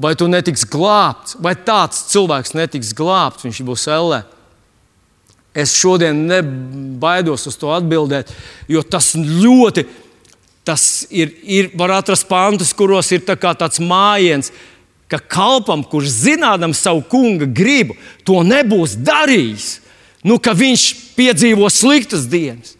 Vai 0.00 0.14
tu 0.14 0.28
netiks 0.30 0.62
glābts, 0.70 1.34
vai 1.42 1.56
tāds 1.58 2.04
cilvēks 2.12 2.54
netiks 2.54 2.92
glābts, 2.96 3.42
viņš 3.48 3.64
būs 3.66 3.88
ellē. 3.90 4.22
Es 5.50 5.72
šodien 5.74 6.28
nebaidos 6.30 7.48
uz 7.50 7.56
to 7.58 7.72
atbildēt, 7.74 8.28
jo 8.70 8.84
tas 8.86 9.16
ļoti 9.18 9.82
Tas 10.70 11.06
ir, 11.10 11.32
ir 11.42 11.70
var 11.74 11.96
atrast 11.98 12.28
pantus, 12.30 12.70
kuros 12.76 13.08
ir 13.10 13.24
tā 13.26 13.34
tāds 13.34 13.80
mājiens, 13.82 14.52
ka 15.10 15.18
kalpam, 15.18 15.82
kurš 15.82 16.12
zinādams 16.28 16.78
savu 16.84 17.02
kunga 17.10 17.48
gribu, 17.50 17.96
to 18.22 18.44
nebūs 18.46 18.94
darījis. 18.94 19.80
Nu, 20.22 20.36
ka 20.38 20.54
viņš 20.54 20.84
piedzīvo 21.16 21.66
sliktas 21.72 22.28
dienas. 22.30 22.76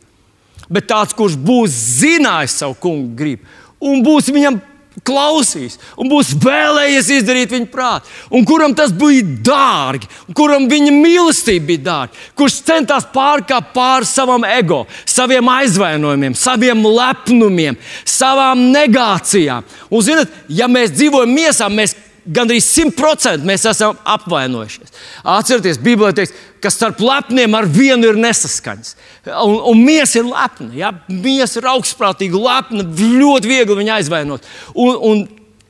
Bet 0.70 0.86
tāds, 0.86 1.16
kurš 1.18 1.34
būs 1.34 1.74
zinājis 1.98 2.60
savu 2.62 2.78
kunga 2.78 3.16
gribu 3.18 3.58
un 3.80 4.04
būs 4.04 4.28
viņam 4.30 4.60
klausīs 5.06 5.78
un 6.00 6.10
būs 6.10 6.32
vēlējies 6.42 7.10
izdarīt 7.20 7.54
viņa 7.54 7.68
prātu, 7.72 8.10
un 8.34 8.44
kuram 8.48 8.74
tas 8.76 8.92
bija 8.92 9.22
dārgi, 9.46 10.08
un 10.28 10.36
kuram 10.36 10.66
viņa 10.70 10.92
mīlestība 10.96 11.68
bija 11.70 11.84
dārga, 11.86 12.20
kurš 12.38 12.60
centās 12.66 13.06
pārkāpt 13.14 13.72
pāri 13.76 14.08
savam 14.10 14.44
ego, 14.48 14.82
saviem 15.08 15.48
aizvainojumiem, 15.54 16.36
saviem 16.38 16.84
lepnumiem, 16.84 17.78
savām 18.04 18.66
negācijām. 18.74 19.66
Un, 19.90 20.04
zinot, 20.04 20.38
ja 20.50 20.68
mēs 20.70 20.94
dzīvojam 20.96 21.34
miesā, 21.38 21.70
mēs 21.70 21.96
gandrīz 22.26 22.66
simtprocentīgi 22.68 23.48
mēs 23.48 23.66
esam 23.70 23.98
apvainojušies. 24.08 24.92
Atcerieties, 25.36 25.80
Bībelē 25.82 26.12
teiks, 26.16 26.34
ka 26.60 26.72
starp 26.72 27.00
lepniem 27.04 27.54
ar 27.56 27.68
vienu 27.70 28.10
ir 28.10 28.20
nesaskaņas. 28.20 28.94
Un, 29.30 29.56
un 29.72 29.82
miesa 29.84 30.20
ir 30.20 30.28
lepna. 30.28 30.70
Ja? 30.76 30.92
Miesa 31.08 31.60
ir 31.60 31.68
augstprātīga, 31.72 32.40
lepna, 32.40 32.84
ļoti 32.84 33.50
viegli 33.50 33.78
viņu 33.82 33.94
aizvainot. 33.96 34.48
Un, 34.74 34.96
un 35.10 35.26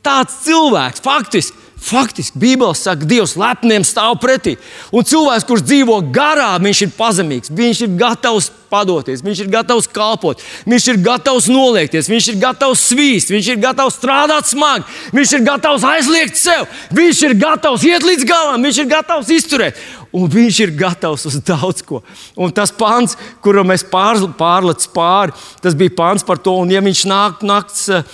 tāds 0.06 0.40
cilvēks 0.46 1.04
faktiski 1.04 1.69
Faktiski 1.80 2.38
Bībelē 2.38 2.76
saka, 2.76 3.08
Dievs 3.08 3.38
lepniem 3.40 3.84
stāv 3.88 4.18
pretī. 4.20 4.58
Un 4.92 5.06
cilvēks, 5.06 5.46
kurš 5.48 5.64
dzīvo 5.64 5.96
garā, 6.12 6.52
viņš 6.60 6.82
ir 6.84 6.96
pazemīgs, 6.98 7.52
viņš 7.56 7.84
ir 7.86 7.94
gatavs 8.00 8.50
padoties, 8.70 9.22
viņš 9.24 9.42
ir 9.42 9.48
gatavs 9.50 9.88
kalpot, 9.90 10.42
viņš 10.68 10.88
ir 10.92 11.00
gatavs 11.02 11.48
noliekties, 11.50 12.10
viņš 12.12 12.28
ir 12.32 12.38
gatavs 12.42 12.84
svīst, 12.92 13.32
viņš 13.32 13.48
ir 13.54 13.62
gatavs 13.64 13.96
strādāt 13.98 14.50
smagi, 14.50 14.86
viņš 15.16 15.34
ir 15.38 15.46
gatavs 15.48 15.86
aizliegt 15.88 16.38
sev, 16.38 16.68
viņš 16.94 17.24
ir 17.26 17.36
gatavs 17.40 17.86
iet 17.88 18.06
līdz 18.06 18.28
galam, 18.28 18.62
viņš 18.68 18.82
ir 18.84 18.92
gatavs 18.92 19.32
izturēt. 19.34 19.80
Un 20.12 20.26
viņš 20.30 20.56
ir 20.64 20.72
gatavs 20.74 21.28
uz 21.28 21.36
daudz 21.46 21.84
ko. 21.86 22.00
Un 22.34 22.50
tas 22.54 22.72
pāns, 22.74 23.14
kuru 23.44 23.62
mēs 23.62 23.84
pārlecam 23.86 24.90
pāri, 24.90 25.36
tas 25.62 25.76
bija 25.78 25.94
pāns 25.94 26.26
par 26.26 26.40
to. 26.42 26.56
Un, 26.58 26.72
ja 26.74 26.82
viņš 26.82 27.04
nāk 27.06 27.44
naktas, 27.46 28.10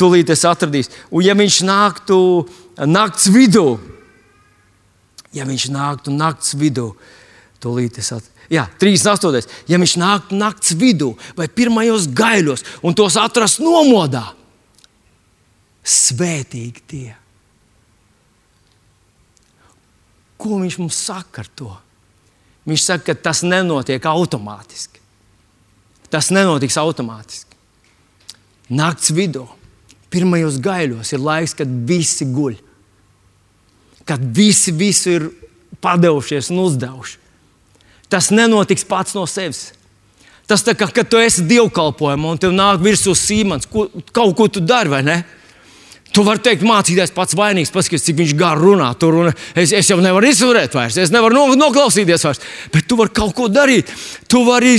tūlīt 0.00 0.32
es 0.32 0.46
atradīšu, 0.48 1.04
un 1.12 1.26
ja 1.26 1.36
viņš 1.36 1.60
nāktu 1.68 2.18
naktas 2.86 3.28
vidū. 3.34 3.78
Ja 5.34 5.44
viņš 5.48 5.68
nāktu 5.74 6.12
naktas 6.14 6.54
vidū, 6.58 6.92
tūlīt 7.62 7.98
es 8.00 8.12
atceros. 8.14 8.34
Jā, 8.48 8.64
38. 8.80 9.44
Ja 9.68 9.76
viņš 9.76 9.94
nāktu 10.00 10.36
naktas 10.40 10.72
vidū 10.78 11.12
vai 11.36 11.50
pirmajos 11.52 12.06
gaiļos 12.16 12.64
un 12.86 12.96
tos 12.96 13.18
atrastu 13.20 13.66
nomodā, 13.66 14.24
svētīgi 15.84 16.84
tie. 16.88 17.10
Ko 20.40 20.62
viņš 20.62 20.78
mums 20.80 20.96
saka 21.08 21.42
ar 21.44 21.50
to? 21.58 21.68
Viņš 22.68 22.84
saka, 22.84 23.10
ka 23.10 23.28
tas 23.28 23.42
nenotiek 23.44 24.04
automātiski. 24.08 25.02
Tas 26.08 26.30
nenotiks 26.32 26.76
automātiski. 26.80 27.56
Nakts 28.72 29.12
vidū, 29.12 29.44
pirmajos 30.12 30.56
gaiļos 30.64 31.12
ir 31.12 31.24
laiks, 31.24 31.56
kad 31.56 31.68
visi 31.88 32.28
guļ 32.32 32.56
kad 34.08 34.22
visi 34.34 34.72
visu 34.72 35.10
ir 35.12 35.26
padevušies 35.84 36.50
un 36.54 36.64
uzdevuši. 36.64 37.18
Tas 38.08 38.30
nenotiks 38.32 38.86
pats 38.88 39.14
no 39.16 39.26
sevis. 39.28 39.68
Tas 40.48 40.64
tā 40.64 40.72
kā 40.72 40.88
kad 40.88 41.10
tu 41.12 41.20
esi 41.20 41.44
dievkalpojumā 41.44 42.32
un 42.32 42.38
tev 42.40 42.54
nāk 42.56 42.80
virsū 42.80 43.12
sīmens, 43.12 43.68
ko, 43.68 43.84
kaut 44.16 44.32
ko 44.38 44.48
tu 44.48 44.64
dari, 44.64 44.88
vai 44.88 45.02
ne? 45.04 45.18
Tu 46.08 46.22
vari 46.24 46.40
teikt, 46.40 46.64
mācīties 46.64 47.12
pats 47.12 47.36
vainīgs, 47.36 47.68
paskatās, 47.68 48.06
cik 48.06 48.16
viņš 48.16 48.30
gar 48.38 48.56
runā. 48.56 48.88
Runa. 49.02 49.34
Es, 49.52 49.74
es 49.76 49.90
jau 49.90 49.98
nevaru 50.00 50.30
izturēt 50.30 50.72
vairs, 50.72 50.96
es 50.96 51.12
nevaru 51.12 51.36
no, 51.36 51.42
noklausīties 51.60 52.24
vairs. 52.24 52.40
Bet 52.72 52.88
tu 52.88 52.96
vari 52.96 53.12
kaut 53.14 53.34
ko 53.36 53.50
darīt. 53.52 53.92
Tu 54.24 54.40
vari 54.46 54.72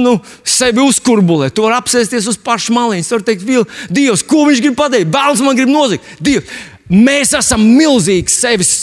nu, 0.00 0.16
sevi 0.42 0.82
uzkurbulēt, 0.82 1.54
tu 1.54 1.62
vari 1.68 1.78
apsēsties 1.78 2.26
uz 2.34 2.40
pašu 2.42 2.74
maliņas. 2.74 3.12
Tu 3.12 3.18
vari 3.18 3.28
teikt, 3.30 3.78
Dievs, 3.94 4.26
ko 4.26 4.42
viņš 4.50 4.64
grib 4.66 4.76
pateikt? 4.78 5.12
Bēls 5.14 5.44
man 5.46 5.58
grib 5.58 5.70
nozagt. 5.70 6.16
Dievs, 6.18 6.50
Mēs 6.92 7.32
esam 7.38 7.64
milzīgi 7.64 8.30
sevis 8.32 8.74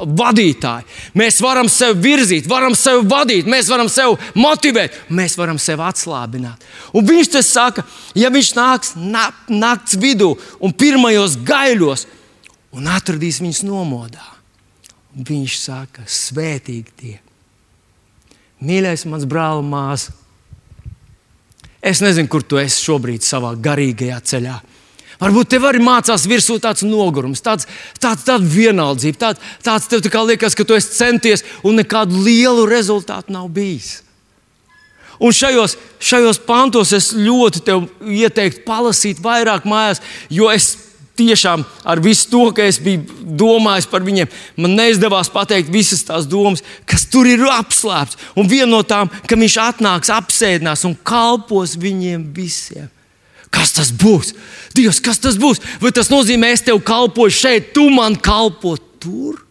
vadītāji. 0.00 0.86
Mēs 1.18 1.40
varam 1.44 1.68
sevi 1.70 2.00
virzīt, 2.04 2.48
varam 2.48 2.74
sevi 2.78 3.04
vadīt, 3.08 3.48
mēs 3.50 3.68
varam 3.70 3.88
sevi 3.92 4.16
motivēt, 4.40 4.96
mēs 5.12 5.36
varam 5.38 5.58
sevi 5.60 5.84
atslābināt. 5.84 6.64
Un 6.96 7.06
viņš 7.06 7.32
te 7.34 7.42
saka, 7.44 7.84
ja 8.16 8.30
viņš 8.32 8.52
nāks 8.56 8.94
naktas 8.96 9.98
vidū 10.00 10.32
un 10.60 10.72
pirmajos 10.72 11.36
gaiļos 11.46 12.06
un 12.76 12.88
atradīs 12.90 13.40
viņus 13.42 13.64
nomodā, 13.66 14.24
viņš 15.14 15.58
saka, 15.60 16.06
svētīgi 16.06 16.96
tie. 16.96 17.18
Mīļais, 18.60 19.06
mans 19.08 19.24
brāl, 19.28 19.62
māsa, 19.64 20.12
es 21.80 22.02
nezinu, 22.04 22.28
kur 22.28 22.44
tu 22.44 22.60
esi 22.60 22.84
šobrīd 22.84 23.24
savā 23.24 23.54
garīgajā 23.56 24.18
ceļā. 24.32 24.58
Varbūt 25.20 25.50
tev 25.52 25.66
arī 25.68 25.82
mācās 25.84 26.24
virsū 26.28 26.56
tāds 26.64 26.84
nogurums, 26.86 27.42
tāds, 27.44 27.68
tāds, 28.00 28.24
tāda 28.24 28.40
vienaldzība, 28.40 29.18
tāds, 29.20 29.48
tāds 29.64 29.88
tev 29.90 30.04
tā 30.04 30.22
liekas, 30.24 30.56
ka 30.56 30.64
tu 30.64 30.76
esi 30.76 30.94
centies 30.96 31.44
un 31.60 31.76
nekādu 31.76 32.22
lielu 32.24 32.64
rezultātu 32.70 33.34
nav 33.36 33.50
bijis. 33.52 33.98
Un 35.20 35.34
šajos, 35.36 35.76
šajos 36.00 36.38
pantos 36.46 36.94
es 36.96 37.10
ļoti 37.12 37.60
ieteiktu 38.00 38.62
palasīt 38.64 39.20
vairāk 39.20 39.66
mājās, 39.68 40.00
jo 40.32 40.48
es 40.48 40.72
tiešām 41.20 41.66
ar 41.84 42.00
visu 42.00 42.30
to, 42.32 42.46
ka 42.56 42.64
es 42.64 42.78
biju 42.80 43.04
domājis 43.36 43.88
par 43.90 44.00
viņiem, 44.06 44.30
man 44.56 44.78
neizdevās 44.78 45.28
pateikt 45.32 45.68
visas 45.72 46.00
tās 46.08 46.24
domas, 46.24 46.64
kas 46.88 47.04
tur 47.12 47.28
ir 47.28 47.44
apslēpts. 47.52 48.16
Un 48.40 48.48
viena 48.48 48.70
no 48.72 48.80
tām, 48.80 49.12
ka 49.28 49.36
viņš 49.36 49.58
atnāks, 49.66 50.12
apsēdinās 50.16 50.86
un 50.88 50.96
kalpos 51.04 51.76
viņiem 51.76 52.24
visiem. 52.32 52.88
Kas 53.50 53.74
tas 53.76 53.90
būs? 53.90 54.32
Dievs, 54.76 55.00
kas 55.02 55.18
tas 55.22 55.38
būs? 55.40 55.60
Vai 55.82 55.90
tas 55.94 56.10
nozīmē, 56.12 56.52
es 56.54 56.62
tev 56.66 56.78
kalpoju 56.86 57.34
šeit, 57.34 57.72
tu 57.74 57.88
man 57.90 58.16
kalpo 58.16 58.76
tur? 59.02 59.42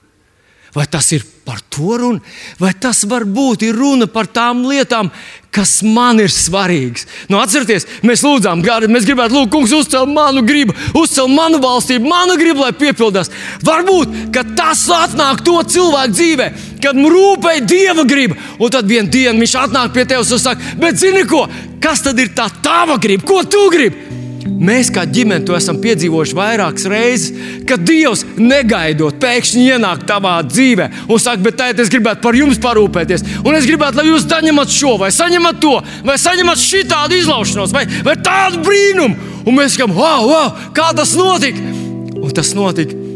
Vai 0.80 0.86
tas 0.88 1.12
ir 1.12 1.26
par 1.44 1.60
to 1.68 1.98
runa, 2.00 2.22
vai 2.56 2.70
tas 2.72 3.02
varbūt 3.04 3.66
ir 3.68 3.76
runa 3.76 4.06
par 4.08 4.30
tām 4.32 4.62
lietām, 4.64 5.10
kas 5.52 5.82
man 5.84 6.22
ir 6.24 6.32
svarīgas? 6.32 7.04
Nu, 7.28 7.36
atcerieties, 7.42 7.84
mēs 8.08 8.24
lūdzām, 8.24 8.62
mēs 8.88 9.08
gribētu 9.10 9.36
lūgt, 9.36 9.52
kungs, 9.52 9.74
uzcelt 9.76 10.08
manu 10.14 10.40
gribu, 10.48 10.72
uzcelt 10.96 11.34
manu 11.36 11.60
valstību, 11.60 12.08
manu 12.08 12.38
gribu, 12.40 12.64
lai 12.64 12.72
piepildās. 12.80 13.28
Varbūt 13.68 14.40
tas 14.56 14.86
atnāk 15.02 15.44
to 15.44 15.58
cilvēku 15.76 16.16
dzīvē, 16.16 16.48
kad 16.80 16.96
rūpēji 16.96 17.66
dieva 17.74 18.08
griba, 18.08 18.40
un 18.56 18.72
tad 18.72 18.88
vienā 18.88 19.12
dienā 19.12 19.36
viņš 19.42 19.58
atnāk 19.66 19.92
pie 19.98 20.08
tevis 20.08 20.32
un 20.32 20.40
saka, 20.46 20.78
bet 20.80 21.02
zini 21.02 21.26
ko, 21.28 21.44
kas 21.84 22.08
tad 22.08 22.24
ir 22.24 22.32
tā 22.32 22.48
tava 22.64 22.96
griba, 23.04 23.28
ko 23.28 23.44
tu 23.44 23.68
gribi? 23.76 24.19
Mēs 24.60 24.90
kā 24.94 25.06
ģimene 25.08 25.46
to 25.48 25.56
esam 25.58 25.80
piedzīvojuši 25.84 26.38
vairākas 26.38 26.88
reizes, 26.92 27.34
kad 27.70 27.84
Dievs 27.88 28.26
negaidot, 28.38 29.20
pēkšņi 29.22 29.66
ienāk 29.76 30.06
tavā 30.10 30.38
dzīvē 30.48 30.90
un 31.08 31.22
saka, 31.22 31.44
bet 31.46 31.60
tā 31.60 31.70
es 31.72 31.92
gribētu 31.92 32.24
par 32.26 32.38
jums 32.38 32.62
parūpēties. 32.64 33.26
Un 33.44 33.56
es 33.56 33.68
gribētu, 33.70 34.02
lai 34.02 34.08
jūs 34.10 34.28
saņemat 34.28 34.74
šo, 34.76 34.96
vai 35.02 35.12
saņemat 35.16 35.62
to, 35.64 35.76
vai 36.08 36.18
saņemat 36.20 36.64
šitādu 36.64 37.20
izlaušanos, 37.20 37.76
vai, 37.76 37.86
vai 38.06 38.18
tādu 38.20 38.64
brīnumu. 38.66 39.36
Un 39.46 39.56
mēs 39.56 39.78
sakām, 39.78 39.96
wow, 39.98 40.26
wow, 40.30 40.58
kā 40.76 40.92
tas 40.98 41.16
notika? 41.18 41.76
Un 42.20 42.34
tas 42.36 42.52
notika 42.58 43.09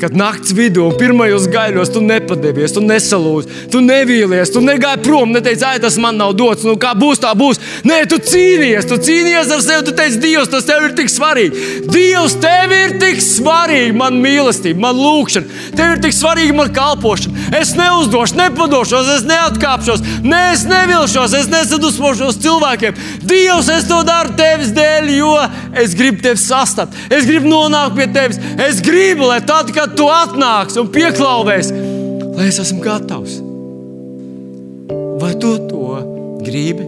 kad 0.00 0.16
naktas 0.16 0.54
vidū 0.56 0.86
un 0.88 0.96
pirmajos 0.98 1.46
gaiļos 1.52 1.92
tu 1.92 2.00
nepadevies, 2.04 2.72
tu 2.74 2.82
nesalūzi, 2.84 3.68
tu 3.72 3.82
nevīlies, 3.84 4.52
tu 4.54 4.62
negāji 4.64 5.02
prom, 5.04 5.34
neteici, 5.34 5.66
ah, 5.66 5.76
tas 5.82 5.98
man 6.00 6.16
nav 6.20 6.32
dots, 6.38 6.64
nu 6.66 6.76
kā 6.80 6.94
būs, 6.96 7.20
tā 7.20 7.32
būs. 7.36 7.60
Nē, 7.86 8.02
tu 8.10 8.20
cīnījies, 8.30 8.88
tu 8.88 8.98
cīnījies 9.00 9.52
ar 9.54 9.64
sevi, 9.64 9.86
tu 9.88 9.94
teici, 9.96 10.20
Dievs, 10.20 10.50
tas 10.52 10.66
tev 10.68 10.86
ir 10.88 10.96
tik 10.98 11.12
svarīgi. 11.12 11.64
Dievs, 11.90 12.36
tev 12.40 12.74
ir 12.76 12.96
tik 13.02 13.20
svarīgi, 13.24 13.92
man 13.96 14.18
mīlestība, 14.22 14.84
man 14.86 15.00
lūgšana, 15.00 15.60
tev 15.76 15.94
ir 15.96 16.02
tik 16.04 16.16
svarīga 16.16 16.56
man 16.56 16.72
kalpošana. 16.76 17.46
Es 17.60 17.74
neuzdošu, 17.78 18.38
nepadošos, 18.40 19.12
es 19.18 19.26
neatkāpšos, 19.28 20.04
ne, 20.24 20.42
es 20.54 20.64
nevilšos, 20.70 21.36
es 21.40 21.50
nesadusmošos 21.52 22.40
cilvēkiem. 22.40 22.98
Dievs, 23.26 23.70
es 23.74 23.88
to 23.90 24.00
daru 24.06 24.34
tevis 24.38 24.72
dēļ, 24.76 25.10
jo 25.18 25.34
es 25.80 25.96
gribu 25.98 26.22
tevi 26.24 26.40
sastapt, 26.40 26.96
es 27.10 27.26
gribu 27.28 27.50
nonākt 27.50 27.96
pie 27.98 28.08
tevis, 28.14 28.40
es 28.60 28.80
gribu, 28.84 29.28
lai 29.30 29.40
tad, 29.46 29.72
kad 29.74 29.89
kad 29.90 29.98
tu 29.98 30.06
atnāks 30.06 30.78
un 30.78 30.88
pieklāvēs, 30.92 31.72
lai 32.36 32.46
es 32.46 32.60
esmu 32.62 32.80
gatavs. 32.84 33.40
Vai 35.20 35.34
tu 35.40 35.56
to 35.66 35.98
gribi? 36.46 36.86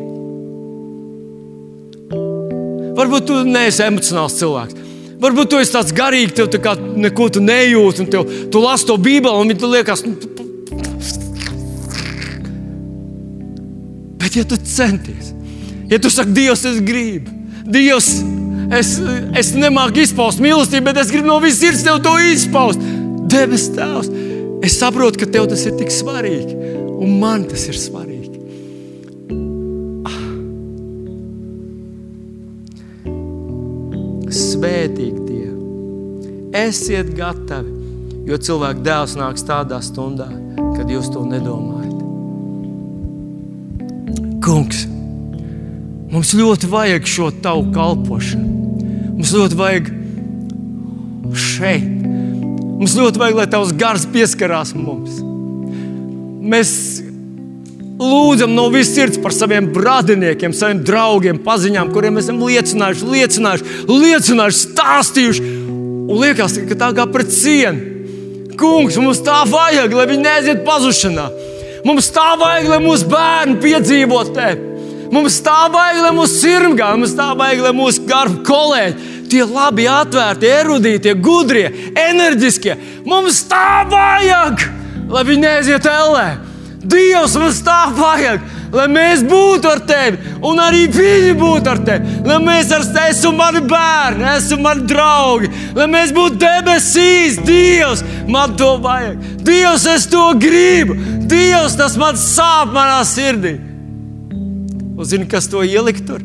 Varbūt 2.92 3.26
tu 3.26 3.40
neesi 3.48 3.82
emocionāls 3.82 4.38
cilvēks. 4.38 4.78
Varbūt 5.22 5.50
tu 5.50 5.58
esi 5.62 5.74
tāds 5.74 5.94
garīgs, 5.94 6.34
tev 6.36 6.50
tā 6.50 6.60
kā 6.62 6.76
neko 6.76 7.28
tu 7.30 7.42
nejūti, 7.42 8.02
un 8.04 8.10
tev, 8.10 8.30
tu 8.52 8.62
lasi 8.62 8.86
to 8.88 8.96
Bībeli, 8.98 9.34
un 9.38 9.58
tu 9.58 9.70
liekas, 9.70 10.02
nu, 10.06 10.16
bet 14.18 14.34
ja 14.34 14.42
tu 14.42 14.58
centies, 14.58 15.30
ja 15.90 16.00
tu 16.02 16.10
saki, 16.10 16.34
Dievs, 16.34 16.64
es 16.66 16.82
gribu, 16.82 17.30
Dievs, 17.70 18.16
es, 18.78 18.96
es 19.38 19.52
nemāku 19.58 20.02
izpaust 20.02 20.42
mīlestību, 20.42 20.86
bet 20.88 21.00
es 21.02 21.12
gribu 21.12 21.28
no 21.28 21.38
visas 21.42 21.60
sirds 21.62 21.84
tev 21.86 22.00
to 22.04 22.14
izpaust. 22.32 22.82
Debes 23.32 23.68
Tēvs, 23.72 24.10
es 24.66 24.76
saprotu, 24.80 25.22
ka 25.22 25.28
tev 25.32 25.48
tas 25.52 25.64
ir 25.68 25.76
tik 25.78 25.92
svarīgi, 25.92 26.56
un 27.02 27.18
man 27.22 27.46
tas 27.48 27.64
ir 27.70 27.78
svarīgi. 27.78 28.40
Ah. 30.08 30.18
Svētīgi 34.42 35.26
tie, 35.28 35.48
esiet 36.66 37.12
gatavi, 37.16 37.76
jo 38.28 38.40
cilvēka 38.48 38.84
dēls 38.84 39.16
nāks 39.20 39.46
tādā 39.48 39.80
stundā, 39.84 40.28
kad 40.76 40.90
jūs 40.92 41.12
to 41.12 41.24
nedomājat. 41.28 42.00
Kungs, 44.42 44.82
mums 46.12 46.34
ļoti 46.36 46.70
vajag 46.70 47.08
šo 47.08 47.32
tavu 47.42 47.66
kalpošanu. 47.74 48.78
Mums 49.16 49.34
ļoti 49.34 49.58
vajag 49.58 49.90
šeit 51.32 51.92
Mums 52.82 52.96
ļoti 52.98 53.20
vajag, 53.20 53.36
lai 53.38 53.44
Tavs 53.46 53.70
gars 53.78 54.02
pieskarās 54.10 54.72
mums. 54.74 55.20
Mēs 56.42 56.72
lūdzam 58.02 58.56
no 58.56 58.64
visas 58.74 58.96
sirds 58.96 59.20
par 59.22 59.30
saviem 59.36 59.68
radiniekiem, 59.70 60.50
saviem 60.50 60.80
draugiem, 60.82 61.38
paziņām, 61.44 61.92
kuriem 61.94 62.18
esam 62.18 62.42
liecinājuši, 62.42 63.06
liecinājuši, 63.12 63.76
liecinājuši 63.86 64.62
stāstījuši. 64.64 65.52
Un 66.02 66.18
liekas, 66.24 66.58
ka 66.66 66.80
tā 66.80 66.90
kā 66.96 67.06
pret 67.14 67.30
sienu 67.30 68.56
kungs, 68.58 68.98
mums 68.98 69.22
tā 69.22 69.44
vajag, 69.46 69.94
lai 69.94 70.10
viņi 70.10 70.26
neaiziet 70.26 70.66
pazušanā. 70.66 71.28
Mums 71.86 72.10
tā 72.14 72.32
vajag, 72.42 72.66
lai 72.72 72.82
mūsu 72.82 73.06
bērni 73.14 73.60
piedzīvotu 73.62 74.34
tevi. 74.40 74.71
Mums 75.12 75.42
tā 75.44 75.66
vajag, 75.68 75.98
lai 76.06 76.12
mūsu 76.16 76.38
sirmgā, 76.40 76.94
mums 76.96 77.12
tā 77.12 77.26
vajag, 77.36 77.58
lai 77.66 77.72
mūsu 77.76 78.06
garbi 78.08 78.40
kolēģi, 78.48 79.10
tie 79.28 79.42
labi 79.44 79.84
atvērti, 79.92 80.48
erudītie, 80.48 81.12
gudrie, 81.20 81.66
enerģiskie. 82.00 82.78
Mums 83.04 83.42
tā 83.50 83.82
vajag, 83.92 84.64
lai 85.12 85.24
viņi 85.28 85.44
neaiziet 85.44 85.88
ellē. 85.90 86.26
Dievs, 86.82 87.36
mums 87.38 87.60
tā 87.62 87.90
vajag, 87.92 88.46
lai 88.72 88.86
mēs 88.88 89.20
būtu 89.28 89.68
ar 89.68 89.82
tevi, 89.86 90.16
un 90.48 90.62
arī 90.64 90.86
viņi 90.90 91.34
būtu 91.38 91.70
ar 91.70 91.82
tevi. 91.84 92.14
Lai 92.26 92.38
mēs 92.42 92.72
ar 92.72 92.86
tevi 92.94 93.12
esam 93.12 93.36
mani 93.36 93.60
bērni, 93.68 94.24
esam 94.32 94.64
mani 94.64 94.86
draugi, 94.88 95.50
lai 95.76 95.90
mēs 95.92 96.14
būtu 96.16 96.40
debesīs. 96.40 97.36
Dievs, 97.44 98.00
man 98.32 98.56
to 98.56 98.78
vajag. 98.80 99.20
Dievs, 99.44 99.84
es 99.92 100.08
to 100.08 100.24
gribu. 100.40 100.96
Dievs, 101.28 101.76
tas 101.76 102.00
man 102.00 102.16
sāp 102.16 102.72
manā 102.72 103.02
sirdī. 103.04 103.58
Un 105.02 105.08
zini, 105.10 105.26
kas 105.26 105.48
to 105.50 105.64
ielikt 105.66 106.04
tur? 106.06 106.22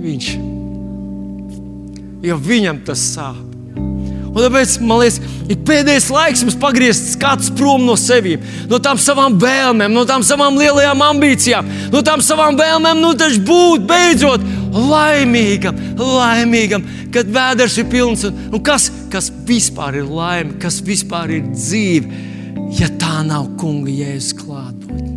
Viņš. 0.00 0.28
Jo 2.24 2.38
viņam 2.40 2.78
tas 2.86 3.02
sāp. 3.12 3.50
Un 4.30 4.38
tāpēc 4.38 4.78
man 4.80 5.02
liekas, 5.02 5.18
ir 5.50 5.58
pēdējais 5.68 6.06
laiks 6.14 6.44
mums 6.46 6.56
pagriezt 6.62 7.10
skats 7.16 7.50
prom 7.58 7.84
no 7.84 7.98
sevis, 8.00 8.40
no 8.70 8.78
tām 8.80 8.96
savām 9.02 9.36
vēlmēm, 9.42 9.92
no 9.92 10.06
tām 10.08 10.24
savām 10.24 10.56
lielajām 10.56 11.04
ambīcijām, 11.04 11.68
no 11.92 12.00
tām 12.06 12.24
savām 12.24 12.56
vēlmēm, 12.56 13.02
nu 13.02 13.12
taču 13.18 13.44
būt 13.44 13.84
beidzot 13.90 14.48
laimīgam, 14.70 15.84
laimīgam, 16.00 16.88
kad 17.12 17.28
vēders 17.36 17.76
ir 17.82 17.92
pilns. 17.92 18.24
Un, 18.30 18.40
un 18.54 18.64
kas, 18.64 18.88
kas 19.12 19.28
vispār 19.44 20.00
ir 20.00 20.08
laime, 20.08 20.56
kas 20.62 20.80
vispār 20.86 21.36
ir 21.36 21.52
dzīve, 21.52 22.26
ja 22.80 22.88
tā 23.02 23.18
nav 23.28 23.50
kunga 23.60 23.92
jēzus 23.92 24.38
klātbūtne? 24.40 25.09